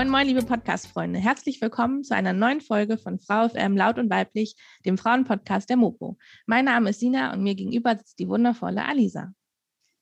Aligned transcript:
Moin, 0.00 0.08
moin, 0.08 0.26
liebe 0.26 0.42
Podcast-Freunde. 0.42 1.18
Herzlich 1.18 1.60
willkommen 1.60 2.02
zu 2.04 2.14
einer 2.14 2.32
neuen 2.32 2.62
Folge 2.62 2.96
von 2.96 3.18
Frau 3.18 3.46
FM 3.50 3.76
Laut 3.76 3.98
und 3.98 4.08
Weiblich, 4.08 4.56
dem 4.86 4.96
Frauenpodcast 4.96 5.68
der 5.68 5.76
Mopo. 5.76 6.16
Mein 6.46 6.64
Name 6.64 6.88
ist 6.88 7.00
Sina 7.00 7.34
und 7.34 7.42
mir 7.42 7.54
gegenüber 7.54 7.94
sitzt 7.94 8.18
die 8.18 8.26
wundervolle 8.26 8.82
Alisa. 8.86 9.34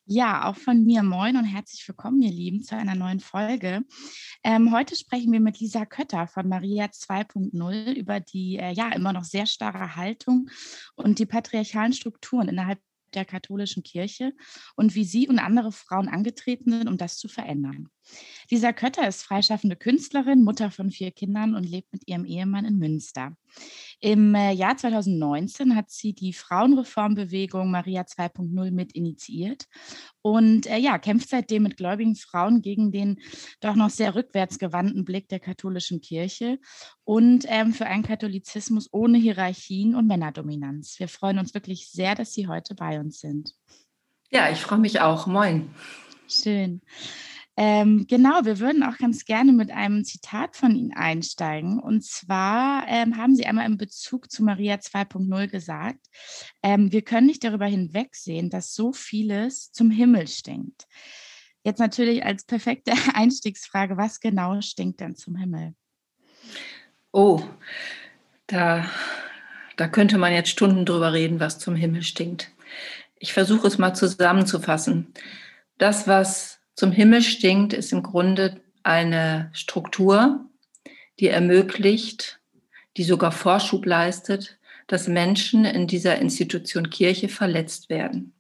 Ja, 0.07 0.49
auch 0.49 0.55
von 0.55 0.85
mir 0.85 1.03
moin 1.03 1.37
und 1.37 1.47
herzlich 1.47 1.83
willkommen, 1.89 2.23
ihr 2.23 2.31
Lieben, 2.31 2.63
zu 2.63 2.77
einer 2.77 2.95
neuen 2.95 3.19
Folge. 3.19 3.83
Ähm, 4.45 4.71
heute 4.73 4.95
sprechen 4.95 5.33
wir 5.33 5.41
mit 5.41 5.59
Lisa 5.59 5.85
Kötter 5.85 6.29
von 6.29 6.49
Maria 6.49 6.85
2.0 6.85 7.93
über 7.95 8.21
die 8.21 8.57
äh, 8.57 8.71
ja 8.71 8.93
immer 8.93 9.13
noch 9.13 9.25
sehr 9.25 9.47
starre 9.47 9.97
Haltung 9.97 10.49
und 10.95 11.19
die 11.19 11.27
patriarchalen 11.27 11.93
Strukturen 11.93 12.47
innerhalb 12.47 12.79
der 13.15 13.25
katholischen 13.25 13.83
Kirche 13.83 14.33
und 14.77 14.95
wie 14.95 15.05
sie 15.05 15.27
und 15.27 15.41
andere 15.41 15.73
Frauen 15.73 16.09
angetreten 16.09 16.71
sind, 16.71 16.89
um 16.89 16.99
das 16.99 17.19
zu 17.19 17.27
verändern. 17.27 17.89
Lisa 18.51 18.73
Kötter 18.73 19.07
ist 19.07 19.23
freischaffende 19.23 19.77
Künstlerin, 19.77 20.43
Mutter 20.43 20.71
von 20.71 20.91
vier 20.91 21.11
Kindern 21.11 21.55
und 21.55 21.65
lebt 21.65 21.93
mit 21.93 22.09
ihrem 22.09 22.25
Ehemann 22.25 22.65
in 22.65 22.79
Münster. 22.79 23.37
Im 24.01 24.35
äh, 24.35 24.53
Jahr 24.53 24.77
2019 24.77 25.75
hat 25.75 25.91
sie 25.91 26.15
die 26.15 26.33
Frauenreformbewegung 26.33 27.71
Maria 27.71 28.03
2.0 28.03 28.71
mit 28.71 28.93
initiiert 28.93 29.67
und 30.23 30.67
äh, 30.67 30.79
ja, 30.79 30.99
kämpft 30.99 31.29
seitdem 31.29 31.65
mit 31.65 31.77
gläubigen 31.77 32.15
Frauen 32.15 32.63
gegen 32.63 32.93
den 32.93 33.21
doch 33.61 33.75
noch 33.75 33.91
sehr 33.91 34.15
rückwärtsgewandten 34.15 35.05
Blick 35.05 35.29
der 35.29 35.41
katholischen 35.41 36.01
Kirche 36.01 36.59
und 37.05 37.45
ähm, 37.49 37.75
für 37.75 37.87
einen 37.87 38.03
Katholizismus 38.03 38.89
ohne 38.93 39.19
Hierarchien 39.19 39.95
und 39.95 40.07
Männerdominanz. 40.07 40.99
Wir 40.99 41.09
freuen 41.09 41.39
uns 41.39 41.55
wirklich 41.55 41.91
sehr, 41.91 42.15
dass 42.15 42.33
Sie 42.33 42.49
heute 42.49 42.75
bei 42.75 43.01
uns 43.01 43.21
sind. 43.21 43.55
Ja, 44.31 44.51
ich 44.51 44.59
freue 44.59 44.79
mich 44.79 45.01
auch. 45.01 45.27
Moin. 45.27 45.71
Schön. 46.29 46.83
Ähm, 47.61 48.07
genau, 48.07 48.45
wir 48.45 48.61
würden 48.61 48.85
auch 48.85 48.99
ganz 48.99 49.25
gerne 49.25 49.53
mit 49.53 49.73
einem 49.73 50.05
Zitat 50.05 50.55
von 50.55 50.77
Ihnen 50.77 50.93
einsteigen. 50.93 51.81
Und 51.81 52.05
zwar 52.05 52.87
ähm, 52.87 53.17
haben 53.17 53.35
Sie 53.35 53.47
einmal 53.47 53.67
in 53.67 53.77
Bezug 53.77 54.31
zu 54.31 54.45
Maria 54.45 54.77
2.0 54.77 55.49
gesagt, 55.49 56.07
ähm, 56.63 56.93
wir 56.93 57.03
können 57.03 57.27
nicht 57.27 57.43
darüber 57.43 57.67
hinwegsehen, 57.67 58.49
dass 58.49 58.75
so 58.75 58.93
vieles 58.93 59.73
zum 59.73 59.91
Himmel 59.91 60.29
stinkt. 60.29 60.85
Jetzt 61.65 61.81
natürlich 61.81 62.25
als 62.25 62.45
perfekte 62.45 62.93
Einstiegsfrage, 63.15 63.97
was 63.97 64.21
genau 64.21 64.61
stinkt 64.61 65.01
denn 65.01 65.17
zum 65.17 65.35
Himmel? 65.35 65.75
Oh, 67.11 67.43
da, 68.47 68.89
da 69.77 69.89
könnte 69.89 70.17
man 70.17 70.33
jetzt 70.33 70.51
Stunden 70.51 70.87
drüber 70.87 71.13
reden, 71.13 71.41
was 71.41 71.59
zum 71.59 71.75
Himmel 71.75 72.05
stinkt. 72.05 72.53
Ich 73.19 73.33
versuche 73.33 73.67
es 73.67 73.79
mal 73.79 73.95
zusammenzufassen. 73.95 75.13
Das, 75.77 76.07
was 76.07 76.58
zum 76.79 76.93
Himmel 76.93 77.23
stinkt, 77.23 77.73
ist 77.73 77.93
im 77.93 78.05
Grunde 78.05 78.61
eine 78.85 79.51
Struktur, 79.53 80.49
die 81.19 81.27
ermöglicht, 81.27 82.39
die 82.97 83.03
sogar 83.03 83.33
Vorschub 83.33 83.85
leistet, 83.85 84.61
dass 84.87 85.09
Menschen 85.09 85.65
in 85.65 85.89
dieser 85.89 86.21
Institution 86.21 86.89
Kirche 86.89 87.29
verletzt 87.29 87.89
werden. 87.89 88.33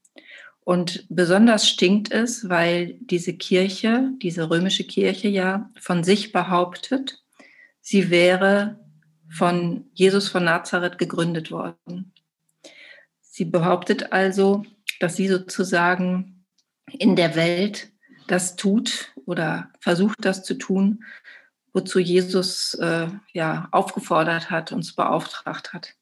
Und 0.61 1.05
besonders 1.09 1.69
stinkt 1.69 2.13
es, 2.13 2.49
weil 2.49 2.95
diese 3.01 3.33
Kirche, 3.35 4.13
diese 4.23 4.49
römische 4.49 4.85
Kirche 4.85 5.27
ja 5.27 5.73
von 5.81 6.05
sich 6.05 6.31
behauptet, 6.31 7.21
sie 7.81 8.09
wäre 8.09 8.79
von 9.29 9.91
Jesus 9.95 10.29
von 10.29 10.45
Nazareth 10.45 10.99
gegründet 10.99 11.51
worden. 11.51 12.13
Sie 13.21 13.47
behauptet 13.47 14.13
also, 14.13 14.65
dass 15.01 15.17
sie 15.17 15.27
sozusagen 15.27 16.45
in 16.87 17.17
der 17.17 17.35
Welt 17.35 17.91
das 18.31 18.57
tut 18.57 19.13
oder 19.27 19.71
versucht 19.81 20.19
das 20.21 20.43
zu 20.45 20.55
tun, 20.55 21.05
wozu 21.73 21.99
Jesus 21.99 22.75
äh, 22.75 23.09
ja 23.33 23.69
aufgefordert 23.73 24.51
hat, 24.51 24.73
uns 24.73 24.95
beauftragt 24.95 25.73
hat. 25.73 25.95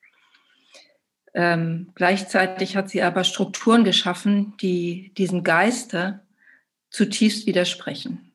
Ähm, 1.34 1.92
gleichzeitig 1.94 2.76
hat 2.76 2.88
sie 2.88 3.03
aber 3.03 3.25
Strukturen 3.25 3.84
geschaffen, 3.84 4.56
die 4.60 5.12
diesem 5.19 5.44
Geiste 5.44 6.20
zutiefst 6.91 7.47
widersprechen. 7.47 8.32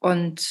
Und 0.00 0.44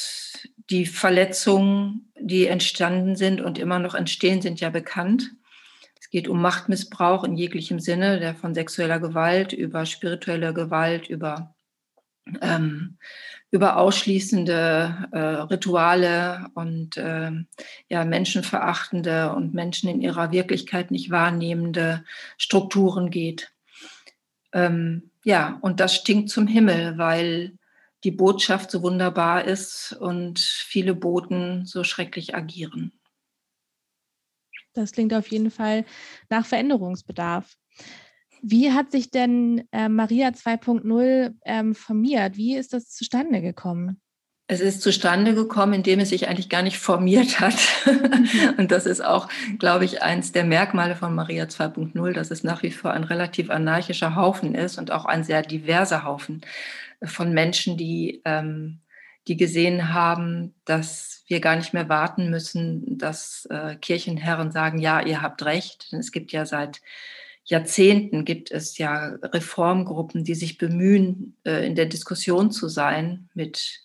die 0.69 0.85
Verletzungen, 0.85 2.13
die 2.17 2.45
entstanden 2.45 3.15
sind 3.15 3.41
und 3.41 3.57
immer 3.57 3.79
noch 3.79 3.95
entstehen, 3.95 4.41
sind 4.41 4.59
ja 4.61 4.69
bekannt. 4.69 5.31
Es 5.99 6.09
geht 6.09 6.27
um 6.27 6.41
Machtmissbrauch 6.41 7.23
in 7.23 7.35
jeglichem 7.35 7.79
Sinne, 7.79 8.19
der 8.19 8.35
von 8.35 8.53
sexueller 8.53 8.99
Gewalt 8.99 9.51
über 9.51 9.85
spirituelle 9.85 10.53
Gewalt, 10.53 11.09
über 11.09 11.55
ähm, 12.41 12.97
über 13.51 13.77
ausschließende 13.77 15.07
äh, 15.11 15.17
Rituale 15.19 16.47
und 16.53 16.97
äh, 16.97 17.31
ja, 17.87 18.05
menschenverachtende 18.05 19.33
und 19.33 19.53
Menschen 19.53 19.89
in 19.89 20.01
ihrer 20.01 20.31
Wirklichkeit 20.31 20.91
nicht 20.91 21.09
wahrnehmende 21.09 22.03
Strukturen 22.37 23.09
geht. 23.09 23.51
Ähm, 24.53 25.09
ja, 25.23 25.57
und 25.61 25.79
das 25.79 25.95
stinkt 25.95 26.29
zum 26.29 26.47
Himmel, 26.47 26.97
weil 26.97 27.57
die 28.03 28.11
Botschaft 28.11 28.71
so 28.71 28.81
wunderbar 28.81 29.45
ist 29.45 29.93
und 29.93 30.39
viele 30.39 30.95
Boten 30.95 31.65
so 31.65 31.83
schrecklich 31.83 32.35
agieren. 32.35 32.93
Das 34.73 34.91
klingt 34.91 35.13
auf 35.13 35.27
jeden 35.27 35.51
Fall 35.51 35.85
nach 36.29 36.45
Veränderungsbedarf. 36.45 37.57
Wie 38.41 38.71
hat 38.71 38.91
sich 38.91 39.11
denn 39.11 39.67
äh, 39.71 39.89
Maria 39.89 40.29
2.0 40.29 41.33
ähm, 41.45 41.75
formiert? 41.75 42.37
Wie 42.37 42.55
ist 42.55 42.73
das 42.73 42.89
zustande 42.89 43.41
gekommen? 43.41 44.01
Es 44.51 44.61
ist 44.61 44.81
zustande 44.81 45.35
gekommen, 45.35 45.73
indem 45.73 45.99
es 45.99 46.09
sich 46.09 46.27
eigentlich 46.27 46.49
gar 46.49 46.63
nicht 46.63 46.79
formiert 46.79 47.39
hat. 47.39 47.53
und 48.57 48.71
das 48.71 48.87
ist 48.87 48.99
auch, 48.99 49.29
glaube 49.59 49.85
ich, 49.85 50.01
eins 50.01 50.31
der 50.31 50.43
Merkmale 50.43 50.95
von 50.95 51.13
Maria 51.13 51.43
2.0, 51.43 52.13
dass 52.13 52.31
es 52.31 52.43
nach 52.43 52.63
wie 52.63 52.71
vor 52.71 52.91
ein 52.91 53.03
relativ 53.03 53.51
anarchischer 53.51 54.15
Haufen 54.15 54.55
ist 54.55 54.79
und 54.79 54.89
auch 54.89 55.05
ein 55.05 55.23
sehr 55.23 55.43
diverser 55.43 56.03
Haufen 56.03 56.41
von 57.03 57.31
Menschen, 57.31 57.77
die, 57.77 58.23
ähm, 58.25 58.79
die 59.27 59.37
gesehen 59.37 59.93
haben, 59.93 60.55
dass 60.65 61.23
wir 61.27 61.41
gar 61.41 61.55
nicht 61.55 61.73
mehr 61.73 61.87
warten 61.87 62.31
müssen, 62.31 62.97
dass 62.97 63.45
äh, 63.51 63.75
Kirchenherren 63.75 64.51
sagen, 64.51 64.79
ja, 64.79 64.99
ihr 64.99 65.21
habt 65.21 65.45
recht. 65.45 65.91
Denn 65.91 65.99
es 65.99 66.11
gibt 66.11 66.31
ja 66.31 66.47
seit 66.47 66.81
Jahrzehnten 67.49 68.25
gibt 68.25 68.51
es 68.51 68.77
ja 68.77 69.15
Reformgruppen, 69.23 70.23
die 70.23 70.35
sich 70.35 70.59
bemühen, 70.59 71.35
äh, 71.43 71.65
in 71.65 71.73
der 71.73 71.87
Diskussion 71.87 72.51
zu 72.51 72.67
sein 72.69 73.27
mit 73.33 73.81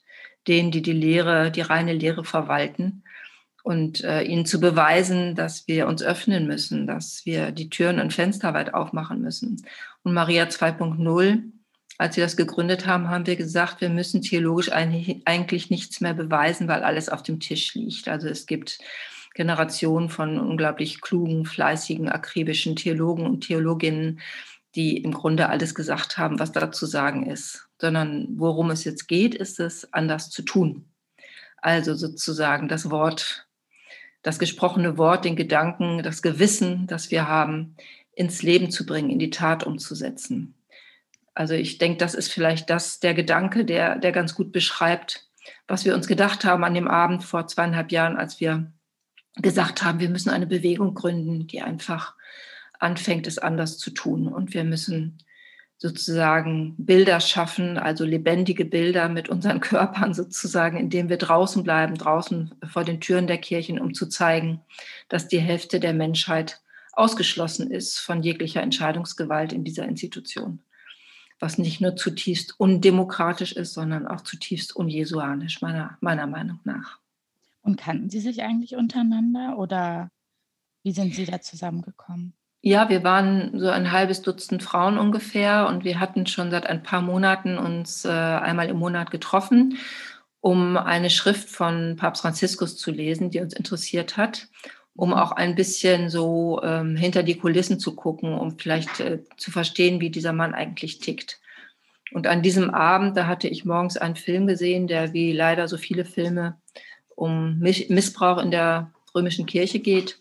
denen, 0.46 0.70
die 0.70 0.82
die 0.82 0.92
Lehre, 0.92 1.50
die 1.50 1.62
reine 1.62 1.94
Lehre 1.94 2.24
verwalten 2.24 3.04
und 3.62 4.04
äh, 4.04 4.22
ihnen 4.22 4.44
zu 4.44 4.60
beweisen, 4.60 5.34
dass 5.34 5.66
wir 5.66 5.88
uns 5.88 6.02
öffnen 6.02 6.46
müssen, 6.46 6.86
dass 6.86 7.24
wir 7.24 7.52
die 7.52 7.70
Türen 7.70 8.00
und 8.00 8.12
Fenster 8.12 8.52
weit 8.52 8.74
aufmachen 8.74 9.22
müssen. 9.22 9.64
Und 10.02 10.12
Maria 10.12 10.44
2.0, 10.44 11.42
als 11.96 12.16
wir 12.18 12.24
das 12.24 12.36
gegründet 12.36 12.86
haben, 12.86 13.08
haben 13.08 13.26
wir 13.26 13.36
gesagt, 13.36 13.80
wir 13.80 13.88
müssen 13.88 14.20
theologisch 14.20 14.70
eigentlich 14.70 15.70
nichts 15.70 16.02
mehr 16.02 16.12
beweisen, 16.12 16.68
weil 16.68 16.82
alles 16.82 17.08
auf 17.08 17.22
dem 17.22 17.40
Tisch 17.40 17.74
liegt. 17.74 18.08
Also 18.08 18.28
es 18.28 18.44
gibt 18.44 18.78
Generation 19.34 20.08
von 20.08 20.38
unglaublich 20.38 21.00
klugen, 21.00 21.44
fleißigen, 21.44 22.08
akribischen 22.08 22.76
Theologen 22.76 23.26
und 23.26 23.42
Theologinnen, 23.42 24.20
die 24.74 24.96
im 24.96 25.12
Grunde 25.12 25.48
alles 25.48 25.74
gesagt 25.74 26.18
haben, 26.18 26.38
was 26.38 26.52
da 26.52 26.72
zu 26.72 26.86
sagen 26.86 27.26
ist, 27.26 27.68
sondern 27.80 28.28
worum 28.36 28.70
es 28.70 28.84
jetzt 28.84 29.06
geht, 29.06 29.34
ist 29.34 29.60
es 29.60 29.92
anders 29.92 30.30
zu 30.30 30.42
tun. 30.42 30.86
Also 31.56 31.94
sozusagen 31.94 32.68
das 32.68 32.90
Wort, 32.90 33.46
das 34.22 34.38
gesprochene 34.38 34.98
Wort, 34.98 35.24
den 35.24 35.36
Gedanken, 35.36 36.02
das 36.02 36.22
Gewissen, 36.22 36.86
das 36.86 37.10
wir 37.10 37.28
haben, 37.28 37.76
ins 38.12 38.42
Leben 38.42 38.70
zu 38.70 38.86
bringen, 38.86 39.10
in 39.10 39.18
die 39.18 39.30
Tat 39.30 39.64
umzusetzen. 39.64 40.54
Also 41.34 41.54
ich 41.54 41.78
denke, 41.78 41.98
das 41.98 42.14
ist 42.14 42.32
vielleicht 42.32 42.70
das, 42.70 43.00
der 43.00 43.14
Gedanke, 43.14 43.64
der, 43.64 43.96
der 43.96 44.12
ganz 44.12 44.34
gut 44.34 44.52
beschreibt, 44.52 45.28
was 45.66 45.84
wir 45.84 45.94
uns 45.94 46.06
gedacht 46.06 46.44
haben 46.44 46.64
an 46.64 46.74
dem 46.74 46.88
Abend 46.88 47.24
vor 47.24 47.46
zweieinhalb 47.48 47.90
Jahren, 47.90 48.16
als 48.16 48.40
wir 48.40 48.72
gesagt 49.36 49.82
haben, 49.82 50.00
wir 50.00 50.10
müssen 50.10 50.30
eine 50.30 50.46
Bewegung 50.46 50.94
gründen, 50.94 51.46
die 51.46 51.60
einfach 51.60 52.14
anfängt, 52.78 53.26
es 53.26 53.38
anders 53.38 53.78
zu 53.78 53.90
tun. 53.90 54.28
Und 54.28 54.54
wir 54.54 54.64
müssen 54.64 55.18
sozusagen 55.76 56.74
Bilder 56.78 57.20
schaffen, 57.20 57.78
also 57.78 58.04
lebendige 58.04 58.64
Bilder 58.64 59.08
mit 59.08 59.28
unseren 59.28 59.60
Körpern 59.72 60.14
sozusagen, 60.14 60.78
indem 60.78 61.08
wir 61.08 61.18
draußen 61.18 61.62
bleiben, 61.62 61.96
draußen 61.96 62.54
vor 62.64 62.84
den 62.84 63.00
Türen 63.00 63.26
der 63.26 63.38
Kirchen, 63.38 63.80
um 63.80 63.94
zu 63.94 64.06
zeigen, 64.06 64.60
dass 65.08 65.28
die 65.28 65.40
Hälfte 65.40 65.80
der 65.80 65.94
Menschheit 65.94 66.60
ausgeschlossen 66.92 67.70
ist 67.70 67.98
von 67.98 68.22
jeglicher 68.22 68.62
Entscheidungsgewalt 68.62 69.52
in 69.52 69.64
dieser 69.64 69.84
Institution. 69.84 70.62
Was 71.40 71.58
nicht 71.58 71.80
nur 71.80 71.96
zutiefst 71.96 72.58
undemokratisch 72.58 73.52
ist, 73.52 73.74
sondern 73.74 74.06
auch 74.06 74.20
zutiefst 74.20 74.76
unjesuanisch, 74.76 75.60
meiner, 75.60 75.98
meiner 76.00 76.28
Meinung 76.28 76.60
nach. 76.62 77.00
Und 77.64 77.76
kannten 77.76 78.10
Sie 78.10 78.20
sich 78.20 78.42
eigentlich 78.42 78.76
untereinander 78.76 79.58
oder 79.58 80.10
wie 80.82 80.92
sind 80.92 81.14
Sie 81.14 81.24
da 81.24 81.40
zusammengekommen? 81.40 82.34
Ja, 82.60 82.88
wir 82.90 83.02
waren 83.02 83.58
so 83.58 83.68
ein 83.68 83.90
halbes 83.90 84.22
Dutzend 84.22 84.62
Frauen 84.62 84.98
ungefähr 84.98 85.66
und 85.66 85.82
wir 85.82 85.98
hatten 85.98 86.26
schon 86.26 86.50
seit 86.50 86.66
ein 86.66 86.82
paar 86.82 87.00
Monaten 87.00 87.58
uns 87.58 88.04
äh, 88.04 88.10
einmal 88.10 88.68
im 88.68 88.78
Monat 88.78 89.10
getroffen, 89.10 89.78
um 90.40 90.76
eine 90.76 91.08
Schrift 91.08 91.48
von 91.48 91.96
Papst 91.96 92.22
Franziskus 92.22 92.76
zu 92.76 92.90
lesen, 92.90 93.30
die 93.30 93.40
uns 93.40 93.54
interessiert 93.54 94.18
hat, 94.18 94.48
um 94.94 95.14
auch 95.14 95.32
ein 95.32 95.54
bisschen 95.54 96.10
so 96.10 96.60
ähm, 96.62 96.96
hinter 96.96 97.22
die 97.22 97.38
Kulissen 97.38 97.80
zu 97.80 97.94
gucken, 97.96 98.34
um 98.34 98.58
vielleicht 98.58 99.00
äh, 99.00 99.20
zu 99.38 99.50
verstehen, 99.50 100.00
wie 100.00 100.10
dieser 100.10 100.34
Mann 100.34 100.54
eigentlich 100.54 100.98
tickt. 100.98 101.40
Und 102.12 102.26
an 102.26 102.42
diesem 102.42 102.70
Abend, 102.70 103.16
da 103.16 103.26
hatte 103.26 103.48
ich 103.48 103.64
morgens 103.64 103.96
einen 103.96 104.16
Film 104.16 104.46
gesehen, 104.46 104.86
der 104.86 105.14
wie 105.14 105.32
leider 105.32 105.66
so 105.66 105.78
viele 105.78 106.04
Filme 106.04 106.56
um 107.16 107.58
Missbrauch 107.58 108.42
in 108.42 108.50
der 108.50 108.92
römischen 109.14 109.46
Kirche 109.46 109.80
geht. 109.80 110.20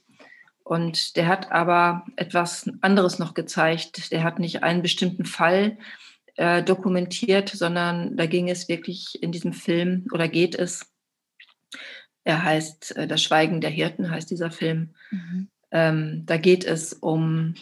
Und 0.63 1.18
der 1.18 1.28
hat 1.28 1.51
aber 1.51 2.06
etwas 2.16 2.69
anderes 2.81 3.19
noch 3.19 3.34
gezeigt. 3.34 4.12
Der 4.12 4.24
hat 4.24 4.40
nicht 4.40 4.63
einen 4.63 4.81
bestimmten 4.81 5.25
Fall 5.25 5.78
äh, 6.36 6.63
dokumentiert, 6.63 7.50
sondern 7.50 8.16
da 8.16 8.25
ging 8.25 8.50
es 8.50 8.69
wirklich 8.69 9.22
in 9.22 9.31
diesem 9.31 9.54
Film 9.54 10.07
oder 10.12 10.28
geht 10.28 10.56
es. 10.56 10.86
Er 12.24 12.44
heißt 12.44 12.95
äh, 12.95 13.07
Das 13.07 13.22
Schweigen 13.22 13.60
der 13.60 13.72
Hirten, 13.72 14.10
heißt 14.10 14.31
dieser 14.31 14.51
Film. 14.51 14.95
Mhm. 15.12 15.50
Ähm, 15.72 16.24
da 16.25 16.38
geht 16.38 16.63
es 16.63 16.94
um 16.94 17.56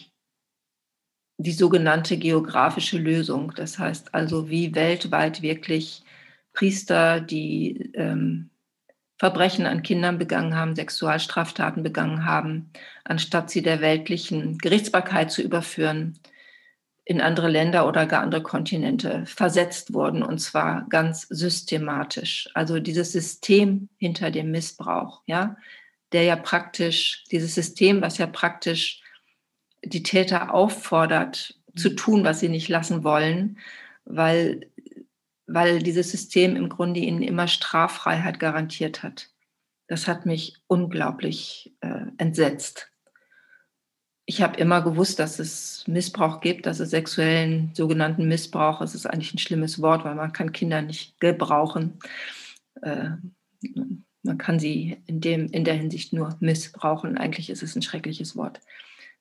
die 1.38 1.54
sogenannte 1.54 2.18
geografische 2.18 3.00
Lösung. 3.00 3.52
Das 3.56 3.80
heißt 3.80 4.14
also, 4.14 4.50
wie 4.50 4.76
weltweit 4.76 5.42
wirklich 5.42 6.04
Priester, 6.54 7.20
die 7.20 7.92
ähm, 7.96 8.51
Verbrechen 9.22 9.68
an 9.68 9.84
Kindern 9.84 10.18
begangen 10.18 10.56
haben, 10.56 10.76
Sexualstraftaten 10.76 11.84
begangen 11.84 12.26
haben, 12.26 12.72
anstatt 13.04 13.52
sie 13.52 13.62
der 13.62 13.80
weltlichen 13.80 14.58
Gerichtsbarkeit 14.58 15.32
zu 15.32 15.44
überführen, 15.44 16.18
in 17.06 17.22
andere 17.22 17.48
Länder 17.48 17.88
oder 17.88 18.08
gar 18.08 18.24
andere 18.24 18.42
Kontinente 18.42 19.24
versetzt 19.28 19.94
wurden, 19.94 20.24
und 20.24 20.40
zwar 20.40 20.88
ganz 20.90 21.28
systematisch. 21.30 22.50
Also 22.56 22.80
dieses 22.80 23.12
System 23.12 23.90
hinter 23.98 24.32
dem 24.32 24.50
Missbrauch, 24.50 25.22
ja, 25.28 25.56
der 26.14 26.24
ja 26.24 26.36
praktisch, 26.36 27.24
dieses 27.30 27.54
System, 27.54 28.02
was 28.02 28.18
ja 28.18 28.26
praktisch 28.26 29.04
die 29.86 30.02
Täter 30.02 30.52
auffordert, 30.52 31.60
zu 31.76 31.92
tun, 31.92 32.24
was 32.24 32.40
sie 32.40 32.50
nicht 32.50 32.70
lassen 32.70 33.04
wollen, 33.04 33.60
weil 34.04 34.72
weil 35.54 35.80
dieses 35.80 36.12
System 36.12 36.56
im 36.56 36.70
Grunde 36.70 37.00
ihnen 37.00 37.22
immer 37.22 37.48
Straffreiheit 37.48 38.40
garantiert 38.40 39.04
hat. 39.04 39.30
Das 39.88 40.08
hat 40.08 40.26
mich 40.26 40.56
unglaublich 40.68 41.76
äh, 41.82 42.06
entsetzt. 42.18 42.92
Ich 44.26 44.42
habe 44.42 44.58
immer 44.58 44.82
gewusst, 44.82 45.20
dass 45.20 45.40
es 45.40 45.84
Missbrauch 45.88 46.40
gibt, 46.40 46.66
dass 46.66 46.80
es 46.80 46.92
sexuellen 46.92 47.72
sogenannten 47.74 48.28
Missbrauch, 48.28 48.82
es 48.82 48.96
ist 48.96 49.06
eigentlich 49.06 49.34
ein 49.34 49.40
schlimmes 49.40 49.82
Wort, 49.82 50.06
weil 50.06 50.16
man 50.16 50.32
kann 50.32 50.54
Kinder 50.54 50.82
nicht 50.82 51.20
gebrauchen. 51.20 52.00
Äh, 52.82 53.10
man 54.24 54.38
kann 54.38 54.60
sie 54.60 55.02
in, 55.08 55.20
dem, 55.20 55.48
in 55.48 55.66
der 55.66 55.74
Hinsicht 55.74 56.14
nur 56.14 56.38
missbrauchen. 56.40 57.18
Eigentlich 57.18 57.50
ist 57.50 57.64
es 57.64 57.76
ein 57.76 57.82
schreckliches 57.82 58.36
Wort. 58.36 58.62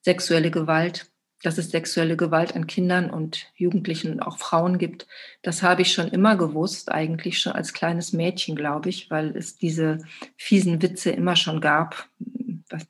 Sexuelle 0.03 0.51
Gewalt 0.51 1.10
dass 1.43 1.59
es 1.59 1.71
sexuelle 1.71 2.17
Gewalt 2.17 2.55
an 2.55 2.67
Kindern 2.67 3.11
und 3.11 3.47
Jugendlichen 3.57 4.13
und 4.13 4.21
auch 4.21 4.39
Frauen 4.39 4.79
gibt. 4.79 5.07
Das 5.43 5.63
habe 5.63 5.83
ich 5.83 5.93
schon 5.93 6.09
immer 6.09 6.37
gewusst, 6.37 6.93
eigentlich 6.93 7.39
schon 7.39 7.53
als 7.53 7.73
kleines 7.73 8.13
Mädchen, 8.13 8.57
glaube 8.57 8.91
ich, 8.91 9.11
weil 9.11 9.37
es 9.37 9.57
diese 9.57 9.99
fiesen 10.37 10.83
Witze 10.83 11.11
immer 11.11 11.37
schon 11.37 11.61
gab, 11.61 12.09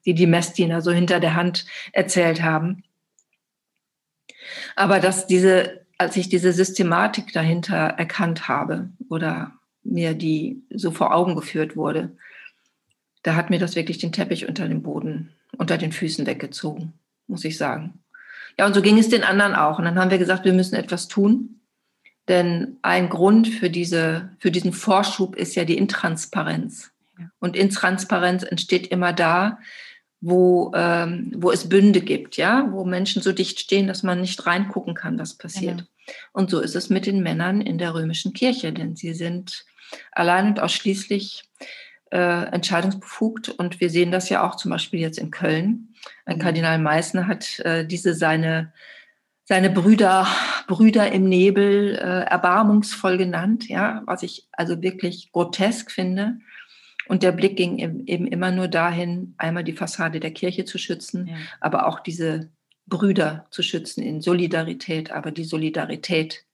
die 0.04 0.14
die 0.14 0.26
Messdiener 0.26 0.80
so 0.80 0.90
hinter 0.90 1.20
der 1.20 1.34
Hand 1.34 1.66
erzählt 1.92 2.42
haben. 2.42 2.82
Aber 4.74 4.98
dass 4.98 5.26
diese, 5.26 5.86
als 5.96 6.16
ich 6.16 6.28
diese 6.28 6.52
Systematik 6.52 7.32
dahinter 7.32 7.76
erkannt 7.76 8.48
habe 8.48 8.90
oder 9.08 9.52
mir 9.82 10.14
die 10.14 10.62
so 10.70 10.90
vor 10.90 11.14
Augen 11.14 11.36
geführt 11.36 11.76
wurde, 11.76 12.16
da 13.22 13.36
hat 13.36 13.50
mir 13.50 13.58
das 13.58 13.76
wirklich 13.76 13.98
den 13.98 14.12
Teppich 14.12 14.48
unter 14.48 14.66
dem 14.66 14.82
Boden, 14.82 15.34
unter 15.56 15.78
den 15.78 15.92
Füßen 15.92 16.26
weggezogen, 16.26 16.94
muss 17.26 17.44
ich 17.44 17.56
sagen. 17.56 18.00
Ja, 18.60 18.66
und 18.66 18.74
so 18.74 18.82
ging 18.82 18.98
es 18.98 19.08
den 19.08 19.24
anderen 19.24 19.54
auch. 19.54 19.78
Und 19.78 19.86
dann 19.86 19.98
haben 19.98 20.10
wir 20.10 20.18
gesagt, 20.18 20.44
wir 20.44 20.52
müssen 20.52 20.74
etwas 20.74 21.08
tun. 21.08 21.62
Denn 22.28 22.76
ein 22.82 23.08
Grund 23.08 23.48
für, 23.48 23.70
diese, 23.70 24.36
für 24.38 24.50
diesen 24.50 24.74
Vorschub 24.74 25.34
ist 25.34 25.54
ja 25.54 25.64
die 25.64 25.78
Intransparenz. 25.78 26.90
Und 27.38 27.56
Intransparenz 27.56 28.42
entsteht 28.42 28.88
immer 28.88 29.14
da, 29.14 29.60
wo, 30.20 30.72
ähm, 30.74 31.32
wo 31.38 31.50
es 31.50 31.70
Bünde 31.70 32.02
gibt, 32.02 32.36
ja, 32.36 32.68
wo 32.70 32.84
Menschen 32.84 33.22
so 33.22 33.32
dicht 33.32 33.60
stehen, 33.60 33.86
dass 33.86 34.02
man 34.02 34.20
nicht 34.20 34.44
reingucken 34.44 34.92
kann, 34.92 35.18
was 35.18 35.38
passiert. 35.38 35.78
Genau. 35.78 35.88
Und 36.32 36.50
so 36.50 36.60
ist 36.60 36.76
es 36.76 36.90
mit 36.90 37.06
den 37.06 37.22
Männern 37.22 37.62
in 37.62 37.78
der 37.78 37.94
römischen 37.94 38.34
Kirche, 38.34 38.74
denn 38.74 38.94
sie 38.94 39.14
sind 39.14 39.64
allein 40.12 40.48
und 40.48 40.60
ausschließlich 40.60 41.44
äh, 42.10 42.44
entscheidungsbefugt. 42.52 43.48
Und 43.48 43.80
wir 43.80 43.90
sehen 43.90 44.10
das 44.10 44.28
ja 44.28 44.46
auch 44.46 44.56
zum 44.56 44.70
Beispiel 44.70 45.00
jetzt 45.00 45.18
in 45.18 45.30
Köln. 45.30 45.94
Ein 46.24 46.36
mhm. 46.36 46.40
Kardinal 46.40 46.78
Meissner 46.78 47.26
hat 47.26 47.58
äh, 47.60 47.86
diese 47.86 48.14
seine, 48.14 48.72
seine 49.44 49.70
Brüder, 49.70 50.26
Brüder 50.66 51.10
im 51.12 51.28
Nebel 51.28 51.94
äh, 51.94 52.24
erbarmungsvoll 52.24 53.16
genannt, 53.18 53.68
ja, 53.68 54.02
was 54.06 54.22
ich 54.22 54.48
also 54.52 54.82
wirklich 54.82 55.32
grotesk 55.32 55.90
finde. 55.90 56.38
Und 57.08 57.22
der 57.24 57.32
Blick 57.32 57.56
ging 57.56 57.78
eben 58.06 58.26
immer 58.26 58.52
nur 58.52 58.68
dahin, 58.68 59.34
einmal 59.36 59.64
die 59.64 59.72
Fassade 59.72 60.20
der 60.20 60.30
Kirche 60.30 60.64
zu 60.64 60.78
schützen, 60.78 61.26
ja. 61.26 61.36
aber 61.60 61.86
auch 61.88 62.00
diese 62.00 62.50
Brüder 62.86 63.46
zu 63.50 63.62
schützen 63.62 64.02
in 64.02 64.20
Solidarität. 64.20 65.10
Aber 65.10 65.32
die 65.32 65.44
Solidarität 65.44 66.44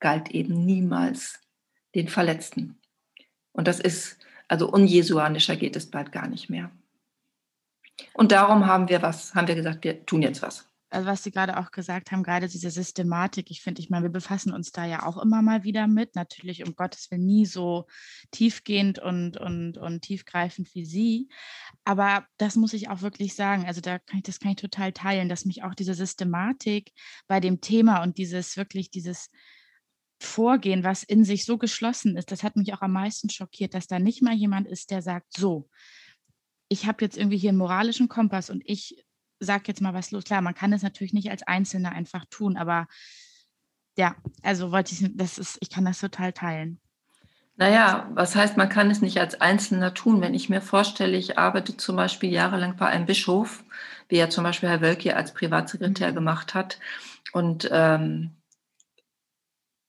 galt 0.00 0.30
eben 0.30 0.64
niemals 0.64 1.40
den 1.94 2.08
Verletzten. 2.08 2.78
Und 3.52 3.68
das 3.68 3.80
ist 3.80 4.18
also 4.52 4.68
unjesuanischer 4.68 5.56
geht 5.56 5.76
es 5.76 5.90
bald 5.90 6.12
gar 6.12 6.28
nicht 6.28 6.50
mehr. 6.50 6.70
Und 8.12 8.32
darum 8.32 8.66
haben 8.66 8.90
wir 8.90 9.00
was, 9.00 9.34
haben 9.34 9.48
wir 9.48 9.54
gesagt, 9.54 9.82
wir 9.82 10.04
tun 10.04 10.20
jetzt 10.20 10.42
was. 10.42 10.68
Also 10.90 11.06
was 11.06 11.22
Sie 11.22 11.30
gerade 11.30 11.56
auch 11.56 11.70
gesagt 11.70 12.12
haben, 12.12 12.22
gerade 12.22 12.48
diese 12.48 12.70
Systematik, 12.70 13.50
ich 13.50 13.62
finde, 13.62 13.80
ich 13.80 13.88
meine, 13.88 14.02
wir 14.02 14.12
befassen 14.12 14.52
uns 14.52 14.70
da 14.70 14.84
ja 14.84 15.06
auch 15.06 15.16
immer 15.16 15.40
mal 15.40 15.64
wieder 15.64 15.86
mit, 15.86 16.16
natürlich 16.16 16.66
um 16.66 16.76
Gottes 16.76 17.10
Willen 17.10 17.24
nie 17.24 17.46
so 17.46 17.86
tiefgehend 18.30 18.98
und, 18.98 19.38
und, 19.38 19.78
und 19.78 20.02
tiefgreifend 20.02 20.68
wie 20.74 20.84
Sie. 20.84 21.30
Aber 21.84 22.26
das 22.36 22.54
muss 22.54 22.74
ich 22.74 22.90
auch 22.90 23.00
wirklich 23.00 23.34
sagen, 23.34 23.64
also 23.64 23.80
da 23.80 23.98
kann 24.00 24.18
ich, 24.18 24.24
das 24.24 24.38
kann 24.38 24.50
ich 24.50 24.58
total 24.58 24.92
teilen, 24.92 25.30
dass 25.30 25.46
mich 25.46 25.64
auch 25.64 25.74
diese 25.74 25.94
Systematik 25.94 26.92
bei 27.26 27.40
dem 27.40 27.62
Thema 27.62 28.02
und 28.02 28.18
dieses 28.18 28.58
wirklich, 28.58 28.90
dieses 28.90 29.30
Vorgehen, 30.22 30.84
was 30.84 31.02
in 31.02 31.24
sich 31.24 31.44
so 31.44 31.58
geschlossen 31.58 32.16
ist, 32.16 32.30
das 32.30 32.42
hat 32.42 32.56
mich 32.56 32.72
auch 32.74 32.82
am 32.82 32.92
meisten 32.92 33.30
schockiert, 33.30 33.74
dass 33.74 33.86
da 33.86 33.98
nicht 33.98 34.22
mal 34.22 34.34
jemand 34.34 34.66
ist, 34.68 34.90
der 34.90 35.02
sagt, 35.02 35.36
so, 35.36 35.68
ich 36.68 36.86
habe 36.86 37.04
jetzt 37.04 37.18
irgendwie 37.18 37.38
hier 37.38 37.50
einen 37.50 37.58
moralischen 37.58 38.08
Kompass 38.08 38.48
und 38.48 38.62
ich 38.64 39.04
sage 39.40 39.64
jetzt 39.66 39.80
mal 39.80 39.94
was 39.94 40.10
los. 40.10 40.24
Klar, 40.24 40.40
man 40.40 40.54
kann 40.54 40.72
es 40.72 40.82
natürlich 40.82 41.12
nicht 41.12 41.30
als 41.30 41.42
Einzelner 41.42 41.92
einfach 41.92 42.24
tun, 42.30 42.56
aber 42.56 42.86
ja, 43.96 44.16
also 44.42 44.72
wollte 44.72 44.94
ich, 44.94 45.10
das 45.14 45.38
ist, 45.38 45.58
ich 45.60 45.68
kann 45.68 45.84
das 45.84 46.00
total 46.00 46.32
teilen. 46.32 46.80
Naja, 47.56 48.10
was 48.14 48.34
heißt, 48.34 48.56
man 48.56 48.70
kann 48.70 48.90
es 48.90 49.02
nicht 49.02 49.18
als 49.18 49.40
Einzelner 49.40 49.92
tun? 49.92 50.22
Wenn 50.22 50.32
ich 50.32 50.48
mir 50.48 50.62
vorstelle, 50.62 51.16
ich 51.16 51.38
arbeite 51.38 51.76
zum 51.76 51.96
Beispiel 51.96 52.30
jahrelang 52.30 52.76
bei 52.76 52.86
einem 52.86 53.04
Bischof, 53.04 53.62
wie 54.08 54.16
ja 54.16 54.30
zum 54.30 54.44
Beispiel 54.44 54.70
Herr 54.70 54.80
Wölki 54.80 55.12
als 55.12 55.34
Privatsekretär 55.34 56.10
mhm. 56.10 56.14
gemacht 56.14 56.54
hat, 56.54 56.78
und 57.32 57.68
ähm, 57.72 58.30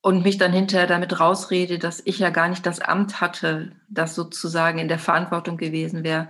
und 0.03 0.23
mich 0.23 0.37
dann 0.37 0.51
hinterher 0.51 0.85
damit 0.85 1.21
rausrede, 1.21 1.79
dass 1.79 2.01
ich 2.05 2.19
ja 2.19 2.29
gar 2.29 2.49
nicht 2.49 2.65
das 2.65 2.81
Amt 2.81 3.21
hatte, 3.21 3.71
das 3.87 4.15
sozusagen 4.15 4.77
in 4.77 4.89
der 4.89 4.99
Verantwortung 4.99 5.55
gewesen 5.55 6.03
wäre, 6.03 6.27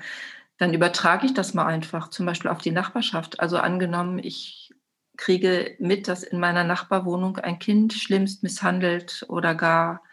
dann 0.59 0.75
übertrage 0.75 1.25
ich 1.25 1.33
das 1.33 1.55
mal 1.55 1.65
einfach, 1.65 2.09
zum 2.09 2.27
Beispiel 2.27 2.51
auf 2.51 2.59
die 2.59 2.71
Nachbarschaft. 2.71 3.39
Also 3.39 3.57
angenommen, 3.57 4.19
ich 4.19 4.71
kriege 5.17 5.75
mit, 5.79 6.07
dass 6.07 6.21
in 6.21 6.39
meiner 6.39 6.63
Nachbarwohnung 6.63 7.37
ein 7.39 7.57
Kind 7.57 7.93
schlimmst 7.93 8.43
misshandelt 8.43 9.25
oder 9.27 9.55
gar 9.55 10.03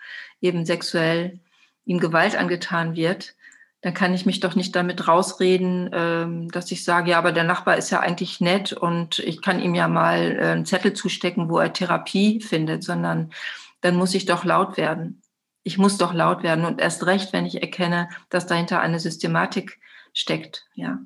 eben 0.40 0.64
sexuell 0.64 1.38
ihm 1.84 2.00
Gewalt 2.00 2.36
angetan 2.36 2.96
wird, 2.96 3.34
dann 3.82 3.94
kann 3.94 4.12
ich 4.12 4.26
mich 4.26 4.40
doch 4.40 4.54
nicht 4.54 4.76
damit 4.76 5.08
rausreden, 5.08 5.90
ähm, 5.92 6.50
dass 6.50 6.70
ich 6.70 6.84
sage, 6.84 7.12
ja, 7.12 7.18
aber 7.18 7.32
der 7.32 7.44
Nachbar 7.44 7.76
ist 7.76 7.90
ja 7.90 8.00
eigentlich 8.00 8.40
nett 8.40 8.72
und 8.72 9.20
ich 9.20 9.40
kann 9.40 9.60
ihm 9.60 9.74
ja 9.74 9.88
mal 9.88 10.36
äh, 10.36 10.46
einen 10.48 10.66
Zettel 10.66 10.92
zustecken, 10.92 11.48
wo 11.48 11.58
er 11.58 11.72
Therapie 11.72 12.40
findet, 12.40 12.84
sondern 12.84 13.32
dann 13.80 13.96
muss 13.96 14.14
ich 14.14 14.26
doch 14.26 14.44
laut 14.44 14.76
werden. 14.76 15.22
Ich 15.62 15.78
muss 15.78 15.96
doch 15.96 16.12
laut 16.12 16.42
werden 16.42 16.64
und 16.64 16.80
erst 16.80 17.06
recht, 17.06 17.32
wenn 17.32 17.46
ich 17.46 17.62
erkenne, 17.62 18.08
dass 18.28 18.46
dahinter 18.46 18.80
eine 18.80 19.00
Systematik 19.00 19.80
steckt. 20.12 20.66
Ja. 20.74 20.98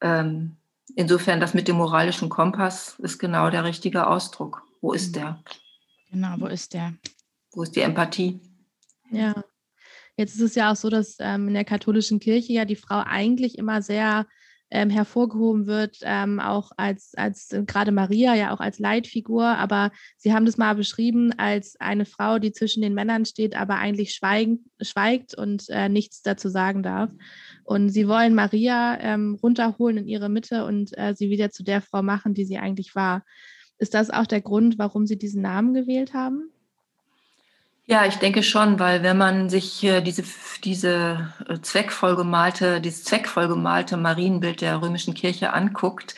Ähm, 0.00 0.56
insofern, 0.96 1.40
das 1.40 1.52
mit 1.52 1.68
dem 1.68 1.76
moralischen 1.76 2.30
Kompass 2.30 2.98
ist 3.00 3.18
genau 3.18 3.50
der 3.50 3.64
richtige 3.64 4.06
Ausdruck. 4.06 4.62
Wo 4.80 4.92
ist 4.92 5.08
mhm. 5.08 5.20
der? 5.20 5.42
Genau, 6.10 6.34
wo 6.38 6.46
ist 6.46 6.72
der? 6.72 6.94
Wo 7.52 7.62
ist 7.62 7.76
die 7.76 7.80
Empathie? 7.80 8.40
Ja. 9.10 9.34
Jetzt 10.22 10.36
ist 10.36 10.40
es 10.42 10.54
ja 10.54 10.70
auch 10.70 10.76
so, 10.76 10.88
dass 10.88 11.16
ähm, 11.18 11.48
in 11.48 11.54
der 11.54 11.64
katholischen 11.64 12.20
Kirche 12.20 12.52
ja 12.52 12.64
die 12.64 12.76
Frau 12.76 13.02
eigentlich 13.04 13.58
immer 13.58 13.82
sehr 13.82 14.28
ähm, 14.70 14.88
hervorgehoben 14.88 15.66
wird, 15.66 15.98
ähm, 16.02 16.38
auch 16.38 16.70
als, 16.76 17.12
als 17.16 17.50
äh, 17.50 17.64
gerade 17.64 17.90
Maria 17.90 18.36
ja 18.36 18.54
auch 18.54 18.60
als 18.60 18.78
Leitfigur. 18.78 19.44
Aber 19.44 19.90
Sie 20.18 20.32
haben 20.32 20.46
das 20.46 20.58
mal 20.58 20.76
beschrieben 20.76 21.32
als 21.38 21.74
eine 21.80 22.04
Frau, 22.04 22.38
die 22.38 22.52
zwischen 22.52 22.82
den 22.82 22.94
Männern 22.94 23.24
steht, 23.24 23.56
aber 23.56 23.78
eigentlich 23.78 24.14
schweigen, 24.14 24.70
schweigt 24.80 25.36
und 25.36 25.68
äh, 25.70 25.88
nichts 25.88 26.22
dazu 26.22 26.48
sagen 26.48 26.84
darf. 26.84 27.10
Und 27.64 27.88
Sie 27.88 28.06
wollen 28.06 28.36
Maria 28.36 29.00
ähm, 29.00 29.36
runterholen 29.42 29.96
in 29.96 30.06
ihre 30.06 30.28
Mitte 30.28 30.64
und 30.66 30.96
äh, 30.96 31.16
sie 31.16 31.30
wieder 31.30 31.50
zu 31.50 31.64
der 31.64 31.82
Frau 31.82 32.00
machen, 32.00 32.32
die 32.32 32.44
sie 32.44 32.58
eigentlich 32.58 32.94
war. 32.94 33.24
Ist 33.78 33.94
das 33.94 34.10
auch 34.10 34.26
der 34.26 34.40
Grund, 34.40 34.78
warum 34.78 35.04
Sie 35.04 35.18
diesen 35.18 35.42
Namen 35.42 35.74
gewählt 35.74 36.14
haben? 36.14 36.51
Ja, 37.86 38.06
ich 38.06 38.16
denke 38.16 38.42
schon, 38.44 38.78
weil 38.78 39.02
wenn 39.02 39.18
man 39.18 39.50
sich 39.50 39.80
diese, 39.80 40.22
diese 40.64 41.32
äh, 41.48 41.60
zweckvoll 41.60 42.14
gemalte, 42.16 42.80
dieses 42.80 43.02
zweckvoll 43.04 43.48
gemalte 43.48 43.96
Marienbild 43.96 44.60
der 44.60 44.80
römischen 44.80 45.14
Kirche 45.14 45.52
anguckt, 45.52 46.14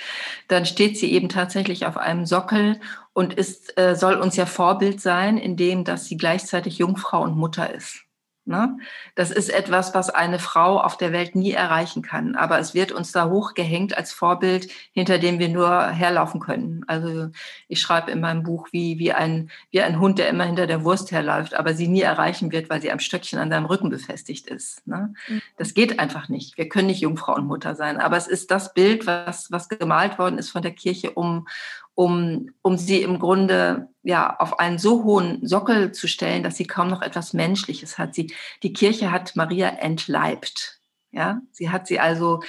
dann 0.49 0.67
steht 0.67 0.99
sie 0.99 1.13
eben 1.13 1.29
tatsächlich 1.31 1.87
auf 1.87 1.97
einem 1.97 2.27
Sockel 2.27 2.81
und 3.15 3.33
ist, 3.35 3.77
äh, 3.79 3.97
soll 3.97 4.17
uns 4.17 4.37
ja 4.37 4.45
Vorbild 4.47 5.01
sein, 5.01 5.39
indem 5.39 5.85
dass 5.85 6.05
sie 6.07 6.17
gleichzeitig 6.19 6.79
Jungfrau 6.79 7.23
und 7.23 7.37
Mutter 7.37 7.73
ist. 7.73 8.04
Ne? 8.47 8.77
Das 9.15 9.31
ist 9.31 9.49
etwas, 9.49 9.95
was 9.95 10.11
eine 10.11 10.39
Frau 10.39 10.79
auf 10.79 10.99
der 10.99 11.13
Welt 11.13 11.35
nie 11.35 11.53
erreichen 11.53 12.03
kann. 12.03 12.37
Aber 12.37 12.59
es 12.59 12.75
wird 12.75 12.93
uns 12.93 13.11
da 13.11 13.31
hochgehängt 13.31 13.97
als 13.97 14.13
Vorbild, 14.13 14.71
hinter 14.93 15.19
dem 15.19 15.39
wir 15.39 15.49
nur 15.49 15.87
herlaufen 15.87 16.41
können. 16.41 16.85
Also 16.87 17.31
ich 17.69 17.81
schreibe 17.81 18.11
in 18.11 18.21
meinem 18.21 18.43
Buch 18.43 18.69
wie, 18.71 18.99
wie, 18.99 19.15
ein, 19.15 19.51
wie 19.71 19.81
ein 19.81 19.99
Hund, 19.99 20.19
der 20.19 20.29
immer 20.29 20.45
hinter 20.45 20.67
der 20.67 20.85
Wurst 20.85 21.11
herläuft, 21.11 21.55
aber 21.55 21.73
sie 21.73 21.89
nie 21.89 22.03
erreichen 22.03 22.53
wird, 22.53 22.69
weil 22.69 22.83
sie 22.83 22.93
am 22.93 22.99
Stöckchen 22.99 23.39
an 23.39 23.49
seinem 23.49 23.65
Rücken 23.65 23.89
befestigt 23.89 24.47
ist. 24.47 24.87
Ne? 24.87 25.15
Mhm. 25.27 25.41
Das 25.57 25.73
geht 25.73 25.99
einfach 25.99 26.29
nicht. 26.29 26.59
Wir 26.59 26.69
können 26.69 26.89
nicht 26.89 27.01
Jungfrau 27.01 27.35
und 27.35 27.47
Mutter 27.47 27.75
sein. 27.75 27.99
Aber 27.99 28.19
es 28.19 28.27
ist 28.27 28.51
das 28.51 28.75
Bild, 28.75 29.07
was, 29.07 29.51
was 29.53 29.71
gemalt 29.71 30.19
worden 30.19 30.37
ist 30.37 30.51
von 30.51 30.61
der 30.61 30.73
Kirche, 30.73 31.13
um, 31.13 31.47
um, 31.95 32.51
um 32.63 32.77
sie 32.77 33.03
im 33.03 33.19
Grunde 33.19 33.89
ja 34.03 34.37
auf 34.39 34.59
einen 34.59 34.79
so 34.79 35.05
hohen 35.05 35.47
Sockel 35.47 35.93
zu 35.93 36.09
stellen, 36.09 36.43
dass 36.43 36.57
sie 36.57 36.67
kaum 36.67 36.89
noch 36.89 37.03
etwas 37.03 37.33
Menschliches 37.33 37.99
hat. 37.99 38.15
Sie, 38.15 38.33
die 38.63 38.73
Kirche 38.73 39.11
hat 39.11 39.37
Maria 39.37 39.69
entleibt. 39.69 40.81
Ja, 41.13 41.41
sie 41.53 41.71
hat 41.71 41.87
sie 41.87 42.01
also 42.01 42.41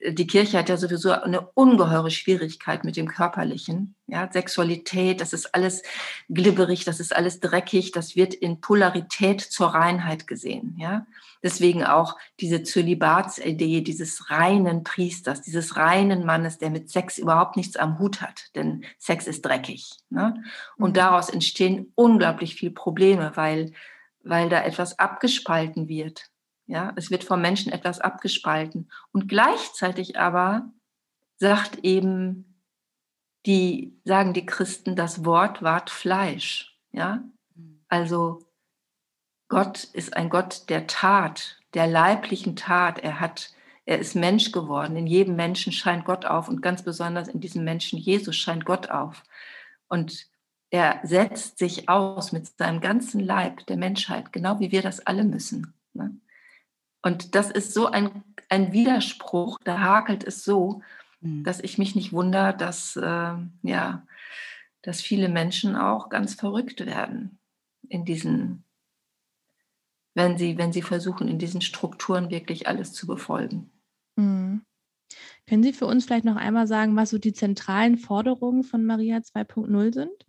die 0.00 0.26
Kirche 0.26 0.58
hat 0.58 0.68
ja 0.68 0.76
sowieso 0.76 1.10
eine 1.10 1.40
ungeheure 1.40 2.10
Schwierigkeit 2.10 2.84
mit 2.84 2.96
dem 2.96 3.08
Körperlichen. 3.08 3.94
Ja, 4.06 4.30
Sexualität, 4.30 5.20
das 5.20 5.32
ist 5.32 5.54
alles 5.54 5.82
glibberig, 6.28 6.84
das 6.84 7.00
ist 7.00 7.14
alles 7.14 7.40
dreckig, 7.40 7.92
das 7.92 8.14
wird 8.14 8.34
in 8.34 8.60
Polarität 8.60 9.40
zur 9.40 9.68
Reinheit 9.68 10.26
gesehen. 10.26 10.76
Ja, 10.78 11.06
deswegen 11.46 11.84
auch 11.84 12.16
diese 12.40 12.64
Zölibatsidee 12.64 13.80
dieses 13.80 14.30
reinen 14.30 14.82
Priesters, 14.82 15.42
dieses 15.42 15.76
reinen 15.76 16.26
Mannes, 16.26 16.58
der 16.58 16.70
mit 16.70 16.90
Sex 16.90 17.18
überhaupt 17.18 17.56
nichts 17.56 17.76
am 17.76 18.00
Hut 18.00 18.20
hat, 18.20 18.54
denn 18.56 18.84
Sex 18.98 19.28
ist 19.28 19.44
dreckig. 19.44 19.92
Ne? 20.10 20.42
Und 20.76 20.90
mhm. 20.90 20.94
daraus 20.94 21.30
entstehen 21.30 21.92
unglaublich 21.94 22.56
viele 22.56 22.72
Probleme, 22.72 23.32
weil, 23.36 23.72
weil 24.24 24.48
da 24.48 24.62
etwas 24.64 24.98
abgespalten 24.98 25.88
wird. 25.88 26.26
Ja, 26.66 26.92
es 26.96 27.12
wird 27.12 27.22
vom 27.22 27.40
Menschen 27.40 27.70
etwas 27.70 28.00
abgespalten. 28.00 28.90
Und 29.12 29.28
gleichzeitig 29.28 30.18
aber 30.18 30.72
sagt 31.36 31.78
eben 31.84 32.60
die, 33.46 34.00
sagen 34.04 34.32
die 34.32 34.46
Christen, 34.46 34.96
das 34.96 35.24
Wort 35.24 35.62
ward 35.62 35.90
Fleisch. 35.90 36.76
Ja, 36.90 37.22
also 37.88 38.45
Gott 39.48 39.84
ist 39.84 40.16
ein 40.16 40.28
Gott 40.28 40.68
der 40.68 40.86
Tat, 40.86 41.60
der 41.74 41.86
leiblichen 41.86 42.56
Tat. 42.56 42.98
Er 42.98 43.20
hat, 43.20 43.52
er 43.84 43.98
ist 43.98 44.14
Mensch 44.14 44.52
geworden. 44.52 44.96
In 44.96 45.06
jedem 45.06 45.36
Menschen 45.36 45.72
scheint 45.72 46.04
Gott 46.04 46.24
auf 46.24 46.48
und 46.48 46.62
ganz 46.62 46.82
besonders 46.82 47.28
in 47.28 47.40
diesem 47.40 47.64
Menschen 47.64 47.98
Jesus 47.98 48.36
scheint 48.36 48.64
Gott 48.64 48.90
auf. 48.90 49.22
Und 49.88 50.26
er 50.70 51.00
setzt 51.04 51.58
sich 51.58 51.88
aus 51.88 52.32
mit 52.32 52.46
seinem 52.58 52.80
ganzen 52.80 53.20
Leib 53.20 53.66
der 53.66 53.76
Menschheit, 53.76 54.32
genau 54.32 54.58
wie 54.58 54.72
wir 54.72 54.82
das 54.82 55.06
alle 55.06 55.24
müssen. 55.24 55.74
Ne? 55.94 56.16
Und 57.02 57.36
das 57.36 57.52
ist 57.52 57.72
so 57.72 57.86
ein, 57.86 58.24
ein 58.48 58.72
Widerspruch, 58.72 59.60
da 59.62 59.78
hakelt 59.78 60.24
es 60.24 60.42
so, 60.42 60.82
mhm. 61.20 61.44
dass 61.44 61.60
ich 61.60 61.78
mich 61.78 61.94
nicht 61.94 62.12
wundere, 62.12 62.56
dass, 62.56 62.96
äh, 62.96 63.34
ja, 63.62 64.06
dass 64.82 65.00
viele 65.00 65.28
Menschen 65.28 65.76
auch 65.76 66.08
ganz 66.08 66.34
verrückt 66.34 66.84
werden 66.84 67.38
in 67.88 68.04
diesen, 68.04 68.64
wenn 70.16 70.38
sie, 70.38 70.56
wenn 70.56 70.72
sie 70.72 70.80
versuchen, 70.80 71.28
in 71.28 71.38
diesen 71.38 71.60
Strukturen 71.60 72.30
wirklich 72.30 72.66
alles 72.66 72.94
zu 72.94 73.06
befolgen. 73.06 73.70
Mhm. 74.16 74.62
Können 75.46 75.62
Sie 75.62 75.74
für 75.74 75.86
uns 75.86 76.06
vielleicht 76.06 76.24
noch 76.24 76.36
einmal 76.36 76.66
sagen, 76.66 76.96
was 76.96 77.10
so 77.10 77.18
die 77.18 77.34
zentralen 77.34 77.98
Forderungen 77.98 78.64
von 78.64 78.84
Maria 78.84 79.18
2.0 79.18 79.94
sind? 79.94 80.26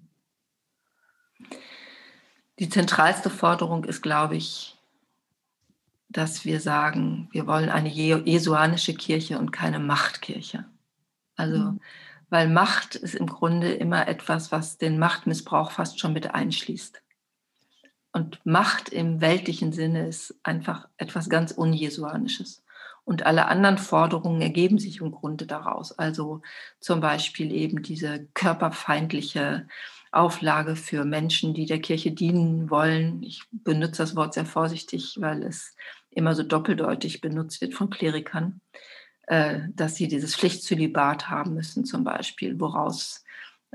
Die 2.60 2.70
zentralste 2.70 3.30
Forderung 3.30 3.86
ist, 3.86 4.02
glaube 4.02 4.36
ich, 4.36 4.78
dass 6.10 6.44
wir 6.44 6.60
sagen, 6.60 7.30
wir 7.32 7.48
wollen 7.48 7.70
eine 7.70 7.90
jesuanische 7.90 8.94
Kirche 8.94 9.40
und 9.40 9.52
keine 9.52 9.80
Machtkirche. 9.80 10.66
Also, 11.38 11.60
mhm. 11.60 11.80
weil 12.30 12.50
Macht 12.50 12.96
ist 12.96 13.16
im 13.16 13.28
Grunde 13.28 13.72
immer 13.72 14.08
etwas, 14.08 14.52
was 14.52 14.78
den 14.78 15.00
Machtmissbrauch 15.00 15.72
fast 15.72 16.00
schon 16.00 16.12
mit 16.12 16.36
einschließt. 16.36 17.02
Und 18.18 18.44
Macht 18.46 18.90
im 18.90 19.22
weltlichen 19.22 19.72
Sinne 19.72 20.08
ist 20.08 20.34
einfach 20.42 20.88
etwas 20.98 21.30
ganz 21.30 21.52
Unjesuanisches. 21.52 22.64
Und 23.06 23.28
alle 23.28 23.46
anderen 23.46 23.78
Forderungen 23.78 24.42
ergeben 24.42 24.80
sich 24.80 25.02
im 25.02 25.12
Grunde 25.12 25.46
daraus. 25.46 25.92
Also 26.00 26.42
zum 26.80 27.00
Beispiel 27.00 27.52
eben 27.52 27.84
diese 27.84 28.26
körperfeindliche 28.34 29.68
Auflage 30.12 30.76
für 30.76 31.06
Menschen, 31.06 31.54
die 31.54 31.68
der 31.68 31.80
Kirche 31.80 32.10
dienen 32.10 32.72
wollen. 32.72 33.22
Ich 33.22 33.44
benutze 33.52 34.02
das 34.02 34.16
Wort 34.16 34.34
sehr 34.34 34.48
vorsichtig, 34.48 35.18
weil 35.20 35.44
es 35.44 35.76
immer 36.10 36.34
so 36.34 36.42
doppeldeutig 36.42 37.22
benutzt 37.22 37.62
wird 37.62 37.76
von 37.76 37.92
Klerikern, 37.92 38.62
äh, 39.28 39.60
dass 39.76 39.94
sie 39.94 40.08
dieses 40.08 40.36
Pflichtzölibat 40.36 41.30
haben 41.30 41.54
müssen 41.54 41.86
zum 41.86 42.04
Beispiel, 42.04 42.60
woraus 42.60 43.24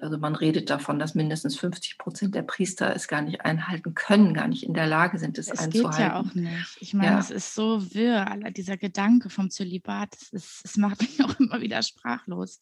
also 0.01 0.17
man 0.17 0.35
redet 0.35 0.71
davon, 0.71 0.99
dass 0.99 1.15
mindestens 1.15 1.59
50 1.59 1.99
Prozent 1.99 2.35
der 2.35 2.43
Priester 2.43 2.95
es 2.97 3.09
gar 3.09 3.21
nicht 3.21 3.43
einhalten 3.43 3.95
können, 3.95 4.33
gar 4.33 4.49
nicht 4.49 4.63
in 4.63 4.73
der 4.73 4.87
Lage 4.87 5.19
sind, 5.19 5.37
es, 5.37 5.51
es 5.51 5.59
einzuhalten. 5.59 5.91
Es 5.91 5.97
geht 5.97 6.07
ja 6.07 6.21
auch 6.21 6.35
nicht. 6.35 6.77
Ich 6.81 6.95
meine, 6.95 7.13
ja. 7.13 7.19
es 7.19 7.31
ist 7.31 7.55
so 7.55 7.95
wirr, 7.95 8.27
dieser 8.57 8.79
Gedanke 8.79 9.29
vom 9.29 9.51
Zölibat, 9.51 10.17
es 10.33 10.77
macht 10.77 11.03
mich 11.03 11.21
auch 11.25 11.39
immer 11.39 11.61
wieder 11.61 11.83
sprachlos. 11.83 12.61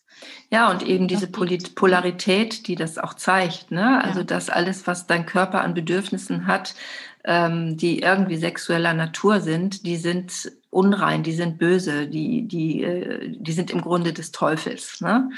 Ja, 0.50 0.70
und 0.70 0.82
eben 0.82 1.06
diese 1.06 1.28
Polarität, 1.28 2.66
die 2.66 2.74
das 2.74 2.98
auch 2.98 3.14
zeigt. 3.14 3.70
Ne? 3.70 4.02
Also, 4.02 4.20
ja. 4.20 4.24
dass 4.24 4.50
alles, 4.50 4.86
was 4.86 5.06
dein 5.06 5.24
Körper 5.24 5.62
an 5.62 5.74
Bedürfnissen 5.74 6.46
hat, 6.48 6.74
ähm, 7.24 7.76
die 7.76 8.00
irgendwie 8.00 8.36
sexueller 8.36 8.94
Natur 8.94 9.40
sind, 9.40 9.86
die 9.86 9.96
sind 9.96 10.50
unrein, 10.70 11.22
die 11.22 11.32
sind 11.32 11.58
böse, 11.58 12.06
die, 12.06 12.48
die, 12.48 12.82
äh, 12.82 13.36
die 13.38 13.52
sind 13.52 13.70
im 13.70 13.80
Grunde 13.82 14.12
des 14.12 14.32
Teufels. 14.32 15.00
Ne? 15.00 15.30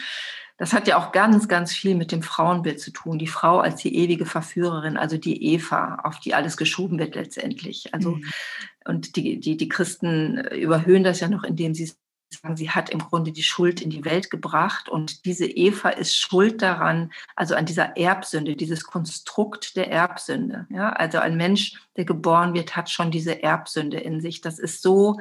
Das 0.62 0.73
hat 0.73 0.87
ja 0.87 0.97
auch 0.97 1.11
ganz, 1.11 1.49
ganz 1.49 1.73
viel 1.73 1.97
mit 1.97 2.12
dem 2.12 2.23
Frauenbild 2.23 2.78
zu 2.78 2.92
tun. 2.92 3.19
Die 3.19 3.26
Frau 3.26 3.59
als 3.59 3.83
die 3.83 3.97
ewige 3.97 4.26
Verführerin, 4.26 4.97
also 4.97 5.16
die 5.16 5.42
Eva, 5.54 5.97
auf 6.04 6.21
die 6.21 6.35
alles 6.35 6.57
geschoben 6.57 7.00
wird 7.00 7.16
letztendlich. 7.16 7.92
Also, 7.92 8.12
mhm. 8.12 8.25
und 8.85 9.16
die, 9.16 9.40
die, 9.40 9.57
die 9.57 9.69
Christen 9.69 10.38
überhöhen 10.52 11.02
das 11.02 11.19
ja 11.19 11.26
noch, 11.26 11.42
indem 11.42 11.75
sie 11.75 11.92
sagen, 12.31 12.57
sie 12.57 12.71
hat 12.71 12.90
im 12.90 13.00
Grunde 13.00 13.33
die 13.33 13.42
Schuld 13.42 13.81
in 13.81 13.90
die 13.90 14.04
Welt 14.04 14.31
gebracht 14.31 14.88
und 14.88 15.25
diese 15.25 15.47
Eva 15.47 15.88
ist 15.88 16.16
schuld 16.16 16.62
daran, 16.62 17.11
also 17.35 17.57
an 17.57 17.66
dieser 17.66 17.97
Erbsünde, 17.97 18.54
dieses 18.54 18.85
Konstrukt 18.85 19.75
der 19.75 19.90
Erbsünde. 19.90 20.69
Ja, 20.71 20.90
also 20.90 21.19
ein 21.19 21.37
Mensch, 21.37 21.75
der 21.97 22.04
geboren 22.04 22.54
wird, 22.54 22.76
hat 22.76 22.88
schon 22.88 23.11
diese 23.11 23.42
Erbsünde 23.42 23.99
in 23.99 24.21
sich. 24.21 24.42
Das 24.42 24.61
ist 24.61 24.81
so, 24.81 25.19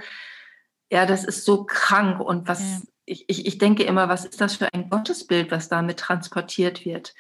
ja, 0.92 1.08
das 1.08 1.24
ist 1.24 1.46
so 1.46 1.64
krank 1.64 2.20
und 2.20 2.48
was, 2.48 2.60
ja 2.60 2.91
ich, 3.06 3.26
ich, 3.28 3.46
ich 3.46 3.58
denke 3.58 3.84
immer, 3.84 4.10
was 4.10 4.26
ist 4.26 4.42
das 4.42 4.56
für 4.56 4.74
ein 4.74 4.90
Gottesbild, 4.90 5.52
was 5.52 5.70
damit 5.70 6.00
transportiert 6.00 6.86
wird? 6.86 7.14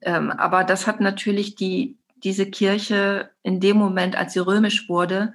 Ähm, 0.00 0.30
aber 0.30 0.64
das 0.64 0.86
hat 0.86 1.00
natürlich 1.00 1.54
die, 1.54 1.96
diese 2.16 2.50
Kirche 2.50 3.30
in 3.42 3.60
dem 3.60 3.76
Moment, 3.76 4.16
als 4.16 4.32
sie 4.32 4.40
römisch 4.40 4.88
wurde, 4.88 5.34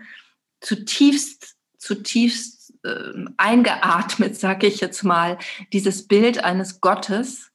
zutiefst, 0.62 1.56
zutiefst 1.78 2.74
äh, 2.84 3.26
eingeatmet, 3.38 4.36
sage 4.40 4.68
ich 4.68 4.80
jetzt 4.80 5.04
mal, 5.04 5.38
dieses 5.74 6.08
Bild 6.08 6.44
eines 6.44 6.82
Gottes, 6.82 7.52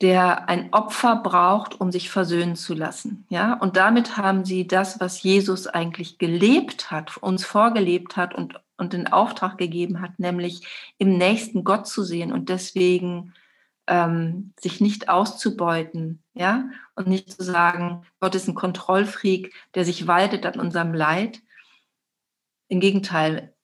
der 0.00 0.48
ein 0.48 0.72
Opfer 0.72 1.16
braucht, 1.16 1.80
um 1.80 1.92
sich 1.92 2.10
versöhnen 2.10 2.56
zu 2.56 2.74
lassen. 2.74 3.24
Ja, 3.28 3.54
und 3.54 3.76
damit 3.76 4.16
haben 4.16 4.44
sie 4.44 4.66
das, 4.66 4.98
was 4.98 5.22
Jesus 5.22 5.68
eigentlich 5.68 6.18
gelebt 6.18 6.90
hat, 6.90 7.18
uns 7.18 7.44
vorgelebt 7.44 8.16
hat 8.16 8.34
und, 8.34 8.60
und 8.76 8.92
den 8.92 9.12
Auftrag 9.12 9.58
gegeben 9.58 10.00
hat, 10.00 10.18
nämlich 10.18 10.66
im 10.98 11.16
nächsten 11.16 11.64
Gott 11.64 11.86
zu 11.86 12.02
sehen 12.02 12.32
und 12.32 12.48
deswegen 12.48 13.34
ähm, 13.86 14.52
sich 14.60 14.80
nicht 14.80 15.08
auszubeuten, 15.08 16.22
ja, 16.34 16.68
und 16.94 17.08
nicht 17.08 17.30
zu 17.30 17.42
sagen, 17.42 18.04
Gott 18.20 18.34
ist 18.34 18.48
ein 18.48 18.54
Kontrollfreak, 18.54 19.52
der 19.74 19.84
sich 19.84 20.06
waltet 20.06 20.46
an 20.46 20.60
unserem 20.60 20.94
Leid. 20.94 21.42
Im 22.68 22.80
Gegenteil, 22.80 23.54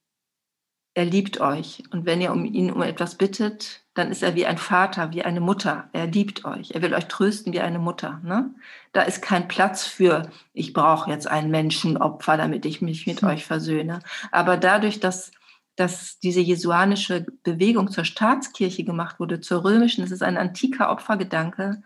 er 0.94 1.04
liebt 1.04 1.40
euch. 1.40 1.84
Und 1.92 2.04
wenn 2.06 2.20
ihr 2.20 2.32
um 2.32 2.44
ihn 2.44 2.72
um 2.72 2.82
etwas 2.82 3.16
bittet, 3.16 3.84
dann 3.98 4.12
ist 4.12 4.22
er 4.22 4.36
wie 4.36 4.46
ein 4.46 4.58
Vater, 4.58 5.12
wie 5.12 5.24
eine 5.24 5.40
Mutter. 5.40 5.88
Er 5.92 6.06
liebt 6.06 6.44
euch. 6.44 6.70
Er 6.70 6.82
will 6.82 6.94
euch 6.94 7.08
trösten 7.08 7.52
wie 7.52 7.60
eine 7.60 7.80
Mutter. 7.80 8.20
Ne? 8.22 8.54
Da 8.92 9.02
ist 9.02 9.22
kein 9.22 9.48
Platz 9.48 9.84
für, 9.84 10.30
ich 10.54 10.72
brauche 10.72 11.10
jetzt 11.10 11.26
ein 11.26 11.50
Menschenopfer, 11.50 12.36
damit 12.36 12.64
ich 12.64 12.80
mich 12.80 13.08
mit 13.08 13.22
hm. 13.22 13.28
euch 13.28 13.44
versöhne. 13.44 13.98
Aber 14.30 14.56
dadurch, 14.56 15.00
dass, 15.00 15.32
dass 15.74 16.20
diese 16.20 16.40
jesuanische 16.40 17.26
Bewegung 17.42 17.90
zur 17.90 18.04
Staatskirche 18.04 18.84
gemacht 18.84 19.18
wurde, 19.18 19.40
zur 19.40 19.64
römischen, 19.64 20.02
das 20.02 20.12
ist 20.12 20.22
ein 20.22 20.38
antiker 20.38 20.90
Opfergedanke, 20.90 21.82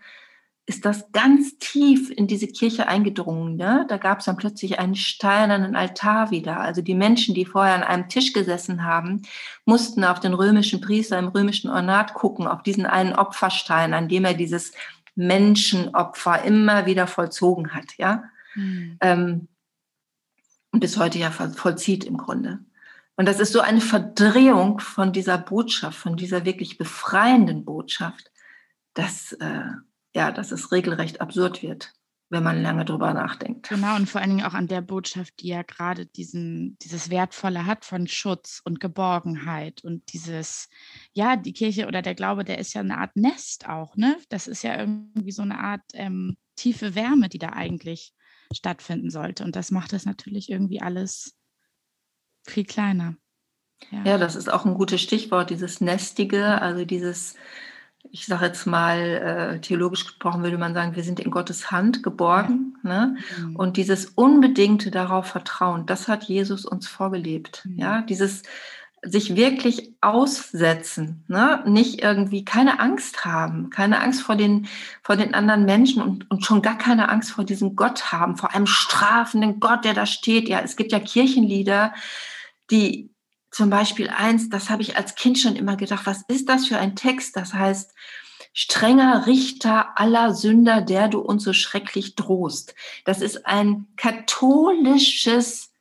ist 0.65 0.85
das 0.85 1.11
ganz 1.11 1.57
tief 1.57 2.09
in 2.09 2.25
diese 2.27 2.47
Kirche 2.47 2.87
eingedrungen. 2.87 3.57
Ne? 3.57 3.85
Da 3.89 3.97
gab 3.97 4.19
es 4.19 4.25
dann 4.25 4.37
plötzlich 4.37 4.79
einen 4.79 4.95
steinernen 4.95 5.75
Altar 5.75 6.31
wieder. 6.31 6.61
Also 6.61 6.81
die 6.81 6.95
Menschen, 6.95 7.35
die 7.35 7.45
vorher 7.45 7.75
an 7.75 7.83
einem 7.83 8.07
Tisch 8.07 8.31
gesessen 8.31 8.85
haben, 8.85 9.23
mussten 9.65 10.05
auf 10.05 10.21
den 10.21 10.33
römischen 10.33 10.79
Priester 10.79 11.19
im 11.19 11.27
römischen 11.27 11.69
Ornat 11.69 12.13
gucken, 12.13 12.47
auf 12.47 12.63
diesen 12.63 12.85
einen 12.85 13.13
Opferstein, 13.13 13.93
an 13.93 14.07
dem 14.07 14.23
er 14.23 14.35
dieses 14.35 14.71
Menschenopfer 15.15 16.43
immer 16.43 16.85
wieder 16.85 17.07
vollzogen 17.07 17.73
hat. 17.73 17.97
Ja? 17.97 18.23
Mhm. 18.55 18.97
Ähm, 19.01 19.47
und 20.71 20.79
bis 20.79 20.97
heute 20.97 21.19
ja 21.19 21.29
vollzieht 21.29 22.05
im 22.05 22.17
Grunde. 22.17 22.59
Und 23.15 23.27
das 23.27 23.39
ist 23.39 23.51
so 23.51 23.59
eine 23.59 23.81
Verdrehung 23.81 24.79
von 24.79 25.11
dieser 25.11 25.37
Botschaft, 25.37 25.97
von 25.97 26.15
dieser 26.15 26.45
wirklich 26.45 26.77
befreienden 26.77 27.63
Botschaft, 27.65 28.31
dass 28.93 29.33
äh, 29.33 29.65
ja, 30.13 30.31
dass 30.31 30.51
es 30.51 30.71
regelrecht 30.71 31.21
absurd 31.21 31.63
wird, 31.63 31.93
wenn 32.29 32.43
man 32.43 32.61
lange 32.61 32.85
drüber 32.85 33.13
nachdenkt. 33.13 33.69
Genau, 33.69 33.95
und 33.95 34.09
vor 34.09 34.21
allen 34.21 34.31
Dingen 34.31 34.45
auch 34.45 34.53
an 34.53 34.67
der 34.67 34.81
Botschaft, 34.81 35.41
die 35.41 35.47
ja 35.47 35.63
gerade 35.63 36.05
diesen, 36.05 36.77
dieses 36.81 37.09
Wertvolle 37.09 37.65
hat 37.65 37.85
von 37.85 38.07
Schutz 38.07 38.61
und 38.63 38.79
Geborgenheit 38.79 39.83
und 39.83 40.13
dieses, 40.13 40.69
ja, 41.13 41.35
die 41.35 41.53
Kirche 41.53 41.87
oder 41.87 42.01
der 42.01 42.15
Glaube, 42.15 42.43
der 42.43 42.59
ist 42.59 42.73
ja 42.73 42.81
eine 42.81 42.97
Art 42.97 43.15
Nest 43.15 43.67
auch, 43.67 43.95
ne? 43.95 44.17
Das 44.29 44.47
ist 44.47 44.63
ja 44.63 44.77
irgendwie 44.77 45.31
so 45.31 45.41
eine 45.41 45.59
Art 45.59 45.83
ähm, 45.93 46.37
tiefe 46.55 46.95
Wärme, 46.95 47.29
die 47.29 47.39
da 47.39 47.49
eigentlich 47.49 48.13
stattfinden 48.53 49.09
sollte. 49.09 49.43
Und 49.43 49.55
das 49.55 49.71
macht 49.71 49.93
es 49.93 50.05
natürlich 50.05 50.49
irgendwie 50.49 50.81
alles 50.81 51.35
viel 52.45 52.65
kleiner. 52.65 53.15
Ja. 53.91 54.03
ja, 54.05 54.17
das 54.17 54.35
ist 54.35 54.51
auch 54.51 54.65
ein 54.65 54.75
gutes 54.75 55.01
Stichwort, 55.01 55.49
dieses 55.49 55.81
Nestige, 55.81 56.61
also 56.61 56.85
dieses 56.85 57.35
ich 58.11 58.25
sage 58.25 58.45
jetzt 58.45 58.67
mal, 58.67 58.99
äh, 58.99 59.59
theologisch 59.61 60.05
gesprochen 60.05 60.43
würde 60.43 60.57
man 60.57 60.73
sagen, 60.73 60.95
wir 60.95 61.03
sind 61.03 61.19
in 61.19 61.31
Gottes 61.31 61.71
Hand 61.71 62.03
geborgen. 62.03 62.77
Ja. 62.83 62.89
Ne? 62.89 63.17
Mhm. 63.39 63.55
Und 63.55 63.77
dieses 63.77 64.05
unbedingte 64.05 64.91
darauf 64.91 65.27
vertrauen, 65.27 65.85
das 65.85 66.07
hat 66.07 66.23
Jesus 66.23 66.65
uns 66.65 66.87
vorgelebt. 66.87 67.65
Mhm. 67.65 67.79
Ja, 67.79 68.01
dieses 68.01 68.43
sich 69.05 69.35
wirklich 69.35 69.93
aussetzen, 69.99 71.25
ne? 71.27 71.61
nicht 71.65 72.01
irgendwie 72.01 72.45
keine 72.45 72.79
Angst 72.79 73.25
haben, 73.25 73.69
keine 73.69 73.99
Angst 73.99 74.21
vor 74.21 74.37
den, 74.37 74.67
vor 75.01 75.17
den 75.17 75.33
anderen 75.33 75.65
Menschen 75.65 76.01
und, 76.01 76.31
und 76.31 76.45
schon 76.45 76.61
gar 76.61 76.77
keine 76.77 77.09
Angst 77.09 77.31
vor 77.31 77.43
diesem 77.43 77.75
Gott 77.75 78.13
haben, 78.13 78.37
vor 78.37 78.53
einem 78.55 78.65
strafenden 78.65 79.59
Gott, 79.59 79.83
der 79.83 79.93
da 79.93 80.05
steht. 80.05 80.47
Ja, 80.47 80.61
es 80.61 80.77
gibt 80.77 80.93
ja 80.93 80.99
Kirchenlieder, 80.99 81.93
die 82.71 83.12
zum 83.53 83.69
Beispiel 83.69 84.09
eins, 84.09 84.49
das 84.49 84.69
habe 84.69 84.81
ich 84.81 84.97
als 84.97 85.15
Kind 85.15 85.37
schon 85.37 85.55
immer 85.55 85.77
gedacht, 85.77 86.05
was 86.05 86.23
ist 86.27 86.49
das 86.49 86.65
für 86.67 86.77
ein 86.77 86.95
Text? 86.95 87.37
Das 87.37 87.53
heißt, 87.53 87.93
strenger 88.51 89.27
Richter 89.27 89.99
aller 89.99 90.33
Sünder, 90.33 90.81
der 90.81 91.07
du 91.07 91.19
uns 91.19 91.43
so 91.43 91.53
schrecklich 91.53 92.15
drohst. 92.15 92.73
Das 93.05 93.21
ist 93.21 93.45
ein 93.45 93.87
katholisches 93.95 95.71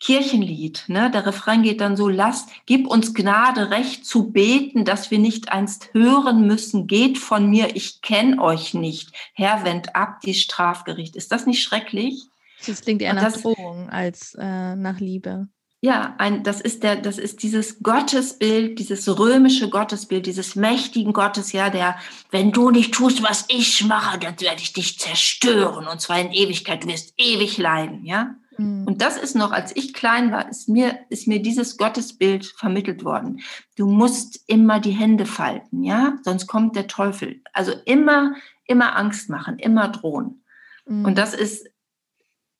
Kirchenlied. 0.00 0.84
Ne? 0.86 1.10
Der 1.10 1.26
Refrain 1.26 1.62
geht 1.62 1.82
dann 1.82 1.96
so, 1.96 2.08
lass, 2.08 2.46
gib 2.64 2.86
uns 2.86 3.12
Gnade, 3.12 3.70
Recht 3.70 4.06
zu 4.06 4.30
beten, 4.30 4.84
dass 4.86 5.10
wir 5.10 5.18
nicht 5.18 5.52
einst 5.52 5.92
hören 5.92 6.46
müssen, 6.46 6.86
geht 6.86 7.18
von 7.18 7.50
mir, 7.50 7.76
ich 7.76 8.00
kenne 8.00 8.40
euch 8.40 8.72
nicht. 8.72 9.12
Herr, 9.34 9.64
wend 9.64 9.94
ab 9.94 10.20
die 10.24 10.34
Strafgericht. 10.34 11.14
Ist 11.14 11.30
das 11.30 11.46
nicht 11.46 11.62
schrecklich? 11.62 12.26
Das 12.66 12.80
klingt 12.80 13.02
eher 13.02 13.14
nach 13.14 13.32
Drohung 13.32 13.90
als 13.90 14.34
äh, 14.38 14.76
nach 14.76 14.98
Liebe. 14.98 15.48
Ja, 15.80 16.16
ein, 16.18 16.42
das 16.42 16.60
ist 16.60 16.82
der, 16.82 16.96
das 16.96 17.18
ist 17.18 17.44
dieses 17.44 17.80
Gottesbild, 17.80 18.80
dieses 18.80 19.08
römische 19.16 19.70
Gottesbild, 19.70 20.26
dieses 20.26 20.56
mächtigen 20.56 21.12
Gottes, 21.12 21.52
ja, 21.52 21.70
der, 21.70 21.96
wenn 22.32 22.50
du 22.50 22.70
nicht 22.70 22.92
tust, 22.92 23.22
was 23.22 23.44
ich 23.48 23.84
mache, 23.84 24.18
dann 24.18 24.40
werde 24.40 24.60
ich 24.60 24.72
dich 24.72 24.98
zerstören 24.98 25.86
und 25.86 26.00
zwar 26.00 26.20
in 26.20 26.32
Ewigkeit. 26.32 26.82
Du 26.82 26.88
wirst 26.88 27.14
ewig 27.16 27.58
leiden, 27.58 28.04
ja. 28.04 28.34
Mhm. 28.56 28.88
Und 28.88 29.02
das 29.02 29.16
ist 29.16 29.36
noch, 29.36 29.52
als 29.52 29.74
ich 29.76 29.94
klein 29.94 30.32
war, 30.32 30.48
ist 30.48 30.68
mir, 30.68 30.98
ist 31.10 31.28
mir 31.28 31.40
dieses 31.40 31.76
Gottesbild 31.76 32.44
vermittelt 32.44 33.04
worden. 33.04 33.40
Du 33.76 33.86
musst 33.86 34.40
immer 34.48 34.80
die 34.80 34.90
Hände 34.90 35.26
falten, 35.26 35.84
ja, 35.84 36.18
sonst 36.24 36.48
kommt 36.48 36.74
der 36.74 36.88
Teufel. 36.88 37.40
Also 37.52 37.72
immer, 37.84 38.34
immer 38.64 38.96
Angst 38.96 39.30
machen, 39.30 39.60
immer 39.60 39.88
drohen. 39.88 40.42
Mhm. 40.86 41.04
Und 41.04 41.18
das 41.18 41.34
ist 41.34 41.68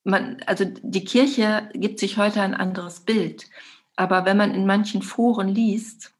man, 0.09 0.43
also 0.47 0.65
die 0.65 1.05
Kirche 1.05 1.71
gibt 1.75 2.01
sich 2.01 2.17
heute 2.17 2.41
ein 2.43 2.55
anderes 2.55 3.01
Bild. 3.01 3.47
Aber 3.97 4.25
wenn 4.25 4.37
man 4.37 4.55
in 4.55 4.67
manchen 4.67 5.03
Foren 5.03 5.49
liest 5.49 6.15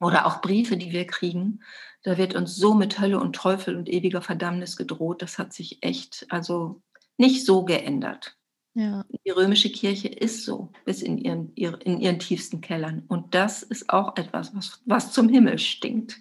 oder 0.00 0.26
auch 0.26 0.40
Briefe, 0.40 0.76
die 0.76 0.92
wir 0.92 1.06
kriegen, 1.06 1.60
da 2.02 2.18
wird 2.18 2.34
uns 2.34 2.54
so 2.54 2.74
mit 2.74 3.00
Hölle 3.00 3.18
und 3.18 3.34
Teufel 3.34 3.76
und 3.76 3.88
ewiger 3.88 4.22
Verdammnis 4.22 4.76
gedroht. 4.76 5.22
Das 5.22 5.38
hat 5.38 5.52
sich 5.52 5.82
echt 5.82 6.26
also 6.28 6.80
nicht 7.16 7.44
so 7.44 7.64
geändert. 7.64 8.36
Ja. 8.74 9.04
Die 9.24 9.30
römische 9.30 9.70
Kirche 9.70 10.08
ist 10.08 10.44
so 10.44 10.70
bis 10.84 11.00
in 11.00 11.18
ihren, 11.18 11.52
in 11.54 11.98
ihren 11.98 12.18
tiefsten 12.18 12.60
Kellern. 12.60 13.04
Und 13.08 13.34
das 13.34 13.62
ist 13.62 13.88
auch 13.88 14.16
etwas, 14.16 14.54
was, 14.54 14.82
was 14.84 15.12
zum 15.12 15.28
Himmel 15.28 15.58
stinkt. 15.58 16.20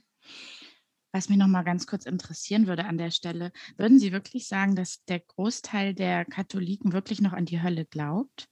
Was 1.16 1.30
mich 1.30 1.38
noch 1.38 1.48
mal 1.48 1.64
ganz 1.64 1.88
kurz 1.88 2.06
interessieren 2.06 2.68
würde 2.68 2.84
an 2.84 2.98
der 2.98 3.10
Stelle, 3.10 3.54
würden 3.78 4.00
Sie 4.00 4.12
wirklich 4.12 4.50
sagen, 4.50 4.76
dass 4.76 5.06
der 5.06 5.22
Großteil 5.22 5.94
der 5.94 6.26
Katholiken 6.26 6.92
wirklich 6.92 7.22
noch 7.22 7.32
an 7.32 7.46
die 7.46 7.64
Hölle 7.64 7.86
glaubt? 7.86 8.50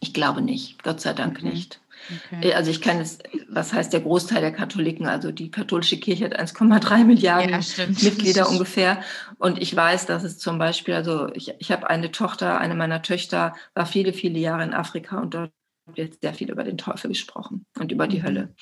Ich 0.00 0.14
glaube 0.14 0.40
nicht, 0.40 0.82
Gott 0.82 1.02
sei 1.02 1.12
Dank 1.12 1.40
okay. 1.40 1.50
nicht. 1.50 1.82
Okay. 2.26 2.48
Äh, 2.48 2.54
also 2.54 2.70
ich 2.70 2.80
kann 2.80 3.00
es, 3.00 3.18
was 3.50 3.74
heißt 3.74 3.92
der 3.92 4.00
Großteil 4.00 4.40
der 4.40 4.52
Katholiken? 4.52 5.06
Also 5.06 5.30
die 5.30 5.50
katholische 5.50 6.00
Kirche 6.00 6.24
hat 6.24 6.40
1,3 6.40 7.04
Milliarden 7.04 7.50
ja, 7.50 7.86
Mitglieder 8.02 8.48
ungefähr. 8.48 9.02
Und 9.36 9.60
ich 9.60 9.76
weiß, 9.76 10.06
dass 10.06 10.24
es 10.24 10.38
zum 10.38 10.56
Beispiel, 10.56 10.94
also 10.94 11.30
ich, 11.34 11.52
ich 11.58 11.70
habe 11.70 11.90
eine 11.90 12.10
Tochter, 12.10 12.60
eine 12.60 12.74
meiner 12.74 13.02
Töchter 13.02 13.54
war 13.74 13.84
viele, 13.84 14.14
viele 14.14 14.38
Jahre 14.38 14.64
in 14.64 14.72
Afrika 14.72 15.18
und 15.20 15.34
dort 15.34 15.52
wird 15.86 16.18
sehr 16.22 16.32
viel 16.32 16.50
über 16.50 16.64
den 16.64 16.78
Teufel 16.78 17.08
gesprochen 17.08 17.66
und 17.78 17.92
über 17.92 18.08
die 18.08 18.20
mhm. 18.20 18.22
Hölle. 18.22 18.54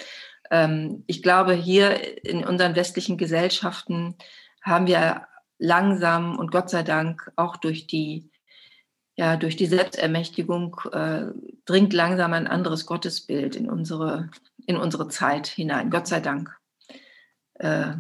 Ähm, 0.51 1.05
ich 1.07 1.23
glaube, 1.23 1.55
hier 1.55 2.25
in 2.25 2.45
unseren 2.45 2.75
westlichen 2.77 3.17
Gesellschaften 3.17 4.17
haben 4.63 4.87
wir 4.87 5.27
langsam 5.59 6.39
und 6.39 6.51
Gott 6.51 6.71
sei 6.71 6.83
Dank 6.83 7.31
auch 7.37 7.57
durch 7.57 7.87
die 7.87 8.31
ja, 9.15 9.37
durch 9.37 9.57
die 9.57 9.67
Selbstermächtigung 9.67 10.81
äh, 10.93 11.27
dringt 11.67 11.93
langsam 11.93 12.33
ein 12.33 12.47
anderes 12.47 12.87
Gottesbild 12.87 13.57
in 13.57 13.69
unsere, 13.69 14.31
in 14.67 14.77
unsere 14.77 15.09
Zeit 15.09 15.47
hinein. 15.47 15.91
Gott 15.91 16.07
sei 16.07 16.21
Dank. 16.21 16.57
Äh, 17.55 17.93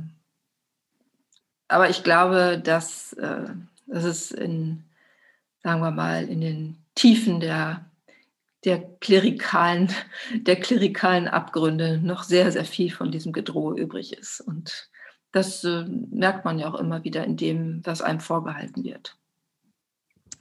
aber 1.68 1.90
ich 1.90 2.02
glaube, 2.02 2.60
dass, 2.62 3.12
äh, 3.14 3.48
dass 3.86 4.04
es 4.04 4.30
in, 4.30 4.84
sagen 5.62 5.82
wir 5.82 5.90
mal, 5.90 6.28
in 6.28 6.40
den 6.40 6.78
Tiefen 6.94 7.40
der 7.40 7.84
der 8.64 8.80
klerikalen, 9.00 9.92
der 10.34 10.56
klerikalen 10.56 11.28
Abgründe 11.28 11.98
noch 11.98 12.22
sehr, 12.22 12.52
sehr 12.52 12.64
viel 12.64 12.90
von 12.90 13.10
diesem 13.10 13.32
Gedrohe 13.32 13.78
übrig 13.78 14.12
ist. 14.12 14.40
Und 14.40 14.90
das 15.32 15.64
äh, 15.64 15.84
merkt 16.10 16.44
man 16.44 16.58
ja 16.58 16.72
auch 16.72 16.78
immer 16.78 17.04
wieder 17.04 17.24
in 17.24 17.36
dem, 17.36 17.80
was 17.84 18.02
einem 18.02 18.20
vorgehalten 18.20 18.84
wird. 18.84 19.18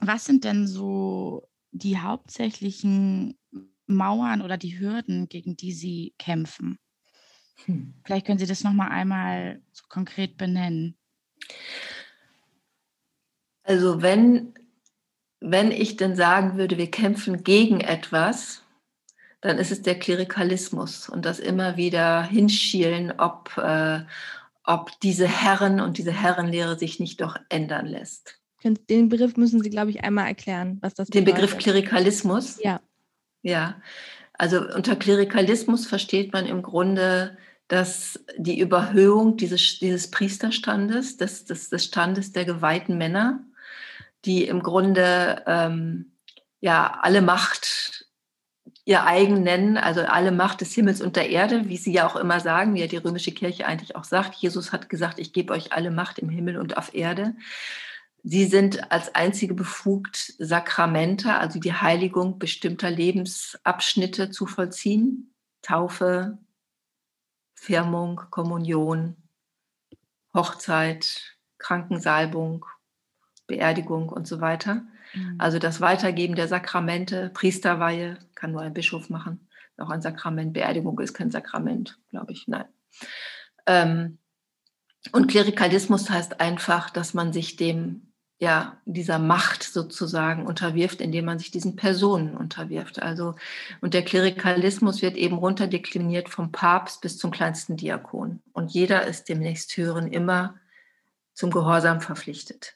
Was 0.00 0.24
sind 0.24 0.44
denn 0.44 0.66
so 0.66 1.48
die 1.70 1.98
hauptsächlichen 1.98 3.38
Mauern 3.86 4.42
oder 4.42 4.56
die 4.56 4.78
Hürden, 4.78 5.28
gegen 5.28 5.56
die 5.56 5.72
Sie 5.72 6.14
kämpfen? 6.18 6.78
Hm. 7.64 7.94
Vielleicht 8.04 8.26
können 8.26 8.38
Sie 8.38 8.46
das 8.46 8.64
noch 8.64 8.72
mal 8.72 8.88
einmal 8.88 9.62
so 9.72 9.84
konkret 9.88 10.36
benennen. 10.36 10.96
Also 13.64 14.02
wenn 14.02 14.54
wenn 15.42 15.70
ich 15.70 15.96
denn 15.96 16.16
sagen 16.16 16.56
würde, 16.56 16.78
wir 16.78 16.90
kämpfen 16.90 17.44
gegen 17.44 17.80
etwas, 17.80 18.62
dann 19.40 19.58
ist 19.58 19.72
es 19.72 19.82
der 19.82 19.98
Klerikalismus 19.98 21.08
und 21.08 21.24
das 21.24 21.40
immer 21.40 21.76
wieder 21.76 22.22
hinschielen, 22.22 23.12
ob, 23.18 23.56
äh, 23.58 24.00
ob 24.64 24.98
diese 25.00 25.26
Herren 25.26 25.80
und 25.80 25.98
diese 25.98 26.12
Herrenlehre 26.12 26.78
sich 26.78 27.00
nicht 27.00 27.20
doch 27.20 27.36
ändern 27.48 27.86
lässt. 27.86 28.38
Den 28.88 29.08
Begriff 29.08 29.36
müssen 29.36 29.60
Sie, 29.60 29.70
glaube 29.70 29.90
ich, 29.90 30.04
einmal 30.04 30.28
erklären, 30.28 30.78
was 30.80 30.94
das 30.94 31.08
Den 31.08 31.24
bedeutet. 31.24 31.48
Begriff 31.48 31.62
Klerikalismus? 31.62 32.62
Ja. 32.62 32.80
Ja, 33.42 33.82
also 34.34 34.60
unter 34.60 34.94
Klerikalismus 34.94 35.86
versteht 35.86 36.32
man 36.32 36.46
im 36.46 36.62
Grunde 36.62 37.36
dass 37.72 38.22
die 38.36 38.58
Überhöhung 38.58 39.38
dieses, 39.38 39.78
dieses 39.78 40.10
Priesterstandes, 40.10 41.16
des, 41.16 41.46
des, 41.46 41.70
des 41.70 41.86
Standes 41.86 42.32
der 42.32 42.44
geweihten 42.44 42.98
Männer, 42.98 43.46
die 44.24 44.46
im 44.46 44.62
Grunde 44.62 45.42
ähm, 45.46 46.12
ja 46.60 46.98
alle 47.02 47.22
Macht 47.22 48.06
ihr 48.84 49.04
eigen 49.04 49.42
nennen, 49.42 49.76
also 49.76 50.02
alle 50.02 50.32
Macht 50.32 50.60
des 50.60 50.74
Himmels 50.74 51.00
und 51.00 51.16
der 51.16 51.30
Erde, 51.30 51.68
wie 51.68 51.76
sie 51.76 51.92
ja 51.92 52.06
auch 52.06 52.16
immer 52.16 52.40
sagen, 52.40 52.74
wie 52.74 52.80
ja 52.80 52.86
die 52.86 52.96
römische 52.96 53.32
Kirche 53.32 53.66
eigentlich 53.66 53.94
auch 53.94 54.04
sagt. 54.04 54.34
Jesus 54.34 54.72
hat 54.72 54.88
gesagt, 54.88 55.18
ich 55.18 55.32
gebe 55.32 55.52
euch 55.52 55.72
alle 55.72 55.90
Macht 55.90 56.18
im 56.18 56.28
Himmel 56.28 56.56
und 56.56 56.76
auf 56.76 56.94
Erde. 56.94 57.34
Sie 58.24 58.46
sind 58.46 58.92
als 58.92 59.14
einzige 59.14 59.54
befugt, 59.54 60.34
Sakramente, 60.38 61.34
also 61.34 61.58
die 61.58 61.74
Heiligung 61.74 62.38
bestimmter 62.38 62.90
Lebensabschnitte 62.90 64.30
zu 64.30 64.46
vollziehen. 64.46 65.34
Taufe, 65.60 66.38
Firmung, 67.54 68.20
Kommunion, 68.30 69.16
Hochzeit, 70.34 71.36
Krankensalbung, 71.58 72.66
Beerdigung 73.46 74.08
und 74.08 74.26
so 74.26 74.40
weiter. 74.40 74.82
Mhm. 75.14 75.36
Also 75.38 75.58
das 75.58 75.80
Weitergeben 75.80 76.34
der 76.34 76.48
Sakramente, 76.48 77.30
Priesterweihe 77.34 78.18
kann 78.34 78.52
nur 78.52 78.62
ein 78.62 78.74
Bischof 78.74 79.10
machen, 79.10 79.48
auch 79.78 79.90
ein 79.90 80.02
Sakrament. 80.02 80.52
Beerdigung 80.52 80.98
ist 81.00 81.14
kein 81.14 81.30
Sakrament, 81.30 81.98
glaube 82.10 82.32
ich, 82.32 82.48
nein. 82.48 82.66
Ähm, 83.66 84.18
und 85.10 85.26
Klerikalismus 85.26 86.10
heißt 86.10 86.40
einfach, 86.40 86.90
dass 86.90 87.14
man 87.14 87.32
sich 87.32 87.56
dem 87.56 88.12
ja, 88.42 88.76
dieser 88.86 89.20
Macht 89.20 89.62
sozusagen 89.62 90.46
unterwirft, 90.46 91.00
indem 91.00 91.26
man 91.26 91.38
sich 91.38 91.52
diesen 91.52 91.76
Personen 91.76 92.36
unterwirft. 92.36 93.00
Also, 93.00 93.36
und 93.80 93.94
der 93.94 94.04
Klerikalismus 94.04 95.00
wird 95.00 95.16
eben 95.16 95.38
runterdekliniert 95.38 96.28
vom 96.28 96.50
Papst 96.50 97.02
bis 97.02 97.18
zum 97.18 97.30
kleinsten 97.30 97.76
Diakon. 97.76 98.42
Und 98.52 98.72
jeder 98.72 99.06
ist 99.06 99.28
dem 99.28 99.38
Nächsthören 99.38 100.08
immer 100.08 100.56
zum 101.34 101.52
Gehorsam 101.52 102.00
verpflichtet. 102.00 102.74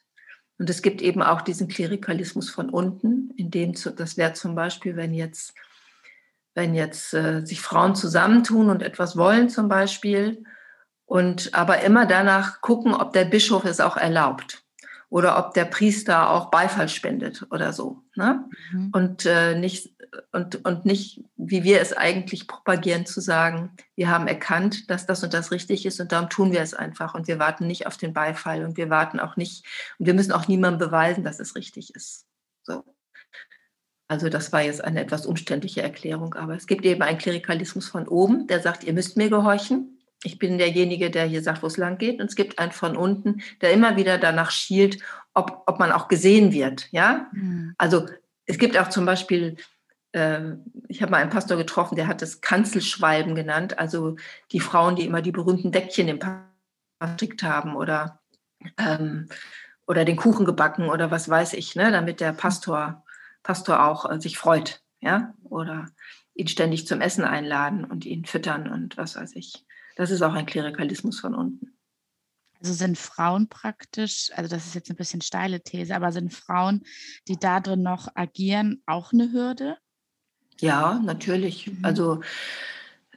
Und 0.58 0.70
es 0.70 0.82
gibt 0.82 1.02
eben 1.02 1.22
auch 1.22 1.42
diesen 1.42 1.68
Klerikalismus 1.68 2.50
von 2.50 2.70
unten, 2.70 3.30
in 3.36 3.50
dem, 3.50 3.74
das 3.74 4.16
wäre 4.16 4.32
zum 4.32 4.54
Beispiel, 4.54 4.96
wenn 4.96 5.12
jetzt, 5.12 5.54
wenn 6.54 6.74
jetzt 6.74 7.12
äh, 7.12 7.44
sich 7.44 7.60
Frauen 7.60 7.94
zusammentun 7.94 8.70
und 8.70 8.82
etwas 8.82 9.16
wollen 9.16 9.48
zum 9.50 9.68
Beispiel, 9.68 10.44
und 11.06 11.54
aber 11.54 11.82
immer 11.82 12.04
danach 12.04 12.60
gucken, 12.60 12.92
ob 12.92 13.12
der 13.12 13.24
Bischof 13.24 13.64
es 13.64 13.80
auch 13.80 13.96
erlaubt 13.96 14.64
oder 15.08 15.38
ob 15.38 15.54
der 15.54 15.64
Priester 15.64 16.30
auch 16.30 16.50
Beifall 16.50 16.88
spendet 16.88 17.46
oder 17.50 17.72
so. 17.72 18.02
Ne? 18.16 18.44
Mhm. 18.72 18.90
Und, 18.92 19.24
äh, 19.24 19.56
nicht, 19.58 19.94
und, 20.33 20.64
und 20.64 20.85
nicht, 20.85 21.22
wie 21.37 21.64
wir 21.64 21.81
es 21.81 21.92
eigentlich 21.92 22.46
propagieren, 22.48 23.07
zu 23.07 23.20
sagen, 23.20 23.70
wir 23.94 24.11
haben 24.11 24.26
erkannt, 24.26 24.90
dass 24.90 25.07
das 25.07 25.22
und 25.22 25.35
das 25.35 25.50
richtig 25.50 25.87
ist 25.87 26.00
und 26.00 26.12
darum 26.12 26.29
tun 26.29 26.52
wir 26.52 26.61
es 26.61 26.74
einfach 26.74 27.14
und 27.14 27.29
wir 27.29 27.38
warten 27.38 27.66
nicht 27.66 27.87
auf 27.87 27.96
den 27.96 28.12
Beifall 28.12 28.64
und 28.64 28.76
wir 28.76 28.90
warten 28.90 29.20
auch 29.20 29.37
nicht 29.37 29.64
und 29.98 30.07
wir 30.07 30.14
müssen 30.14 30.33
auch 30.33 30.48
niemandem 30.48 30.88
beweisen, 30.88 31.24
dass 31.24 31.40
es 31.40 31.55
richtig 31.55 31.94
ist. 31.94 32.26
So. 32.62 32.85
Also 34.09 34.29
das 34.29 34.52
war 34.52 34.62
jetzt 34.62 34.85
eine 34.85 35.00
etwas 35.00 35.26
umständliche 35.26 35.83
Erklärung, 35.83 36.35
aber 36.35 36.55
es 36.55 36.66
gibt 36.66 36.85
eben 36.85 37.02
einen 37.02 37.18
Klerikalismus 37.18 37.88
von 37.88 38.07
oben, 38.07 38.46
der 38.46 38.61
sagt, 38.61 38.85
ihr 38.85 38.92
müsst 38.92 39.16
mir 39.16 39.29
gehorchen 39.29 39.96
ich 40.24 40.38
bin 40.38 40.59
derjenige, 40.59 41.11
der 41.11 41.26
hier 41.26 41.42
sagt, 41.42 41.62
wo 41.62 41.66
es 41.66 41.76
lang 41.76 41.98
geht. 41.98 42.20
Und 42.20 42.26
es 42.26 42.37
gibt 42.37 42.59
einen 42.59 42.72
von 42.72 42.96
unten, 42.96 43.42
der 43.61 43.72
immer 43.72 43.96
wieder 43.96 44.18
danach 44.18 44.50
schielt, 44.50 44.98
ob, 45.35 45.62
ob 45.66 45.79
man 45.79 45.92
auch 45.92 46.09
gesehen 46.09 46.52
wird. 46.52 46.88
Ja? 46.90 47.29
Mhm. 47.33 47.74
Also 47.79 48.07
es 48.46 48.59
gibt 48.59 48.79
auch 48.79 48.88
zum 48.88 49.05
Beispiel, 49.07 49.57
ich 50.88 51.02
habe 51.02 51.11
mal 51.11 51.18
einen 51.18 51.31
Pastor 51.31 51.57
getroffen, 51.57 51.96
der 51.96 52.07
hat 52.07 52.22
es 52.22 52.40
Kanzelschwalben 52.40 53.35
genannt, 53.35 53.79
also 53.79 54.16
die 54.52 54.61
Frauen, 54.61 54.96
die 54.96 55.05
immer 55.05 55.20
die 55.20 55.33
berühmten 55.33 55.72
Deckchen 55.72 56.09
im 56.09 56.20
Pastrickt 56.98 57.42
haben 57.42 57.76
oder, 57.76 58.20
ähm, 58.79 59.29
oder 59.87 60.05
den 60.05 60.16
Kuchen 60.16 60.46
gebacken 60.46 60.88
oder 60.88 61.11
was 61.11 61.29
weiß 61.29 61.52
ich, 61.52 61.76
ne? 61.76 61.90
damit 61.90 62.20
der 62.20 62.33
Pastor, 62.33 63.05
Pastor 63.42 63.85
auch 63.85 64.11
äh, 64.11 64.20
sich 64.20 64.38
freut. 64.38 64.81
Ja? 65.00 65.35
Oder 65.44 65.87
ihn 66.35 66.48
ständig 66.48 66.87
zum 66.87 67.00
Essen 67.00 67.24
einladen 67.24 67.85
und 67.85 68.07
ihn 68.07 68.24
füttern 68.24 68.68
und 68.68 68.96
was 68.96 69.16
weiß 69.16 69.37
ich. 69.37 69.66
Das 69.96 70.11
ist 70.11 70.22
auch 70.22 70.35
ein 70.35 70.46
Klerikalismus 70.46 71.20
von 71.20 71.35
unten. 71.35 71.76
Also 72.61 72.72
sind 72.72 72.96
Frauen 72.96 73.48
praktisch, 73.48 74.31
also 74.35 74.48
das 74.48 74.66
ist 74.66 74.74
jetzt 74.74 74.90
ein 74.90 74.96
bisschen 74.96 75.20
steile 75.20 75.62
These, 75.62 75.94
aber 75.94 76.11
sind 76.11 76.33
Frauen, 76.33 76.85
die 77.29 77.38
da 77.38 77.61
drin 77.61 77.83
noch 77.83 78.09
agieren, 78.14 78.83
auch 78.87 79.12
eine 79.12 79.31
Hürde? 79.33 79.76
Ja, 80.60 81.00
natürlich. 81.04 81.66
Mhm. 81.66 81.78
Also 81.82 82.20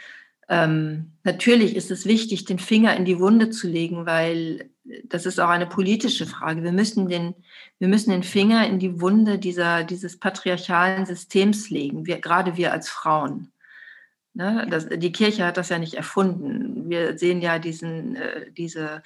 Äh, 0.48 0.48
ähm, 0.48 1.12
natürlich 1.24 1.76
ist 1.76 1.92
es 1.92 2.06
wichtig, 2.06 2.46
den 2.46 2.60
Finger 2.60 2.96
in 2.96 3.06
die 3.06 3.20
Wunde 3.20 3.52
zu 3.52 3.68
legen, 3.68 4.06
weil 4.06 4.70
das 5.06 5.26
ist 5.26 5.40
auch 5.40 5.50
eine 5.50 5.66
politische 5.66 6.26
Frage. 6.26 6.64
Wir 6.64 6.72
müssen 6.72 7.08
den, 7.08 7.34
wir 7.80 7.88
müssen 7.88 8.12
den 8.12 8.24
Finger 8.24 8.68
in 8.68 8.80
die 8.80 9.02
Wunde 9.02 9.40
dieser, 9.40 9.84
dieses 9.84 10.20
patriarchalen 10.20 11.06
Systems 11.06 11.70
legen, 11.70 12.06
wir, 12.06 12.20
gerade 12.20 12.58
wir 12.58 12.72
als 12.72 12.90
Frauen. 12.90 13.52
Ne? 14.36 14.68
Das, 14.70 14.88
die 14.90 15.12
Kirche 15.12 15.46
hat 15.46 15.58
das 15.58 15.70
ja 15.70 15.80
nicht 15.80 15.96
erfunden. 15.96 16.90
Wir 16.90 17.18
sehen 17.18 17.42
ja 17.42 17.58
diesen, 17.58 18.18
äh, 18.18 18.52
diese 18.52 19.02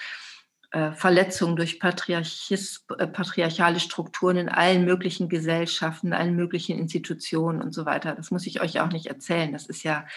äh, 0.72 0.92
Verletzung 0.92 1.56
durch 1.56 1.80
Patriarchis, 1.80 2.86
äh, 2.98 3.08
patriarchale 3.08 3.80
Strukturen 3.80 4.38
in 4.38 4.50
allen 4.50 4.86
möglichen 4.86 5.30
Gesellschaften, 5.30 6.08
in 6.08 6.14
allen 6.14 6.36
möglichen 6.36 6.80
Institutionen 6.80 7.62
und 7.62 7.74
so 7.74 7.86
weiter. 7.86 8.16
Das 8.16 8.32
muss 8.32 8.48
ich 8.48 8.60
euch 8.60 8.80
auch 8.80 8.92
nicht 8.92 9.06
erzählen. 9.06 9.54
Das 9.54 9.68
ist 9.68 9.84
ja 9.84 10.08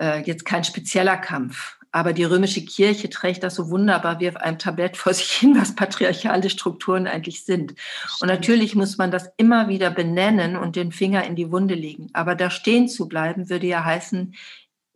äh, 0.00 0.22
jetzt 0.22 0.44
kein 0.44 0.64
spezieller 0.64 1.16
Kampf. 1.16 1.78
Aber 1.92 2.14
die 2.14 2.24
römische 2.24 2.64
Kirche 2.64 3.10
trägt 3.10 3.42
das 3.42 3.54
so 3.54 3.68
wunderbar 3.68 4.18
wie 4.18 4.28
auf 4.28 4.36
einem 4.36 4.58
Tablett 4.58 4.96
vor 4.96 5.12
sich 5.12 5.30
hin, 5.30 5.56
was 5.58 5.74
patriarchale 5.74 6.48
Strukturen 6.48 7.06
eigentlich 7.06 7.44
sind. 7.44 7.74
Und 8.20 8.28
natürlich 8.28 8.74
muss 8.74 8.96
man 8.96 9.10
das 9.10 9.30
immer 9.36 9.68
wieder 9.68 9.90
benennen 9.90 10.56
und 10.56 10.74
den 10.74 10.90
Finger 10.90 11.24
in 11.24 11.36
die 11.36 11.52
Wunde 11.52 11.74
legen. 11.74 12.08
Aber 12.14 12.34
da 12.34 12.50
stehen 12.50 12.88
zu 12.88 13.08
bleiben, 13.08 13.50
würde 13.50 13.66
ja 13.66 13.84
heißen, 13.84 14.34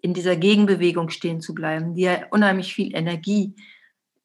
in 0.01 0.15
dieser 0.15 0.37
Gegenbewegung 0.37 1.11
stehen 1.11 1.41
zu 1.41 1.55
bleiben, 1.55 1.95
die 1.95 2.03
ja 2.03 2.27
unheimlich 2.31 2.75
viel 2.75 2.95
Energie 2.97 3.55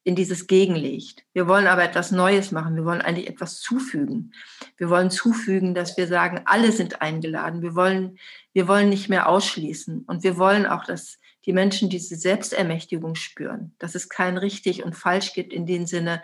in 0.04 0.16
dieses 0.16 0.46
Gegenlicht. 0.46 1.24
Wir 1.32 1.46
wollen 1.46 1.66
aber 1.66 1.84
etwas 1.84 2.10
Neues 2.10 2.50
machen. 2.50 2.74
Wir 2.74 2.84
wollen 2.84 3.02
eigentlich 3.02 3.28
etwas 3.28 3.60
zufügen. 3.60 4.32
Wir 4.76 4.90
wollen 4.90 5.10
zufügen, 5.10 5.74
dass 5.74 5.96
wir 5.96 6.08
sagen, 6.08 6.40
alle 6.44 6.72
sind 6.72 7.02
eingeladen. 7.02 7.62
Wir 7.62 7.74
wollen, 7.74 8.18
wir 8.52 8.66
wollen 8.66 8.88
nicht 8.88 9.08
mehr 9.08 9.28
ausschließen. 9.28 10.04
Und 10.06 10.24
wir 10.24 10.38
wollen 10.38 10.66
auch, 10.66 10.84
dass 10.84 11.18
die 11.44 11.52
Menschen 11.52 11.88
diese 11.88 12.16
Selbstermächtigung 12.16 13.14
spüren, 13.14 13.74
dass 13.78 13.94
es 13.94 14.08
kein 14.08 14.36
richtig 14.36 14.84
und 14.84 14.94
falsch 14.94 15.32
gibt 15.32 15.52
in 15.52 15.66
dem 15.66 15.86
Sinne. 15.86 16.22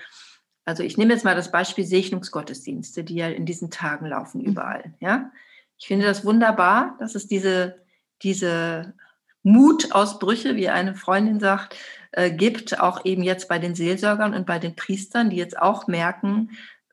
Also 0.64 0.83
ich 0.83 0.96
nehme 0.96 1.12
jetzt 1.12 1.24
mal 1.24 1.35
das 1.35 1.50
Beispiel 1.50 1.85
Segnungsgottesdienste, 1.85 3.04
die 3.04 3.16
ja 3.16 3.28
in 3.28 3.46
diesen 3.46 3.70
Tagen 3.70 4.07
laufen 4.07 4.42
mhm. 4.42 4.48
überall. 4.48 4.94
Ja, 5.00 5.33
ich 5.78 5.87
finde 5.87 6.07
das 6.07 6.24
wunderbar, 6.24 6.96
dass 6.98 7.14
es 7.14 7.26
diese, 7.26 7.76
diese 8.22 8.94
Mutausbrüche, 9.42 10.57
wie 10.57 10.68
eine 10.68 10.94
Freundin 10.94 11.40
sagt, 11.40 11.76
äh, 12.12 12.31
gibt, 12.31 12.81
auch 12.81 13.04
eben 13.04 13.22
jetzt 13.22 13.48
bei 13.48 13.59
den 13.59 13.74
Seelsorgern 13.74 14.35
und 14.35 14.46
bei 14.46 14.59
den 14.59 14.76
Priestern, 14.76 15.31
die 15.31 15.37
jetzt 15.37 15.59
auch 15.59 15.87
merken, 15.87 16.50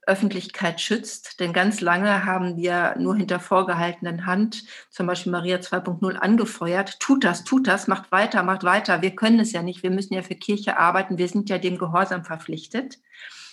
Öffentlichkeit 0.07 0.81
schützt. 0.81 1.39
Denn 1.39 1.53
ganz 1.53 1.81
lange 1.81 2.25
haben 2.25 2.57
wir 2.57 2.95
nur 2.97 3.15
hinter 3.15 3.39
vorgehaltenen 3.39 4.25
Hand, 4.25 4.63
zum 4.89 5.07
Beispiel 5.07 5.31
Maria 5.31 5.57
2.0, 5.57 6.15
angefeuert. 6.15 6.99
Tut 6.99 7.23
das, 7.23 7.43
tut 7.43 7.67
das, 7.67 7.87
macht 7.87 8.11
weiter, 8.11 8.43
macht 8.43 8.63
weiter. 8.63 9.01
Wir 9.01 9.15
können 9.15 9.39
es 9.39 9.51
ja 9.51 9.61
nicht. 9.63 9.83
Wir 9.83 9.91
müssen 9.91 10.13
ja 10.13 10.21
für 10.21 10.35
Kirche 10.35 10.77
arbeiten. 10.77 11.17
Wir 11.17 11.27
sind 11.27 11.49
ja 11.49 11.57
dem 11.57 11.77
Gehorsam 11.77 12.23
verpflichtet. 12.23 12.99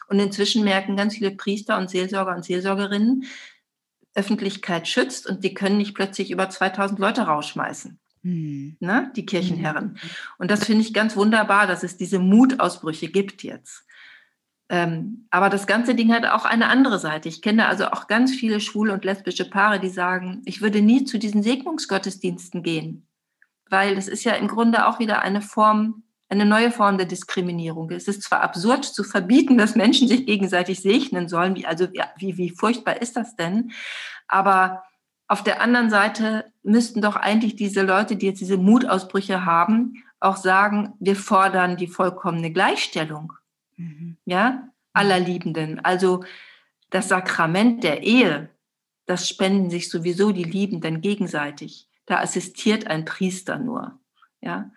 Und 0.08 0.18
inzwischen 0.18 0.64
merken 0.64 0.96
ganz 0.96 1.14
viele 1.14 1.30
Priester 1.30 1.78
und 1.78 1.88
Seelsorger 1.88 2.34
und 2.34 2.44
Seelsorgerinnen, 2.44 3.24
Öffentlichkeit 4.14 4.86
schützt 4.88 5.26
und 5.26 5.42
die 5.42 5.54
können 5.54 5.78
nicht 5.78 5.94
plötzlich 5.94 6.30
über 6.30 6.50
2000 6.50 6.98
Leute 6.98 7.22
rausschmeißen. 7.22 7.98
Mhm. 8.22 8.76
Ne, 8.78 9.10
die 9.16 9.26
Kirchenherren. 9.26 9.92
Mhm. 9.94 10.10
Und 10.38 10.50
das 10.50 10.64
finde 10.64 10.82
ich 10.82 10.94
ganz 10.94 11.16
wunderbar, 11.16 11.66
dass 11.66 11.82
es 11.82 11.96
diese 11.96 12.18
Mutausbrüche 12.18 13.08
gibt 13.08 13.42
jetzt. 13.42 13.84
Ähm, 14.68 15.26
aber 15.30 15.50
das 15.50 15.66
ganze 15.66 15.94
Ding 15.94 16.12
hat 16.12 16.24
auch 16.24 16.44
eine 16.44 16.68
andere 16.68 16.98
Seite. 16.98 17.28
Ich 17.28 17.42
kenne 17.42 17.66
also 17.66 17.86
auch 17.88 18.06
ganz 18.06 18.34
viele 18.34 18.60
schwule 18.60 18.92
und 18.92 19.04
lesbische 19.04 19.48
Paare, 19.48 19.80
die 19.80 19.88
sagen, 19.88 20.42
ich 20.44 20.62
würde 20.62 20.80
nie 20.80 21.04
zu 21.04 21.18
diesen 21.18 21.42
Segnungsgottesdiensten 21.42 22.62
gehen, 22.62 23.06
weil 23.68 23.96
das 23.96 24.08
ist 24.08 24.24
ja 24.24 24.32
im 24.32 24.48
Grunde 24.48 24.86
auch 24.86 24.98
wieder 24.98 25.20
eine 25.22 25.42
Form, 25.42 26.04
eine 26.28 26.46
neue 26.46 26.70
Form 26.70 26.96
der 26.96 27.06
Diskriminierung. 27.06 27.90
Es 27.90 28.08
ist 28.08 28.22
zwar 28.22 28.40
absurd 28.40 28.84
zu 28.84 29.04
verbieten, 29.04 29.58
dass 29.58 29.76
Menschen 29.76 30.08
sich 30.08 30.24
gegenseitig 30.24 30.80
segnen 30.80 31.28
sollen, 31.28 31.54
wie, 31.56 31.66
also 31.66 31.88
wie, 32.16 32.38
wie 32.38 32.50
furchtbar 32.50 33.02
ist 33.02 33.16
das 33.16 33.36
denn? 33.36 33.72
Aber 34.28 34.84
auf 35.28 35.42
der 35.42 35.60
anderen 35.60 35.90
Seite 35.90 36.52
müssten 36.62 37.02
doch 37.02 37.16
eigentlich 37.16 37.56
diese 37.56 37.82
Leute, 37.82 38.16
die 38.16 38.26
jetzt 38.26 38.40
diese 38.40 38.56
Mutausbrüche 38.56 39.44
haben, 39.44 40.02
auch 40.20 40.36
sagen, 40.36 40.94
wir 41.00 41.16
fordern 41.16 41.76
die 41.76 41.86
vollkommene 41.86 42.52
Gleichstellung. 42.52 43.32
Mhm. 43.82 44.16
Ja, 44.24 44.68
aller 44.92 45.18
Liebenden. 45.18 45.80
Also 45.80 46.24
das 46.90 47.08
Sakrament 47.08 47.82
der 47.84 48.02
Ehe, 48.02 48.50
das 49.06 49.28
spenden 49.28 49.70
sich 49.70 49.88
sowieso 49.88 50.32
die 50.32 50.44
Liebenden 50.44 51.00
gegenseitig. 51.00 51.88
Da 52.06 52.20
assistiert 52.20 52.86
ein 52.86 53.04
Priester 53.04 53.58
nur. 53.58 53.98
Ja, 54.40 54.70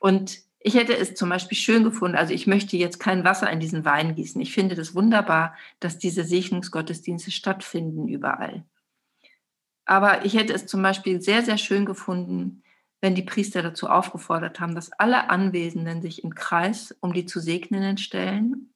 und 0.00 0.40
ich 0.60 0.74
hätte 0.74 0.96
es 0.96 1.14
zum 1.14 1.28
Beispiel 1.28 1.58
schön 1.58 1.82
gefunden, 1.82 2.16
also 2.16 2.32
ich 2.32 2.46
möchte 2.46 2.76
jetzt 2.76 3.00
kein 3.00 3.24
Wasser 3.24 3.50
in 3.50 3.58
diesen 3.58 3.84
Wein 3.84 4.14
gießen. 4.14 4.40
Ich 4.40 4.52
finde 4.52 4.76
das 4.76 4.94
wunderbar, 4.94 5.56
dass 5.80 5.98
diese 5.98 6.22
Segnungsgottesdienste 6.22 7.32
stattfinden 7.32 8.06
überall. 8.06 8.64
Aber 9.84 10.24
ich 10.24 10.34
hätte 10.34 10.52
es 10.52 10.66
zum 10.66 10.80
Beispiel 10.82 11.20
sehr, 11.20 11.42
sehr 11.42 11.58
schön 11.58 11.84
gefunden, 11.84 12.62
wenn 13.02 13.14
die 13.14 13.22
Priester 13.22 13.62
dazu 13.62 13.88
aufgefordert 13.88 14.60
haben, 14.60 14.74
dass 14.74 14.92
alle 14.92 15.28
Anwesenden 15.28 16.00
sich 16.00 16.24
im 16.24 16.34
Kreis 16.34 16.96
um 17.00 17.12
die 17.12 17.26
zu 17.26 17.38
Segnenden 17.38 17.98
stellen 17.98 18.72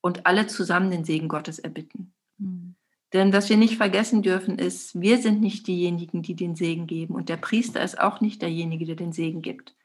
und 0.00 0.26
alle 0.26 0.48
zusammen 0.48 0.90
den 0.90 1.04
Segen 1.04 1.28
Gottes 1.28 1.60
erbitten. 1.60 2.12
Mhm. 2.38 2.74
Denn 3.12 3.32
was 3.32 3.48
wir 3.48 3.56
nicht 3.56 3.76
vergessen 3.76 4.22
dürfen, 4.22 4.58
ist, 4.58 5.00
wir 5.00 5.18
sind 5.18 5.40
nicht 5.40 5.68
diejenigen, 5.68 6.22
die 6.22 6.34
den 6.34 6.56
Segen 6.56 6.88
geben 6.88 7.14
und 7.14 7.28
der 7.28 7.36
Priester 7.36 7.80
ist 7.80 8.00
auch 8.00 8.20
nicht 8.20 8.42
derjenige, 8.42 8.86
der 8.86 8.96
den 8.96 9.12
Segen 9.12 9.40
gibt 9.40 9.76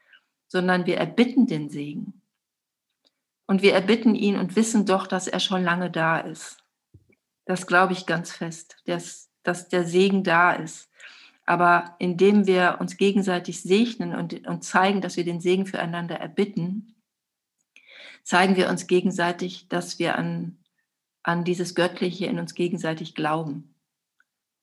sondern 0.50 0.86
wir 0.86 0.98
erbitten 0.98 1.48
den 1.48 1.70
Segen. 1.70 2.22
Und 3.46 3.62
wir 3.62 3.74
erbitten 3.74 4.16
ihn 4.16 4.36
und 4.38 4.56
wissen 4.56 4.86
doch, 4.86 5.08
dass 5.08 5.28
er 5.28 5.40
schon 5.40 5.64
lange 5.64 5.90
da 5.90 6.20
ist. 6.20 6.58
Das 7.46 7.66
glaube 7.66 7.94
ich 7.94 8.06
ganz 8.06 8.32
fest, 8.32 8.78
dass, 8.86 9.30
dass 9.44 9.70
der 9.70 9.86
Segen 9.86 10.24
da 10.24 10.52
ist. 10.52 10.89
Aber 11.50 11.96
indem 11.98 12.46
wir 12.46 12.78
uns 12.80 12.96
gegenseitig 12.96 13.64
segnen 13.64 14.14
und, 14.14 14.46
und 14.46 14.64
zeigen, 14.64 15.02
dass 15.02 15.18
wir 15.18 15.26
den 15.26 15.42
Segen 15.42 15.66
füreinander 15.66 16.14
erbitten, 16.14 16.94
zeigen 18.22 18.56
wir 18.56 18.70
uns 18.70 18.86
gegenseitig, 18.86 19.68
dass 19.68 19.98
wir 19.98 20.16
an, 20.16 20.60
an 21.24 21.44
dieses 21.44 21.74
Göttliche 21.74 22.28
in 22.28 22.38
uns 22.38 22.54
gegenseitig 22.54 23.16
glauben. 23.16 23.74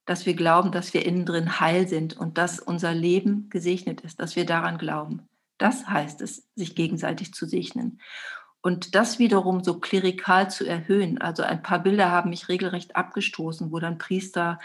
Dass 0.04 0.26
wir 0.26 0.34
glauben, 0.34 0.70
dass 0.70 0.94
wir 0.94 1.04
innen 1.04 1.26
drin 1.26 1.58
heil 1.58 1.88
sind 1.88 2.16
und 2.16 2.38
dass 2.38 2.60
unser 2.60 2.94
Leben 2.94 3.50
gesegnet 3.50 4.02
ist, 4.02 4.20
dass 4.20 4.36
wir 4.36 4.46
daran 4.46 4.78
glauben. 4.78 5.28
Das 5.58 5.88
heißt 5.88 6.20
es, 6.20 6.46
sich 6.54 6.76
gegenseitig 6.76 7.34
zu 7.34 7.46
segnen. 7.46 8.00
Und 8.60 8.94
das 8.94 9.18
wiederum 9.18 9.64
so 9.64 9.80
klerikal 9.80 10.52
zu 10.52 10.64
erhöhen. 10.64 11.20
Also 11.20 11.42
ein 11.42 11.64
paar 11.64 11.82
Bilder 11.82 12.12
haben 12.12 12.30
mich 12.30 12.48
regelrecht 12.48 12.94
abgestoßen, 12.94 13.72
wo 13.72 13.80
dann 13.80 13.98
Priester 13.98 14.60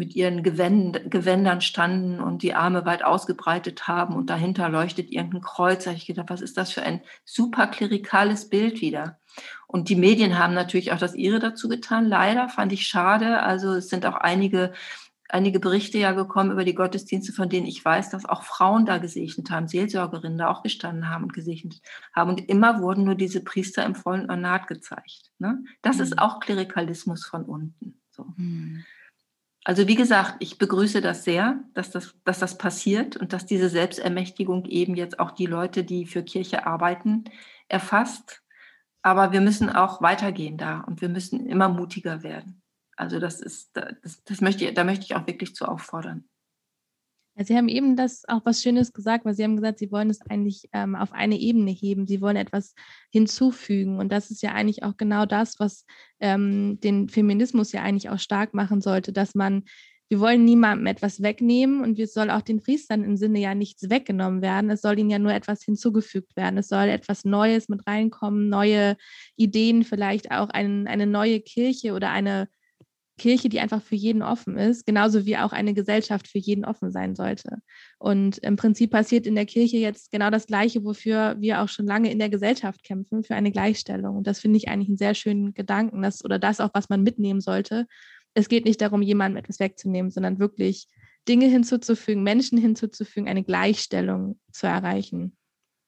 mit 0.00 0.16
ihren 0.16 0.42
Gewänd 0.42 1.10
Gewändern 1.10 1.60
standen 1.60 2.20
und 2.20 2.42
die 2.42 2.54
Arme 2.54 2.86
weit 2.86 3.04
ausgebreitet 3.04 3.86
haben 3.86 4.16
und 4.16 4.30
dahinter 4.30 4.70
leuchtet 4.70 5.12
irgendein 5.12 5.42
Kreuz. 5.42 5.84
Da 5.84 5.90
habe 5.90 5.98
ich 5.98 6.06
gedacht, 6.06 6.30
was 6.30 6.40
ist 6.40 6.56
das 6.56 6.72
für 6.72 6.82
ein 6.82 7.02
super 7.26 7.66
klerikales 7.66 8.48
Bild 8.48 8.80
wieder? 8.80 9.18
Und 9.66 9.90
die 9.90 9.96
Medien 9.96 10.38
haben 10.38 10.54
natürlich 10.54 10.90
auch 10.92 10.98
das 10.98 11.14
ihre 11.14 11.38
dazu 11.38 11.68
getan. 11.68 12.06
Leider 12.06 12.48
fand 12.48 12.72
ich 12.72 12.86
schade. 12.86 13.42
Also 13.42 13.74
es 13.74 13.90
sind 13.90 14.06
auch 14.06 14.16
einige 14.16 14.72
einige 15.28 15.60
Berichte 15.60 15.98
ja 15.98 16.12
gekommen 16.12 16.50
über 16.50 16.64
die 16.64 16.74
Gottesdienste, 16.74 17.32
von 17.32 17.50
denen 17.50 17.66
ich 17.66 17.84
weiß, 17.84 18.08
dass 18.08 18.24
auch 18.24 18.42
Frauen 18.42 18.86
da 18.86 18.96
gesegnet 18.96 19.50
haben, 19.50 19.68
Seelsorgerinnen 19.68 20.38
da 20.38 20.48
auch 20.48 20.62
gestanden 20.62 21.10
haben 21.10 21.24
und 21.24 21.34
gesegnet 21.34 21.82
haben. 22.14 22.30
Und 22.30 22.48
immer 22.48 22.80
wurden 22.80 23.04
nur 23.04 23.14
diese 23.14 23.44
Priester 23.44 23.84
im 23.84 23.94
vollen 23.94 24.28
Ornat 24.28 24.66
gezeigt. 24.66 25.30
Ne? 25.38 25.62
Das 25.82 25.96
mhm. 25.96 26.02
ist 26.02 26.18
auch 26.18 26.40
Klerikalismus 26.40 27.24
von 27.26 27.44
unten. 27.44 28.00
So. 28.10 28.26
Mhm. 28.36 28.84
Also 29.70 29.86
wie 29.86 29.94
gesagt, 29.94 30.34
ich 30.40 30.58
begrüße 30.58 31.00
das 31.00 31.22
sehr, 31.22 31.62
dass 31.74 31.92
das, 31.92 32.12
dass 32.24 32.40
das 32.40 32.58
passiert 32.58 33.16
und 33.16 33.32
dass 33.32 33.46
diese 33.46 33.68
Selbstermächtigung 33.68 34.64
eben 34.64 34.96
jetzt 34.96 35.20
auch 35.20 35.30
die 35.30 35.46
Leute, 35.46 35.84
die 35.84 36.06
für 36.06 36.24
Kirche 36.24 36.66
arbeiten, 36.66 37.22
erfasst. 37.68 38.42
Aber 39.02 39.30
wir 39.30 39.40
müssen 39.40 39.70
auch 39.70 40.02
weitergehen 40.02 40.58
da 40.58 40.80
und 40.80 41.00
wir 41.00 41.08
müssen 41.08 41.46
immer 41.46 41.68
mutiger 41.68 42.24
werden. 42.24 42.62
Also 42.96 43.20
das 43.20 43.40
ist, 43.40 43.70
das, 43.76 44.24
das 44.24 44.40
möchte 44.40 44.72
da 44.72 44.82
möchte 44.82 45.04
ich 45.04 45.14
auch 45.14 45.28
wirklich 45.28 45.54
zu 45.54 45.66
auffordern. 45.66 46.24
Sie 47.42 47.56
haben 47.56 47.68
eben 47.68 47.96
das 47.96 48.28
auch 48.28 48.42
was 48.44 48.62
Schönes 48.62 48.92
gesagt, 48.92 49.24
weil 49.24 49.34
Sie 49.34 49.44
haben 49.44 49.56
gesagt, 49.56 49.78
Sie 49.78 49.90
wollen 49.90 50.10
es 50.10 50.20
eigentlich 50.28 50.68
ähm, 50.72 50.94
auf 50.94 51.12
eine 51.12 51.38
Ebene 51.38 51.70
heben. 51.70 52.06
Sie 52.06 52.20
wollen 52.20 52.36
etwas 52.36 52.74
hinzufügen. 53.10 53.98
Und 53.98 54.10
das 54.12 54.30
ist 54.30 54.42
ja 54.42 54.52
eigentlich 54.52 54.82
auch 54.82 54.96
genau 54.96 55.26
das, 55.26 55.58
was 55.58 55.84
ähm, 56.20 56.78
den 56.80 57.08
Feminismus 57.08 57.72
ja 57.72 57.82
eigentlich 57.82 58.10
auch 58.10 58.18
stark 58.18 58.52
machen 58.52 58.80
sollte, 58.80 59.12
dass 59.12 59.34
man, 59.34 59.64
wir 60.08 60.20
wollen 60.20 60.44
niemandem 60.44 60.86
etwas 60.86 61.22
wegnehmen 61.22 61.82
und 61.82 61.98
es 61.98 62.12
soll 62.12 62.30
auch 62.30 62.42
den 62.42 62.60
Priestern 62.60 63.04
im 63.04 63.16
Sinne 63.16 63.38
ja 63.38 63.54
nichts 63.54 63.88
weggenommen 63.88 64.42
werden. 64.42 64.68
Es 64.70 64.82
soll 64.82 64.98
ihnen 64.98 65.10
ja 65.10 65.18
nur 65.18 65.32
etwas 65.32 65.62
hinzugefügt 65.62 66.36
werden. 66.36 66.58
Es 66.58 66.68
soll 66.68 66.88
etwas 66.88 67.24
Neues 67.24 67.68
mit 67.68 67.86
reinkommen, 67.86 68.48
neue 68.48 68.96
Ideen, 69.36 69.84
vielleicht 69.84 70.30
auch 70.30 70.50
ein, 70.50 70.86
eine 70.88 71.06
neue 71.06 71.40
Kirche 71.40 71.94
oder 71.94 72.10
eine 72.10 72.48
Kirche, 73.20 73.50
die 73.50 73.60
einfach 73.60 73.82
für 73.82 73.96
jeden 73.96 74.22
offen 74.22 74.56
ist, 74.56 74.86
genauso 74.86 75.26
wie 75.26 75.36
auch 75.36 75.52
eine 75.52 75.74
Gesellschaft 75.74 76.26
für 76.26 76.38
jeden 76.38 76.64
offen 76.64 76.90
sein 76.90 77.14
sollte. 77.14 77.58
Und 77.98 78.38
im 78.38 78.56
Prinzip 78.56 78.90
passiert 78.90 79.26
in 79.26 79.34
der 79.34 79.44
Kirche 79.44 79.76
jetzt 79.76 80.10
genau 80.10 80.30
das 80.30 80.46
Gleiche, 80.46 80.82
wofür 80.84 81.36
wir 81.38 81.60
auch 81.60 81.68
schon 81.68 81.86
lange 81.86 82.10
in 82.10 82.18
der 82.18 82.30
Gesellschaft 82.30 82.82
kämpfen, 82.82 83.22
für 83.22 83.34
eine 83.34 83.52
Gleichstellung. 83.52 84.16
Und 84.16 84.26
das 84.26 84.40
finde 84.40 84.56
ich 84.56 84.68
eigentlich 84.68 84.88
einen 84.88 84.96
sehr 84.96 85.14
schönen 85.14 85.52
Gedanken, 85.52 86.00
dass, 86.00 86.24
oder 86.24 86.38
das 86.38 86.60
auch, 86.60 86.70
was 86.72 86.88
man 86.88 87.02
mitnehmen 87.02 87.42
sollte. 87.42 87.86
Es 88.32 88.48
geht 88.48 88.64
nicht 88.64 88.80
darum, 88.80 89.02
jemandem 89.02 89.36
etwas 89.36 89.60
wegzunehmen, 89.60 90.10
sondern 90.10 90.38
wirklich 90.38 90.88
Dinge 91.28 91.46
hinzuzufügen, 91.46 92.22
Menschen 92.22 92.56
hinzuzufügen, 92.56 93.28
eine 93.28 93.44
Gleichstellung 93.44 94.40
zu 94.50 94.66
erreichen. 94.66 95.36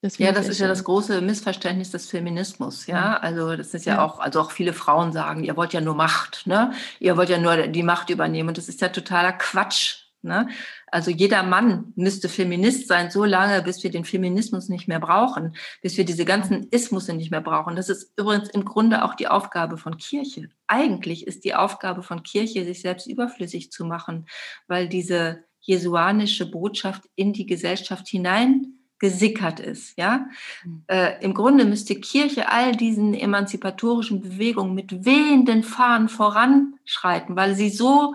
Das 0.03 0.19
ja, 0.19 0.33
das 0.33 0.49
ist 0.49 0.59
ja 0.59 0.67
das 0.67 0.83
große 0.83 1.21
Missverständnis 1.21 1.93
des 1.93 2.11
Feminismus, 2.11 2.89
ja. 2.89 3.19
Also 3.19 3.55
das 3.55 3.73
ist 3.73 3.87
ja, 3.87 3.95
ja, 3.95 4.05
auch, 4.05 4.19
also 4.19 4.41
auch 4.41 4.51
viele 4.51 4.73
Frauen 4.73 5.13
sagen, 5.13 5.45
ihr 5.45 5.57
wollt 5.57 5.73
ja 5.73 5.81
nur 5.81 5.95
Macht, 5.95 6.45
ne? 6.45 6.73
Ihr 6.99 7.17
wollt 7.17 7.29
ja 7.29 7.39
nur 7.39 7.69
die 7.69 7.85
Macht 7.85 8.11
übernehmen 8.11 8.49
und 8.49 8.59
das 8.59 8.69
ist 8.69 8.81
ja 8.81 8.89
totaler 8.89 9.33
Quatsch. 9.33 10.03
Ne? 10.25 10.49
Also 10.87 11.11
jeder 11.11 11.43
Mann 11.43 11.93
müsste 11.97 12.29
Feminist 12.29 12.87
sein, 12.87 13.11
so 13.11 13.25
lange, 13.25 13.61
bis 13.63 13.83
wir 13.83 13.91
den 13.91 14.05
Feminismus 14.05 14.69
nicht 14.69 14.87
mehr 14.87 15.01
brauchen, 15.01 15.57
bis 15.83 15.97
wir 15.97 16.05
diese 16.05 16.25
ganzen 16.25 16.69
Ismusse 16.71 17.15
nicht 17.15 17.33
mehr 17.33 17.41
brauchen. 17.41 17.75
Das 17.75 17.89
ist 17.89 18.13
übrigens 18.17 18.49
im 18.51 18.65
Grunde 18.65 19.05
auch 19.05 19.15
die 19.15 19.27
Aufgabe 19.27 19.79
von 19.79 19.97
Kirche. 19.97 20.49
Eigentlich 20.69 21.27
ist 21.27 21.45
die 21.45 21.57
Aufgabe 21.57 22.05
von 22.05 22.23
Kirche, 22.23 22.65
sich 22.65 22.83
selbst 22.83 23.09
überflüssig 23.09 23.73
zu 23.73 23.85
machen, 23.85 24.27
weil 24.69 24.89
diese 24.89 25.43
jesuanische 25.61 26.49
Botschaft 26.49 27.03
in 27.17 27.33
die 27.33 27.47
Gesellschaft 27.47 28.07
hinein 28.07 28.79
gesickert 29.03 29.59
ist. 29.59 29.99
Ja? 29.99 30.29
Mhm. 30.65 30.85
Äh, 30.87 31.23
Im 31.25 31.35
Grunde 31.35 31.65
müsste 31.65 31.97
Kirche 31.97 32.49
all 32.49 32.71
diesen 32.77 33.15
emanzipatorischen 33.15 34.21
Bewegungen 34.21 34.77
mit 34.77 35.05
wehenden 35.05 35.65
Fahnen 35.65 36.09
voranschreiten, 36.09 37.35
weil 37.35 37.57
sie 37.57 37.69
so, 37.69 38.15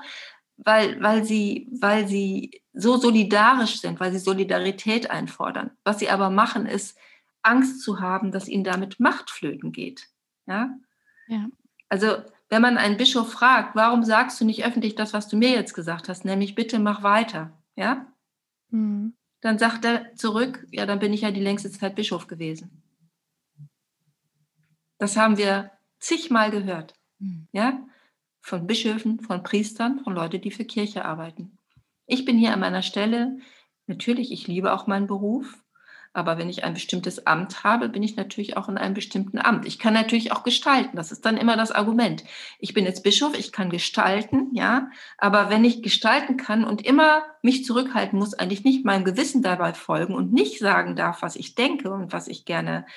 weil, 0.55 1.03
weil, 1.03 1.25
sie, 1.25 1.67
weil 1.77 2.07
sie 2.07 2.61
so 2.71 2.95
solidarisch 2.95 3.81
sind, 3.81 3.99
weil 3.99 4.13
sie 4.13 4.19
Solidarität 4.19 5.11
einfordern. 5.11 5.71
Was 5.83 5.99
sie 5.99 6.09
aber 6.09 6.29
machen, 6.29 6.65
ist 6.65 6.97
Angst 7.41 7.81
zu 7.81 7.99
haben, 7.99 8.31
dass 8.31 8.47
ihnen 8.47 8.63
damit 8.63 9.01
Macht 9.01 9.29
flöten 9.29 9.73
geht. 9.73 10.07
Ja? 10.45 10.69
ja. 11.27 11.47
Also 11.89 12.15
wenn 12.47 12.61
man 12.61 12.77
einen 12.77 12.95
Bischof 12.95 13.29
fragt, 13.29 13.75
warum 13.75 14.05
sagst 14.05 14.39
du 14.39 14.45
nicht 14.45 14.63
öffentlich 14.63 14.95
das, 14.95 15.11
was 15.11 15.27
du 15.27 15.35
mir 15.35 15.49
jetzt 15.49 15.73
gesagt 15.73 16.07
hast, 16.07 16.23
nämlich 16.23 16.55
bitte 16.55 16.79
mach 16.79 17.03
weiter, 17.03 17.51
ja? 17.75 18.07
Mhm. 18.69 19.16
Dann 19.41 19.59
sagt 19.59 19.85
er 19.85 20.15
zurück, 20.15 20.65
ja, 20.71 20.85
dann 20.85 20.99
bin 20.99 21.13
ich 21.13 21.21
ja 21.21 21.31
die 21.31 21.41
längste 21.41 21.71
Zeit 21.71 21.95
Bischof 21.95 22.27
gewesen. 22.27 22.83
Das 24.97 25.15
haben 25.15 25.37
wir 25.37 25.71
zigmal 25.99 26.51
gehört. 26.51 26.93
Hm. 27.19 27.47
Ja? 27.51 27.85
Von 28.41 28.65
Bischöfen, 28.65 29.19
von 29.19 29.43
Priestern, 29.43 29.99
von 29.99 30.13
Leuten, 30.13 30.41
die 30.41 30.51
für 30.51 30.65
Kirche 30.65 31.05
arbeiten. 31.05 31.57
Ich 32.05 32.25
bin 32.25 32.37
hier 32.37 32.53
an 32.53 32.59
meiner 32.59 32.81
Stelle. 32.81 33.39
Natürlich, 33.85 34.31
ich 34.31 34.47
liebe 34.47 34.73
auch 34.73 34.87
meinen 34.87 35.07
Beruf. 35.07 35.63
Aber 36.17 36.39
wenn 36.39 36.49
ich 36.49 36.63
ein 36.63 36.73
bestimmtes 36.73 37.27
Amt 37.27 37.63
habe, 37.63 37.89
bin 37.89 38.01
ich 38.01 38.15
natürlich 38.15 38.57
auch 38.57 38.69
in 38.69 38.79
einem 38.79 38.95
bestimmten 38.95 39.37
Amt. 39.37 39.67
Ich 39.67 39.77
kann 39.77 39.93
natürlich 39.93 40.31
auch 40.31 40.41
gestalten. 40.41 40.97
Das 40.97 41.11
ist 41.11 41.23
dann 41.27 41.37
immer 41.37 41.55
das 41.55 41.71
Argument. 41.71 42.23
Ich 42.57 42.73
bin 42.73 42.85
jetzt 42.85 43.03
Bischof, 43.03 43.37
ich 43.37 43.51
kann 43.51 43.69
gestalten, 43.69 44.49
ja. 44.51 44.89
Aber 45.19 45.51
wenn 45.51 45.63
ich 45.63 45.83
gestalten 45.83 46.35
kann 46.35 46.63
und 46.63 46.83
immer 46.83 47.21
mich 47.43 47.65
zurückhalten 47.65 48.17
muss, 48.17 48.33
eigentlich 48.33 48.63
nicht 48.63 48.83
meinem 48.83 49.05
Gewissen 49.05 49.43
dabei 49.43 49.75
folgen 49.75 50.15
und 50.15 50.33
nicht 50.33 50.57
sagen 50.57 50.95
darf, 50.95 51.21
was 51.21 51.35
ich 51.35 51.53
denke 51.53 51.91
und 51.91 52.11
was 52.11 52.27
ich 52.27 52.45
gerne, 52.45 52.87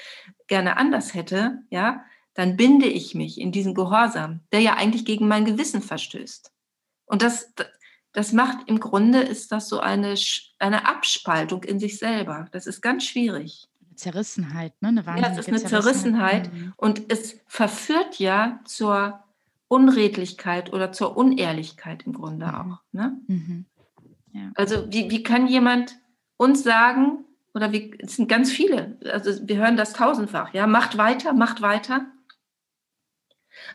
gerne 0.47 0.79
anders 0.79 1.13
hätte, 1.13 1.59
ja, 1.69 2.03
dann 2.33 2.57
binde 2.57 2.87
ich 2.87 3.15
mich 3.15 3.39
in 3.39 3.53
diesen 3.53 3.75
Gehorsam, 3.75 4.41
der 4.51 4.61
ja 4.61 4.77
eigentlich 4.77 5.05
gegen 5.05 5.29
mein 5.29 5.45
Gewissen 5.45 5.83
verstößt. 5.83 6.51
Und 7.05 7.21
das, 7.21 7.53
das 8.13 8.33
macht 8.33 8.69
im 8.69 8.81
Grunde, 8.81 9.21
ist 9.21 9.53
das 9.53 9.69
so 9.69 9.81
eine, 9.81 10.15
eine 10.59 10.89
Abspaltung 10.89 11.63
in 11.65 11.79
sich 11.79 11.99
selber. 11.99 12.49
Das 12.53 12.67
ist 12.67 12.81
ganz 12.81 13.05
schwierig. 13.05 13.69
Zerrissenheit, 13.95 14.81
ne? 14.81 14.89
Eine 14.89 15.05
ja, 15.05 15.31
es 15.31 15.39
ist 15.39 15.49
eine 15.49 15.59
Zerrissenheit, 15.59 16.47
Zerrissenheit 16.47 16.55
mhm. 16.55 16.73
und 16.77 17.13
es 17.13 17.39
verführt 17.47 18.19
ja 18.19 18.61
zur 18.65 19.23
Unredlichkeit 19.69 20.73
oder 20.73 20.91
zur 20.91 21.17
Unehrlichkeit 21.17 22.05
im 22.05 22.15
Grunde 22.15 22.47
mhm. 22.47 22.55
auch. 22.55 22.79
Ne? 22.93 23.21
Mhm. 23.29 23.67
Ja. 24.33 24.51
Also 24.55 24.91
wie, 24.91 25.11
wie 25.11 25.23
kann 25.23 25.47
jemand 25.47 25.97
uns 26.37 26.63
sagen, 26.63 27.25
oder 27.55 27.73
wie, 27.73 27.95
es 27.99 28.17
sind 28.17 28.29
ganz 28.29 28.51
viele, 28.51 28.99
also 29.13 29.47
wir 29.47 29.57
hören 29.59 29.77
das 29.77 29.93
tausendfach, 29.93 30.55
ja, 30.55 30.67
macht 30.67 30.97
weiter, 30.97 31.33
macht 31.35 31.61
weiter, 31.63 32.07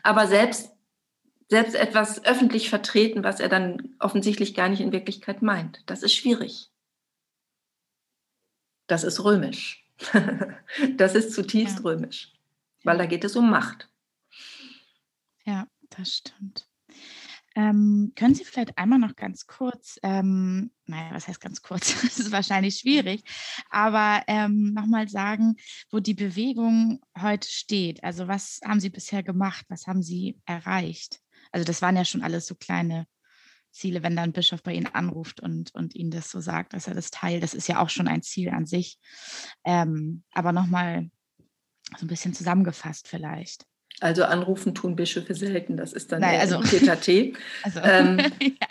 aber 0.02 0.26
selbst, 0.26 0.75
selbst 1.48 1.74
etwas 1.74 2.24
öffentlich 2.24 2.68
vertreten, 2.70 3.22
was 3.22 3.40
er 3.40 3.48
dann 3.48 3.94
offensichtlich 3.98 4.54
gar 4.54 4.68
nicht 4.68 4.80
in 4.80 4.92
Wirklichkeit 4.92 5.42
meint, 5.42 5.82
das 5.86 6.02
ist 6.02 6.14
schwierig. 6.14 6.70
Das 8.86 9.04
ist 9.04 9.22
römisch. 9.24 9.84
das 10.96 11.14
ist 11.14 11.32
zutiefst 11.32 11.78
ja. 11.78 11.84
römisch, 11.84 12.32
weil 12.84 12.98
da 12.98 13.06
geht 13.06 13.24
es 13.24 13.36
um 13.36 13.50
Macht. 13.50 13.88
Ja, 15.44 15.66
das 15.90 16.16
stimmt. 16.16 16.68
Ähm, 17.54 18.12
können 18.16 18.34
Sie 18.34 18.44
vielleicht 18.44 18.76
einmal 18.76 18.98
noch 18.98 19.16
ganz 19.16 19.46
kurz, 19.46 19.98
ähm, 20.02 20.70
naja, 20.84 21.08
was 21.12 21.26
heißt 21.26 21.40
ganz 21.40 21.62
kurz? 21.62 21.94
das 22.02 22.18
ist 22.18 22.30
wahrscheinlich 22.30 22.76
schwierig, 22.76 23.22
aber 23.70 24.22
ähm, 24.26 24.74
nochmal 24.74 25.08
sagen, 25.08 25.56
wo 25.90 26.00
die 26.00 26.12
Bewegung 26.12 27.00
heute 27.18 27.48
steht. 27.48 28.04
Also 28.04 28.28
was 28.28 28.60
haben 28.62 28.80
Sie 28.80 28.90
bisher 28.90 29.22
gemacht? 29.22 29.64
Was 29.68 29.86
haben 29.86 30.02
Sie 30.02 30.38
erreicht? 30.44 31.22
Also 31.52 31.64
das 31.64 31.82
waren 31.82 31.96
ja 31.96 32.04
schon 32.04 32.22
alles 32.22 32.46
so 32.46 32.54
kleine 32.54 33.06
Ziele, 33.70 34.02
wenn 34.02 34.16
dann 34.16 34.30
ein 34.30 34.32
Bischof 34.32 34.62
bei 34.62 34.72
Ihnen 34.72 34.86
anruft 34.86 35.40
und, 35.40 35.74
und 35.74 35.94
Ihnen 35.94 36.10
das 36.10 36.30
so 36.30 36.40
sagt, 36.40 36.72
dass 36.72 36.88
er 36.88 36.94
das 36.94 37.10
teilt. 37.10 37.42
Das 37.42 37.54
ist 37.54 37.68
ja 37.68 37.80
auch 37.80 37.90
schon 37.90 38.08
ein 38.08 38.22
Ziel 38.22 38.48
an 38.50 38.66
sich. 38.66 38.98
Ähm, 39.64 40.22
aber 40.32 40.52
nochmal 40.52 41.10
so 41.98 42.06
ein 42.06 42.08
bisschen 42.08 42.34
zusammengefasst 42.34 43.06
vielleicht. 43.06 43.66
Also 44.00 44.24
anrufen 44.24 44.74
tun 44.74 44.94
Bischöfe 44.94 45.34
selten, 45.34 45.76
das 45.76 45.92
ist 45.94 46.12
dann 46.12 46.20
Nein, 46.20 46.40
also, 46.40 46.60
Peter 46.60 47.00
T. 47.00 47.32
Also, 47.62 47.80
ähm, 47.80 48.18
ja. 48.42 48.68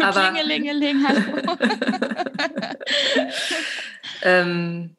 aber, 0.00 0.32
Klingelingeling, 0.32 1.06
hallo. 1.06 1.42
ähm, 4.22 4.96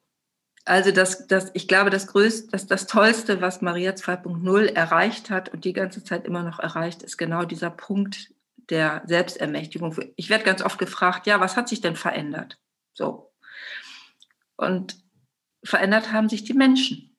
also 0.65 0.91
das, 0.91 1.27
das, 1.27 1.51
ich 1.53 1.67
glaube, 1.67 1.89
das 1.89 2.07
Größte, 2.07 2.51
das, 2.51 2.67
das 2.67 2.87
Tollste, 2.87 3.41
was 3.41 3.61
Maria 3.61 3.91
2.0 3.91 4.73
erreicht 4.73 5.29
hat 5.29 5.49
und 5.49 5.65
die 5.65 5.73
ganze 5.73 6.03
Zeit 6.03 6.25
immer 6.25 6.43
noch 6.43 6.59
erreicht, 6.59 7.03
ist 7.03 7.17
genau 7.17 7.45
dieser 7.45 7.69
Punkt 7.69 8.33
der 8.69 9.01
Selbstermächtigung. 9.05 9.95
Ich 10.15 10.29
werde 10.29 10.43
ganz 10.45 10.61
oft 10.61 10.77
gefragt, 10.77 11.27
ja, 11.27 11.39
was 11.39 11.57
hat 11.57 11.67
sich 11.67 11.81
denn 11.81 11.95
verändert? 11.95 12.59
So. 12.93 13.33
Und 14.55 14.97
verändert 15.63 16.11
haben 16.11 16.29
sich 16.29 16.43
die 16.43 16.53
Menschen 16.53 17.11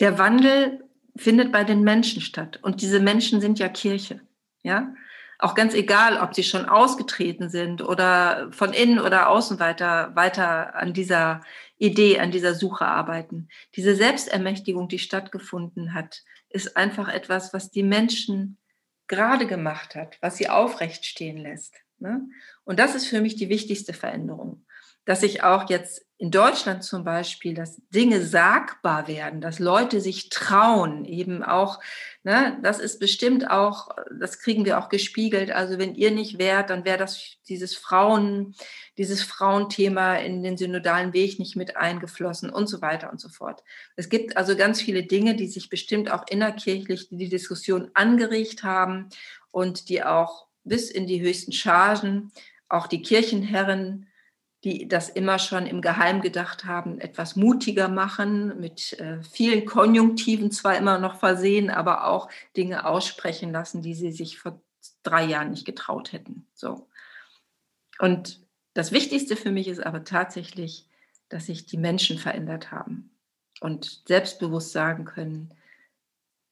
der 0.00 0.18
Wandel 0.18 0.84
findet 1.16 1.52
bei 1.52 1.64
den 1.64 1.82
Menschen 1.82 2.22
statt. 2.22 2.58
Und 2.62 2.80
diese 2.82 3.00
Menschen 3.00 3.40
sind 3.40 3.58
ja 3.58 3.68
Kirche. 3.68 4.20
Ja, 4.62 4.94
auch 5.38 5.54
ganz 5.54 5.72
egal, 5.74 6.18
ob 6.18 6.34
sie 6.34 6.42
schon 6.42 6.66
ausgetreten 6.66 7.48
sind 7.48 7.80
oder 7.80 8.48
von 8.50 8.72
innen 8.72 8.98
oder 8.98 9.28
außen 9.28 9.60
weiter, 9.60 10.10
weiter 10.14 10.74
an 10.74 10.92
dieser 10.92 11.42
Idee, 11.78 12.18
an 12.18 12.32
dieser 12.32 12.54
Suche 12.54 12.86
arbeiten. 12.86 13.48
Diese 13.76 13.94
Selbstermächtigung, 13.94 14.88
die 14.88 14.98
stattgefunden 14.98 15.94
hat, 15.94 16.24
ist 16.48 16.76
einfach 16.76 17.08
etwas, 17.08 17.54
was 17.54 17.70
die 17.70 17.84
Menschen 17.84 18.58
gerade 19.06 19.46
gemacht 19.46 19.94
hat, 19.94 20.18
was 20.20 20.36
sie 20.36 20.48
aufrecht 20.48 21.06
stehen 21.06 21.38
lässt. 21.38 21.76
Ne? 21.98 22.28
Und 22.64 22.78
das 22.78 22.96
ist 22.96 23.06
für 23.06 23.20
mich 23.20 23.36
die 23.36 23.48
wichtigste 23.48 23.92
Veränderung 23.92 24.64
dass 25.08 25.22
sich 25.22 25.42
auch 25.42 25.70
jetzt 25.70 26.04
in 26.18 26.30
Deutschland 26.30 26.84
zum 26.84 27.02
Beispiel, 27.02 27.54
dass 27.54 27.80
Dinge 27.88 28.22
sagbar 28.22 29.08
werden, 29.08 29.40
dass 29.40 29.58
Leute 29.58 30.02
sich 30.02 30.28
trauen, 30.28 31.06
eben 31.06 31.42
auch, 31.42 31.80
ne, 32.24 32.58
das 32.62 32.78
ist 32.78 33.00
bestimmt 33.00 33.50
auch, 33.50 33.88
das 34.20 34.38
kriegen 34.38 34.66
wir 34.66 34.78
auch 34.78 34.90
gespiegelt. 34.90 35.50
Also 35.50 35.78
wenn 35.78 35.94
ihr 35.94 36.10
nicht 36.10 36.38
wärt, 36.38 36.68
dann 36.68 36.84
wäre 36.84 36.98
das 36.98 37.38
dieses 37.48 37.74
Frauen, 37.74 38.54
dieses 38.98 39.22
Frauenthema 39.22 40.16
in 40.16 40.42
den 40.42 40.58
synodalen 40.58 41.14
Weg 41.14 41.38
nicht 41.38 41.56
mit 41.56 41.78
eingeflossen 41.78 42.50
und 42.50 42.66
so 42.66 42.82
weiter 42.82 43.10
und 43.10 43.18
so 43.18 43.30
fort. 43.30 43.64
Es 43.96 44.10
gibt 44.10 44.36
also 44.36 44.56
ganz 44.56 44.82
viele 44.82 45.04
Dinge, 45.04 45.36
die 45.36 45.46
sich 45.46 45.70
bestimmt 45.70 46.10
auch 46.10 46.26
innerkirchlich 46.28 47.08
die 47.08 47.30
Diskussion 47.30 47.90
angeregt 47.94 48.62
haben 48.62 49.08
und 49.52 49.88
die 49.88 50.04
auch 50.04 50.48
bis 50.64 50.90
in 50.90 51.06
die 51.06 51.22
höchsten 51.22 51.52
Chargen, 51.52 52.30
auch 52.68 52.86
die 52.86 53.00
Kirchenherren, 53.00 54.04
die 54.64 54.88
das 54.88 55.08
immer 55.08 55.38
schon 55.38 55.66
im 55.66 55.80
Geheim 55.80 56.20
gedacht 56.20 56.64
haben, 56.64 57.00
etwas 57.00 57.36
mutiger 57.36 57.88
machen, 57.88 58.58
mit 58.60 58.98
äh, 58.98 59.22
vielen 59.22 59.64
Konjunktiven 59.64 60.50
zwar 60.50 60.76
immer 60.76 60.98
noch 60.98 61.16
versehen, 61.16 61.70
aber 61.70 62.06
auch 62.06 62.28
Dinge 62.56 62.84
aussprechen 62.84 63.52
lassen, 63.52 63.82
die 63.82 63.94
sie 63.94 64.10
sich 64.10 64.38
vor 64.38 64.60
drei 65.04 65.24
Jahren 65.24 65.50
nicht 65.50 65.64
getraut 65.64 66.12
hätten. 66.12 66.46
So. 66.54 66.88
Und 68.00 68.40
das 68.74 68.90
Wichtigste 68.90 69.36
für 69.36 69.52
mich 69.52 69.68
ist 69.68 69.84
aber 69.84 70.04
tatsächlich, 70.04 70.88
dass 71.28 71.46
sich 71.46 71.66
die 71.66 71.78
Menschen 71.78 72.18
verändert 72.18 72.72
haben 72.72 73.10
und 73.60 74.02
selbstbewusst 74.06 74.72
sagen 74.72 75.04
können, 75.04 75.54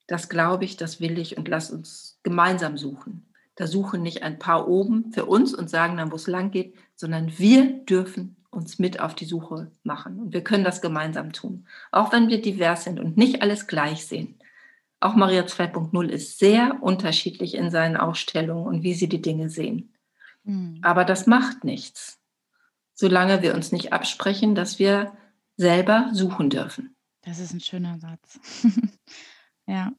das 0.06 0.28
glaube 0.28 0.64
ich, 0.64 0.76
das 0.76 1.00
will 1.00 1.18
ich 1.18 1.36
und 1.36 1.48
lass 1.48 1.70
uns 1.70 2.20
gemeinsam 2.22 2.78
suchen. 2.78 3.25
Da 3.56 3.66
suchen 3.66 4.02
nicht 4.02 4.22
ein 4.22 4.38
paar 4.38 4.68
oben 4.68 5.12
für 5.12 5.24
uns 5.24 5.54
und 5.54 5.70
sagen 5.70 5.96
dann, 5.96 6.12
wo 6.12 6.16
es 6.16 6.26
lang 6.26 6.50
geht, 6.50 6.74
sondern 6.94 7.38
wir 7.38 7.84
dürfen 7.84 8.36
uns 8.50 8.78
mit 8.78 9.00
auf 9.00 9.14
die 9.14 9.24
Suche 9.24 9.70
machen. 9.82 10.18
Und 10.20 10.32
wir 10.32 10.44
können 10.44 10.64
das 10.64 10.80
gemeinsam 10.80 11.32
tun. 11.32 11.66
Auch 11.90 12.12
wenn 12.12 12.28
wir 12.28 12.40
divers 12.40 12.84
sind 12.84 13.00
und 13.00 13.16
nicht 13.16 13.42
alles 13.42 13.66
gleich 13.66 14.06
sehen. 14.06 14.38
Auch 15.00 15.14
Maria 15.14 15.42
2.0 15.42 16.08
ist 16.08 16.38
sehr 16.38 16.82
unterschiedlich 16.82 17.54
in 17.54 17.70
seinen 17.70 17.96
Ausstellungen 17.96 18.66
und 18.66 18.82
wie 18.82 18.94
sie 18.94 19.08
die 19.08 19.20
Dinge 19.20 19.50
sehen. 19.50 19.94
Mhm. 20.44 20.78
Aber 20.82 21.04
das 21.04 21.26
macht 21.26 21.64
nichts, 21.64 22.18
solange 22.94 23.42
wir 23.42 23.54
uns 23.54 23.72
nicht 23.72 23.92
absprechen, 23.92 24.54
dass 24.54 24.78
wir 24.78 25.12
selber 25.56 26.10
suchen 26.12 26.50
dürfen. 26.50 26.94
Das 27.22 27.38
ist 27.38 27.52
ein 27.52 27.60
schöner 27.60 27.98
Satz. 27.98 28.38
ja. 29.66 29.92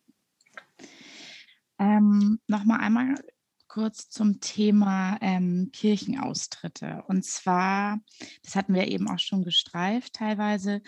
Ähm, 1.80 2.40
Nochmal 2.48 2.80
einmal 2.80 3.16
kurz 3.78 4.10
zum 4.10 4.40
Thema 4.40 5.20
ähm, 5.22 5.70
Kirchenaustritte. 5.72 7.04
Und 7.08 7.24
zwar, 7.24 8.00
das 8.42 8.56
hatten 8.56 8.74
wir 8.74 8.88
eben 8.88 9.08
auch 9.08 9.20
schon 9.20 9.44
gestreift 9.44 10.14
teilweise, 10.14 10.82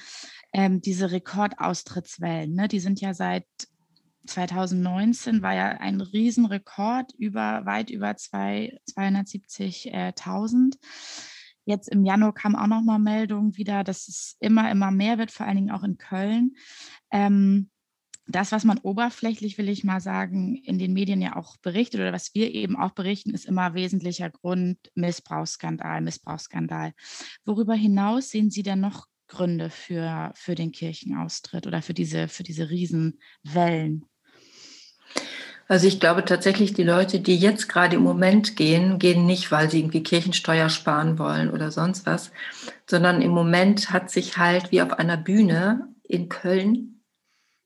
ähm, 0.54 0.82
diese 0.82 1.12
Rekordaustrittswellen, 1.12 2.56
ne, 2.56 2.68
die 2.68 2.80
sind 2.80 3.00
ja 3.00 3.14
seit 3.14 3.46
2019 4.26 5.44
war 5.44 5.54
ja 5.54 5.68
ein 5.68 6.02
Riesenrekord, 6.02 7.14
über, 7.16 7.64
weit 7.66 7.92
über 7.92 8.10
270.000. 8.10 10.74
Jetzt 11.66 11.90
im 11.90 12.04
Januar 12.04 12.34
kam 12.34 12.56
auch 12.56 12.66
noch 12.66 12.82
mal 12.82 12.98
Meldungen 12.98 13.56
wieder, 13.56 13.84
dass 13.84 14.08
es 14.08 14.36
immer, 14.40 14.72
immer 14.72 14.90
mehr 14.90 15.20
wird, 15.20 15.30
vor 15.30 15.46
allen 15.46 15.58
Dingen 15.58 15.72
auch 15.72 15.84
in 15.84 16.00
Köln. 16.00 16.56
Ähm, 17.12 17.70
das, 18.30 18.52
was 18.52 18.64
man 18.64 18.78
oberflächlich, 18.78 19.58
will 19.58 19.70
ich 19.70 19.84
mal 19.84 20.00
sagen, 20.00 20.56
in 20.56 20.78
den 20.78 20.94
Medien 20.94 21.22
ja 21.22 21.36
auch 21.36 21.58
berichtet 21.58 22.00
oder 22.00 22.14
was 22.14 22.36
wir 22.36 22.54
eben 22.54 22.78
auch 22.78 22.92
berichten, 22.92 23.32
ist 23.34 23.46
immer 23.46 23.74
wesentlicher 23.74 24.30
Grund 24.30 24.78
Missbrauchsskandal, 24.94 26.02
Missbrauchsskandal. 26.02 26.94
Worüber 27.44 27.74
hinaus 27.74 28.30
sehen 28.30 28.52
Sie 28.52 28.64
denn 28.64 28.80
noch 28.80 29.08
Gründe 29.28 29.70
für, 29.70 30.32
für 30.36 30.56
den 30.56 30.72
Kirchenaustritt 30.72 31.66
oder 31.68 31.82
für 31.82 31.94
diese, 31.94 32.28
für 32.28 32.44
diese 32.44 32.70
Riesenwellen? 32.70 34.06
Also 35.68 35.88
ich 35.88 36.00
glaube 36.00 36.26
tatsächlich, 36.26 36.74
die 36.74 36.84
Leute, 36.84 37.20
die 37.20 37.36
jetzt 37.36 37.68
gerade 37.70 37.96
im 37.96 38.02
Moment 38.02 38.56
gehen, 38.56 38.98
gehen 38.98 39.26
nicht, 39.28 39.52
weil 39.52 39.70
sie 39.70 39.80
irgendwie 39.80 40.02
Kirchensteuer 40.02 40.70
sparen 40.70 41.20
wollen 41.20 41.52
oder 41.52 41.70
sonst 41.70 42.08
was, 42.08 42.32
sondern 42.88 43.22
im 43.22 43.32
Moment 43.32 43.92
hat 43.92 44.10
sich 44.10 44.38
halt 44.38 44.72
wie 44.72 44.82
auf 44.82 44.94
einer 44.94 45.18
Bühne 45.18 45.94
in 46.04 46.28
Köln 46.28 46.99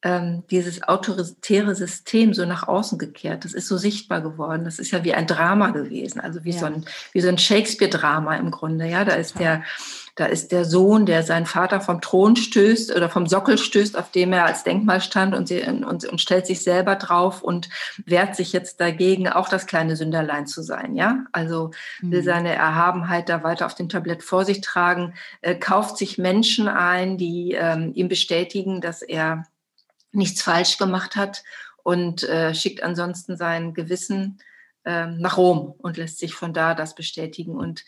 ähm, 0.03 0.43
dieses 0.51 0.83
autoritäre 0.83 1.75
System 1.75 2.33
so 2.33 2.45
nach 2.45 2.67
außen 2.67 2.97
gekehrt. 2.97 3.45
Das 3.45 3.53
ist 3.53 3.67
so 3.67 3.77
sichtbar 3.77 4.21
geworden. 4.21 4.65
Das 4.65 4.77
ist 4.77 4.91
ja 4.91 5.03
wie 5.05 5.13
ein 5.13 5.27
Drama 5.27 5.69
gewesen, 5.69 6.19
also 6.19 6.43
wie 6.43 6.51
ja. 6.51 6.59
so 6.59 6.65
ein, 6.65 6.85
wie 7.13 7.21
so 7.21 7.29
ein 7.29 7.37
Shakespeare-Drama 7.37 8.35
im 8.35 8.51
Grunde. 8.51 8.85
Ja, 8.85 9.05
da 9.05 9.13
ist 9.13 9.39
der, 9.39 9.63
da 10.15 10.25
ist 10.25 10.51
der 10.51 10.65
Sohn, 10.65 11.05
der 11.05 11.23
seinen 11.23 11.45
Vater 11.45 11.79
vom 11.79 12.01
Thron 12.01 12.35
stößt 12.35 12.93
oder 12.93 13.09
vom 13.09 13.27
Sockel 13.27 13.57
stößt, 13.57 13.97
auf 13.97 14.11
dem 14.11 14.33
er 14.33 14.45
als 14.45 14.65
Denkmal 14.65 14.99
stand 14.99 15.33
und, 15.33 15.47
sie, 15.47 15.61
und, 15.61 16.05
und 16.05 16.19
stellt 16.19 16.47
sich 16.47 16.63
selber 16.63 16.95
drauf 16.95 17.41
und 17.41 17.69
wehrt 18.05 18.35
sich 18.35 18.51
jetzt 18.51 18.81
dagegen, 18.81 19.29
auch 19.29 19.47
das 19.47 19.67
kleine 19.67 19.95
Sünderlein 19.95 20.47
zu 20.47 20.61
sein. 20.63 20.97
Ja, 20.97 21.23
also 21.31 21.71
will 22.01 22.19
mhm. 22.21 22.25
seine 22.25 22.53
Erhabenheit 22.53 23.29
da 23.29 23.41
weiter 23.41 23.65
auf 23.65 23.75
dem 23.75 23.87
Tablett 23.87 24.21
vor 24.21 24.43
sich 24.43 24.59
tragen, 24.59 25.13
äh, 25.41 25.55
kauft 25.55 25.97
sich 25.97 26.17
Menschen 26.17 26.67
ein, 26.67 27.17
die 27.17 27.53
ähm, 27.57 27.93
ihm 27.95 28.09
bestätigen, 28.09 28.81
dass 28.81 29.01
er 29.01 29.45
nichts 30.13 30.41
falsch 30.41 30.77
gemacht 30.77 31.15
hat 31.15 31.43
und 31.83 32.23
äh, 32.23 32.53
schickt 32.55 32.83
ansonsten 32.83 33.37
sein 33.37 33.73
Gewissen 33.73 34.39
äh, 34.85 35.07
nach 35.07 35.37
Rom 35.37 35.75
und 35.77 35.97
lässt 35.97 36.19
sich 36.19 36.33
von 36.33 36.53
da 36.53 36.73
das 36.73 36.95
bestätigen. 36.95 37.55
Und 37.55 37.83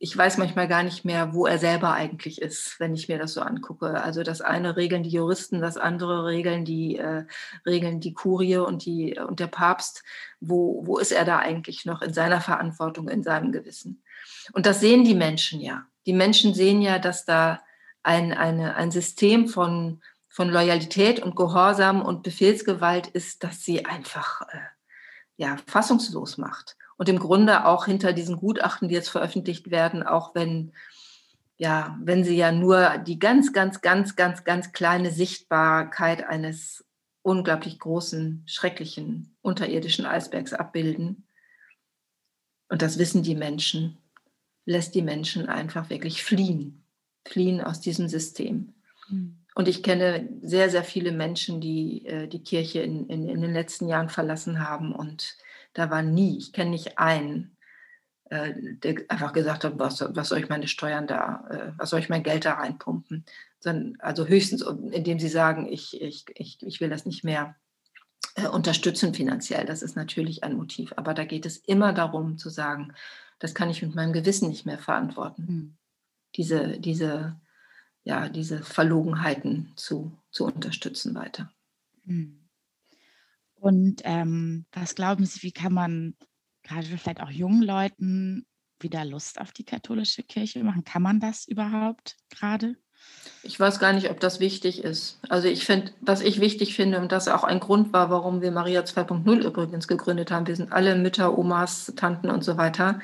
ich 0.00 0.16
weiß 0.16 0.38
manchmal 0.38 0.68
gar 0.68 0.84
nicht 0.84 1.04
mehr, 1.04 1.34
wo 1.34 1.46
er 1.46 1.58
selber 1.58 1.92
eigentlich 1.92 2.40
ist, 2.40 2.78
wenn 2.78 2.94
ich 2.94 3.08
mir 3.08 3.18
das 3.18 3.32
so 3.32 3.40
angucke. 3.40 4.00
Also 4.02 4.22
das 4.22 4.40
eine 4.40 4.76
regeln 4.76 5.02
die 5.02 5.10
Juristen, 5.10 5.60
das 5.60 5.76
andere 5.76 6.26
regeln 6.26 6.64
die, 6.64 6.96
äh, 6.98 7.24
regeln 7.66 8.00
die 8.00 8.14
Kurie 8.14 8.58
und, 8.58 8.84
die, 8.84 9.18
und 9.18 9.40
der 9.40 9.48
Papst. 9.48 10.04
Wo, 10.40 10.86
wo 10.86 10.98
ist 10.98 11.10
er 11.10 11.24
da 11.24 11.38
eigentlich 11.38 11.84
noch 11.84 12.00
in 12.00 12.14
seiner 12.14 12.40
Verantwortung, 12.40 13.08
in 13.08 13.24
seinem 13.24 13.50
Gewissen? 13.50 14.02
Und 14.52 14.66
das 14.66 14.80
sehen 14.80 15.04
die 15.04 15.16
Menschen 15.16 15.60
ja. 15.60 15.84
Die 16.06 16.12
Menschen 16.12 16.54
sehen 16.54 16.80
ja, 16.80 16.98
dass 17.00 17.24
da 17.24 17.60
ein, 18.04 18.32
eine, 18.32 18.76
ein 18.76 18.92
System 18.92 19.48
von, 19.48 20.00
von 20.38 20.50
Loyalität 20.50 21.18
und 21.18 21.34
Gehorsam 21.34 22.00
und 22.00 22.22
Befehlsgewalt 22.22 23.08
ist, 23.08 23.42
dass 23.42 23.64
sie 23.64 23.86
einfach 23.86 24.42
äh, 24.42 24.60
ja, 25.36 25.56
fassungslos 25.66 26.38
macht 26.38 26.76
und 26.96 27.08
im 27.08 27.18
Grunde 27.18 27.64
auch 27.64 27.86
hinter 27.86 28.12
diesen 28.12 28.36
Gutachten, 28.36 28.88
die 28.88 28.94
jetzt 28.94 29.08
veröffentlicht 29.08 29.72
werden, 29.72 30.04
auch 30.04 30.36
wenn 30.36 30.72
ja, 31.56 31.98
wenn 32.00 32.22
sie 32.22 32.36
ja 32.36 32.52
nur 32.52 32.98
die 32.98 33.18
ganz, 33.18 33.52
ganz, 33.52 33.80
ganz, 33.80 34.14
ganz, 34.14 34.44
ganz 34.44 34.70
kleine 34.70 35.10
Sichtbarkeit 35.10 36.22
eines 36.22 36.84
unglaublich 37.22 37.80
großen, 37.80 38.44
schrecklichen 38.46 39.36
unterirdischen 39.42 40.06
Eisbergs 40.06 40.52
abbilden. 40.52 41.26
Und 42.68 42.80
das 42.80 42.96
wissen 42.96 43.24
die 43.24 43.34
Menschen, 43.34 43.98
lässt 44.66 44.94
die 44.94 45.02
Menschen 45.02 45.48
einfach 45.48 45.90
wirklich 45.90 46.22
fliehen, 46.22 46.84
fliehen 47.26 47.60
aus 47.60 47.80
diesem 47.80 48.06
System. 48.06 48.74
Mhm. 49.08 49.37
Und 49.58 49.66
ich 49.66 49.82
kenne 49.82 50.28
sehr, 50.40 50.70
sehr 50.70 50.84
viele 50.84 51.10
Menschen, 51.10 51.60
die 51.60 52.06
äh, 52.06 52.28
die 52.28 52.44
Kirche 52.44 52.78
in, 52.78 53.08
in, 53.08 53.28
in 53.28 53.40
den 53.40 53.52
letzten 53.52 53.88
Jahren 53.88 54.08
verlassen 54.08 54.60
haben 54.60 54.92
und 54.92 55.36
da 55.72 55.90
war 55.90 56.00
nie, 56.00 56.38
ich 56.38 56.52
kenne 56.52 56.70
nicht 56.70 56.96
einen, 57.00 57.56
äh, 58.30 58.52
der 58.54 59.02
einfach 59.08 59.32
gesagt 59.32 59.64
hat, 59.64 59.76
was, 59.76 60.00
was 60.14 60.28
soll 60.28 60.38
ich 60.38 60.48
meine 60.48 60.68
Steuern 60.68 61.08
da, 61.08 61.44
äh, 61.50 61.72
was 61.76 61.90
soll 61.90 61.98
ich 61.98 62.08
mein 62.08 62.22
Geld 62.22 62.44
da 62.44 62.52
reinpumpen? 62.52 63.24
Sondern, 63.58 63.96
also 63.98 64.28
höchstens, 64.28 64.62
indem 64.92 65.18
sie 65.18 65.26
sagen, 65.26 65.66
ich, 65.68 66.00
ich, 66.00 66.26
ich, 66.36 66.58
ich 66.62 66.80
will 66.80 66.88
das 66.88 67.04
nicht 67.04 67.24
mehr 67.24 67.56
äh, 68.36 68.46
unterstützen 68.46 69.12
finanziell. 69.12 69.66
Das 69.66 69.82
ist 69.82 69.96
natürlich 69.96 70.44
ein 70.44 70.54
Motiv. 70.54 70.92
Aber 70.94 71.14
da 71.14 71.24
geht 71.24 71.46
es 71.46 71.56
immer 71.56 71.92
darum 71.92 72.38
zu 72.38 72.48
sagen, 72.48 72.92
das 73.40 73.56
kann 73.56 73.70
ich 73.70 73.82
mit 73.82 73.96
meinem 73.96 74.12
Gewissen 74.12 74.50
nicht 74.50 74.66
mehr 74.66 74.78
verantworten. 74.78 75.42
Mhm. 75.48 75.76
Diese, 76.36 76.78
diese, 76.78 77.40
ja, 78.08 78.30
diese 78.30 78.62
Verlogenheiten 78.62 79.70
zu, 79.76 80.10
zu 80.30 80.46
unterstützen 80.46 81.14
weiter. 81.14 81.52
Mhm. 82.04 82.48
Und 83.54 84.00
ähm, 84.04 84.64
was 84.72 84.94
glauben 84.94 85.26
Sie, 85.26 85.42
wie 85.42 85.52
kann 85.52 85.74
man 85.74 86.14
gerade 86.62 86.86
vielleicht 86.86 87.20
auch 87.20 87.30
jungen 87.30 87.62
Leuten 87.62 88.46
wieder 88.80 89.04
Lust 89.04 89.38
auf 89.38 89.52
die 89.52 89.64
katholische 89.64 90.22
Kirche 90.22 90.64
machen? 90.64 90.84
Kann 90.84 91.02
man 91.02 91.20
das 91.20 91.46
überhaupt 91.46 92.16
gerade? 92.30 92.76
Ich 93.42 93.60
weiß 93.60 93.78
gar 93.78 93.92
nicht, 93.92 94.10
ob 94.10 94.20
das 94.20 94.40
wichtig 94.40 94.82
ist. 94.82 95.20
Also 95.28 95.48
ich 95.48 95.66
finde, 95.66 95.92
was 96.00 96.22
ich 96.22 96.40
wichtig 96.40 96.74
finde 96.74 97.00
und 97.00 97.12
das 97.12 97.28
auch 97.28 97.44
ein 97.44 97.60
Grund 97.60 97.92
war, 97.92 98.08
warum 98.08 98.40
wir 98.40 98.52
Maria 98.52 98.80
2.0 98.80 99.46
übrigens 99.46 99.86
gegründet 99.86 100.30
haben, 100.30 100.46
wir 100.46 100.56
sind 100.56 100.72
alle 100.72 100.96
Mütter, 100.96 101.36
Omas, 101.36 101.92
Tanten 101.94 102.30
und 102.30 102.42
so 102.42 102.56
weiter, 102.56 103.00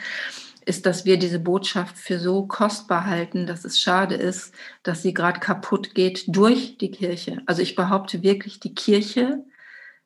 ist, 0.66 0.86
dass 0.86 1.04
wir 1.04 1.18
diese 1.18 1.38
Botschaft 1.38 1.98
für 1.98 2.18
so 2.18 2.46
kostbar 2.46 3.06
halten, 3.06 3.46
dass 3.46 3.64
es 3.64 3.80
schade 3.80 4.14
ist, 4.14 4.54
dass 4.82 5.02
sie 5.02 5.14
gerade 5.14 5.40
kaputt 5.40 5.94
geht 5.94 6.24
durch 6.28 6.78
die 6.78 6.90
Kirche. 6.90 7.42
Also 7.46 7.62
ich 7.62 7.74
behaupte 7.74 8.22
wirklich, 8.22 8.60
die 8.60 8.74
Kirche 8.74 9.44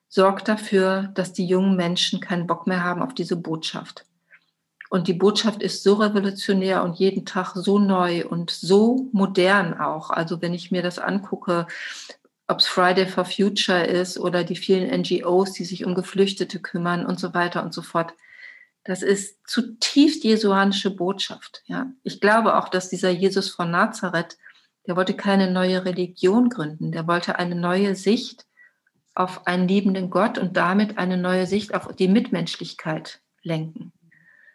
sorgt 0.08 0.48
dafür, 0.48 1.10
dass 1.14 1.32
die 1.32 1.46
jungen 1.46 1.76
Menschen 1.76 2.20
keinen 2.20 2.46
Bock 2.46 2.66
mehr 2.66 2.82
haben 2.82 3.02
auf 3.02 3.14
diese 3.14 3.36
Botschaft. 3.36 4.04
Und 4.90 5.06
die 5.06 5.14
Botschaft 5.14 5.62
ist 5.62 5.82
so 5.82 5.94
revolutionär 5.94 6.82
und 6.82 6.98
jeden 6.98 7.26
Tag 7.26 7.52
so 7.54 7.78
neu 7.78 8.26
und 8.26 8.50
so 8.50 9.08
modern 9.12 9.78
auch. 9.78 10.10
Also 10.10 10.40
wenn 10.40 10.54
ich 10.54 10.70
mir 10.70 10.82
das 10.82 10.98
angucke, 10.98 11.66
ob 12.46 12.60
es 12.60 12.66
Friday 12.66 13.06
for 13.06 13.26
Future 13.26 13.84
ist 13.84 14.18
oder 14.18 14.42
die 14.42 14.56
vielen 14.56 14.88
NGOs, 15.02 15.52
die 15.52 15.64
sich 15.64 15.84
um 15.84 15.94
Geflüchtete 15.94 16.58
kümmern 16.60 17.04
und 17.04 17.20
so 17.20 17.34
weiter 17.34 17.62
und 17.62 17.74
so 17.74 17.82
fort. 17.82 18.14
Das 18.88 19.02
ist 19.02 19.46
zutiefst 19.46 20.24
jesuanische 20.24 20.88
Botschaft. 20.88 21.62
Ja. 21.66 21.92
Ich 22.04 22.22
glaube 22.22 22.56
auch, 22.56 22.70
dass 22.70 22.88
dieser 22.88 23.10
Jesus 23.10 23.50
von 23.50 23.70
Nazareth, 23.70 24.38
der 24.86 24.96
wollte 24.96 25.12
keine 25.12 25.50
neue 25.50 25.84
Religion 25.84 26.48
gründen, 26.48 26.90
der 26.90 27.06
wollte 27.06 27.38
eine 27.38 27.54
neue 27.54 27.94
Sicht 27.94 28.46
auf 29.14 29.46
einen 29.46 29.68
liebenden 29.68 30.08
Gott 30.08 30.38
und 30.38 30.56
damit 30.56 30.96
eine 30.96 31.18
neue 31.18 31.46
Sicht 31.46 31.74
auf 31.74 31.94
die 31.96 32.08
Mitmenschlichkeit 32.08 33.20
lenken. 33.42 33.92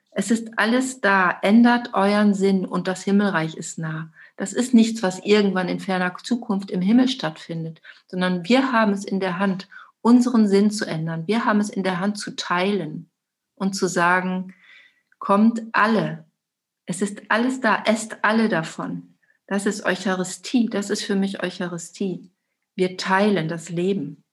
Es 0.10 0.32
ist 0.32 0.58
alles 0.58 1.00
da, 1.00 1.38
ändert 1.44 1.94
euren 1.94 2.34
Sinn 2.34 2.66
und 2.66 2.88
das 2.88 3.04
Himmelreich 3.04 3.56
ist 3.56 3.78
nah. 3.78 4.12
Das 4.36 4.52
ist 4.52 4.74
nichts, 4.74 5.04
was 5.04 5.20
irgendwann 5.20 5.70
in 5.70 5.80
ferner 5.80 6.16
Zukunft 6.24 6.72
im 6.72 6.82
Himmel 6.82 7.08
stattfindet, 7.08 7.84
sondern 8.08 8.50
wir 8.50 8.72
haben 8.72 8.94
es 8.94 9.06
in 9.06 9.20
der 9.20 9.38
Hand, 9.38 9.68
unseren 10.02 10.48
Sinn 10.48 10.72
zu 10.72 10.86
ändern. 10.86 11.28
Wir 11.28 11.46
haben 11.46 11.60
es 11.60 11.70
in 11.70 11.84
der 11.84 12.00
Hand 12.00 12.18
zu 12.18 12.36
teilen 12.36 13.12
und 13.56 13.74
zu 13.74 13.88
sagen, 13.88 14.54
kommt 15.20 15.64
alle. 15.72 16.26
Es 16.86 17.02
ist 17.02 17.22
alles 17.30 17.62
da, 17.62 17.84
esst 17.86 18.24
alle 18.24 18.50
davon. 18.50 19.16
Das 19.48 19.66
ist 19.66 19.86
Eucharistie, 19.86 20.68
das 20.70 20.90
ist 20.90 21.04
für 21.04 21.16
mich 21.16 21.44
Eucharistie. 21.44 22.32
Wir 22.76 22.98
teilen 22.98 23.48
das 23.48 23.70
Leben. 23.70 24.24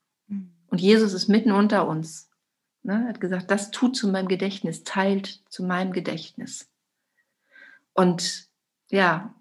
Und 0.70 0.80
Jesus 0.80 1.12
ist 1.12 1.28
mitten 1.28 1.52
unter 1.52 1.86
uns. 1.86 2.30
Ne? 2.82 3.02
Er 3.04 3.08
hat 3.08 3.20
gesagt, 3.20 3.50
das 3.50 3.70
tut 3.70 3.96
zu 3.96 4.08
meinem 4.08 4.28
Gedächtnis, 4.28 4.84
teilt 4.84 5.42
zu 5.48 5.64
meinem 5.64 5.92
Gedächtnis. 5.92 6.68
Und 7.92 8.48
ja, 8.90 9.34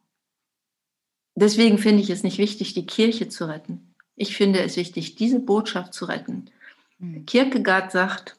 deswegen 1.35 1.77
finde 1.77 2.01
ich 2.01 2.09
es 2.09 2.23
nicht 2.23 2.39
wichtig, 2.39 2.73
die 2.73 2.85
Kirche 2.85 3.29
zu 3.29 3.45
retten. 3.45 3.95
Ich 4.15 4.35
finde 4.35 4.61
es 4.61 4.75
wichtig, 4.75 5.15
diese 5.15 5.39
Botschaft 5.39 5.93
zu 5.93 6.05
retten. 6.05 6.49
Mhm. 6.97 7.25
Kierkegaard 7.25 7.91
sagt, 7.91 8.38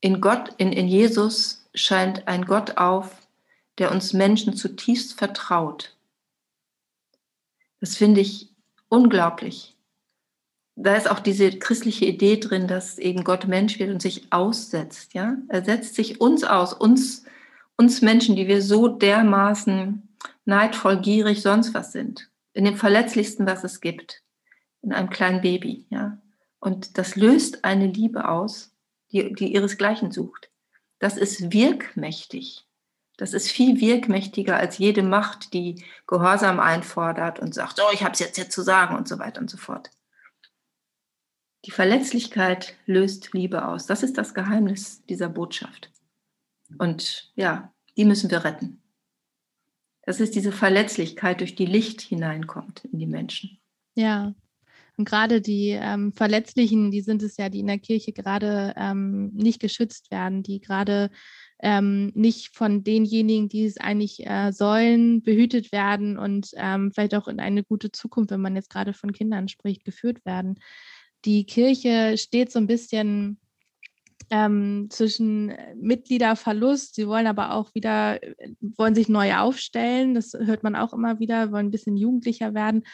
in 0.00 0.20
Gott, 0.20 0.54
in, 0.58 0.72
in 0.72 0.88
Jesus 0.88 1.68
scheint 1.74 2.28
ein 2.28 2.44
Gott 2.44 2.76
auf, 2.76 3.26
der 3.78 3.92
uns 3.92 4.12
Menschen 4.12 4.54
zutiefst 4.54 5.18
vertraut. 5.18 5.96
Das 7.80 7.96
finde 7.96 8.20
ich 8.20 8.50
unglaublich 8.88 9.78
da 10.80 10.94
ist 10.94 11.10
auch 11.10 11.18
diese 11.18 11.50
christliche 11.50 12.04
Idee 12.04 12.38
drin, 12.38 12.68
dass 12.68 12.98
eben 12.98 13.24
Gott 13.24 13.48
Mensch 13.48 13.78
wird 13.78 13.90
und 13.90 14.00
sich 14.00 14.32
aussetzt. 14.32 15.12
Ja? 15.12 15.36
Er 15.48 15.64
setzt 15.64 15.96
sich 15.96 16.20
uns 16.20 16.44
aus, 16.44 16.72
uns, 16.72 17.24
uns 17.76 18.00
Menschen, 18.00 18.36
die 18.36 18.46
wir 18.46 18.62
so 18.62 18.86
dermaßen 18.86 20.08
neidvoll, 20.44 21.00
gierig, 21.00 21.42
sonst 21.42 21.74
was 21.74 21.92
sind. 21.92 22.30
In 22.52 22.64
dem 22.64 22.76
Verletzlichsten, 22.76 23.44
was 23.46 23.64
es 23.64 23.80
gibt. 23.80 24.22
In 24.82 24.92
einem 24.92 25.10
kleinen 25.10 25.40
Baby. 25.40 25.86
Ja? 25.90 26.18
Und 26.60 26.96
das 26.96 27.16
löst 27.16 27.64
eine 27.64 27.88
Liebe 27.88 28.28
aus, 28.28 28.72
die, 29.12 29.32
die 29.32 29.54
ihresgleichen 29.54 30.12
sucht. 30.12 30.50
Das 30.98 31.16
ist 31.16 31.52
wirkmächtig. 31.52 32.66
Das 33.16 33.34
ist 33.34 33.50
viel 33.50 33.80
wirkmächtiger 33.80 34.56
als 34.56 34.78
jede 34.78 35.02
Macht, 35.02 35.52
die 35.52 35.84
Gehorsam 36.06 36.60
einfordert 36.60 37.40
und 37.40 37.52
sagt, 37.52 37.80
oh, 37.80 37.92
ich 37.92 38.04
habe 38.04 38.12
es 38.12 38.20
jetzt, 38.20 38.38
jetzt 38.38 38.52
zu 38.52 38.62
sagen 38.62 38.96
und 38.96 39.08
so 39.08 39.18
weiter 39.18 39.40
und 39.40 39.50
so 39.50 39.56
fort. 39.56 39.90
Die 41.64 41.72
Verletzlichkeit 41.72 42.76
löst 42.86 43.32
Liebe 43.32 43.66
aus. 43.66 43.86
Das 43.86 44.04
ist 44.04 44.16
das 44.16 44.34
Geheimnis 44.34 45.04
dieser 45.06 45.28
Botschaft. 45.28 45.90
Und 46.78 47.32
ja, 47.34 47.72
die 47.96 48.04
müssen 48.04 48.30
wir 48.30 48.44
retten. 48.44 48.82
Das 50.02 50.20
ist 50.20 50.36
diese 50.36 50.52
Verletzlichkeit, 50.52 51.40
durch 51.40 51.56
die 51.56 51.66
Licht 51.66 52.00
hineinkommt 52.00 52.84
in 52.84 53.00
die 53.00 53.06
Menschen. 53.06 53.58
Ja, 53.94 54.32
und 54.98 55.08
gerade 55.08 55.40
die 55.40 55.70
ähm, 55.70 56.12
Verletzlichen, 56.12 56.90
die 56.90 57.00
sind 57.00 57.22
es 57.22 57.36
ja, 57.36 57.48
die 57.48 57.60
in 57.60 57.68
der 57.68 57.78
Kirche 57.78 58.12
gerade 58.12 58.74
ähm, 58.76 59.30
nicht 59.32 59.60
geschützt 59.60 60.10
werden, 60.10 60.42
die 60.42 60.60
gerade 60.60 61.10
ähm, 61.60 62.12
nicht 62.14 62.54
von 62.54 62.84
denjenigen, 62.84 63.48
die 63.48 63.64
es 63.64 63.78
eigentlich 63.78 64.26
äh, 64.26 64.52
sollen, 64.52 65.22
behütet 65.22 65.72
werden 65.72 66.18
und 66.18 66.50
ähm, 66.56 66.92
vielleicht 66.92 67.14
auch 67.14 67.28
in 67.28 67.40
eine 67.40 67.64
gute 67.64 67.90
Zukunft, 67.90 68.30
wenn 68.30 68.40
man 68.40 68.56
jetzt 68.56 68.70
gerade 68.70 68.92
von 68.92 69.12
Kindern 69.12 69.48
spricht, 69.48 69.84
geführt 69.84 70.24
werden 70.26 70.58
die 71.24 71.44
Kirche 71.44 72.16
steht 72.16 72.52
so 72.52 72.58
ein 72.58 72.66
bisschen 72.66 73.38
ähm, 74.30 74.88
zwischen 74.90 75.52
Mitgliederverlust. 75.80 76.94
Sie 76.94 77.08
wollen 77.08 77.26
aber 77.26 77.52
auch 77.52 77.74
wieder, 77.74 78.22
äh, 78.22 78.34
wollen 78.60 78.94
sich 78.94 79.08
neu 79.08 79.34
aufstellen. 79.36 80.14
Das 80.14 80.34
hört 80.34 80.62
man 80.62 80.76
auch 80.76 80.92
immer 80.92 81.18
wieder, 81.18 81.50
wollen 81.50 81.66
ein 81.66 81.70
bisschen 81.70 81.96
jugendlicher 81.96 82.54
werden 82.54 82.84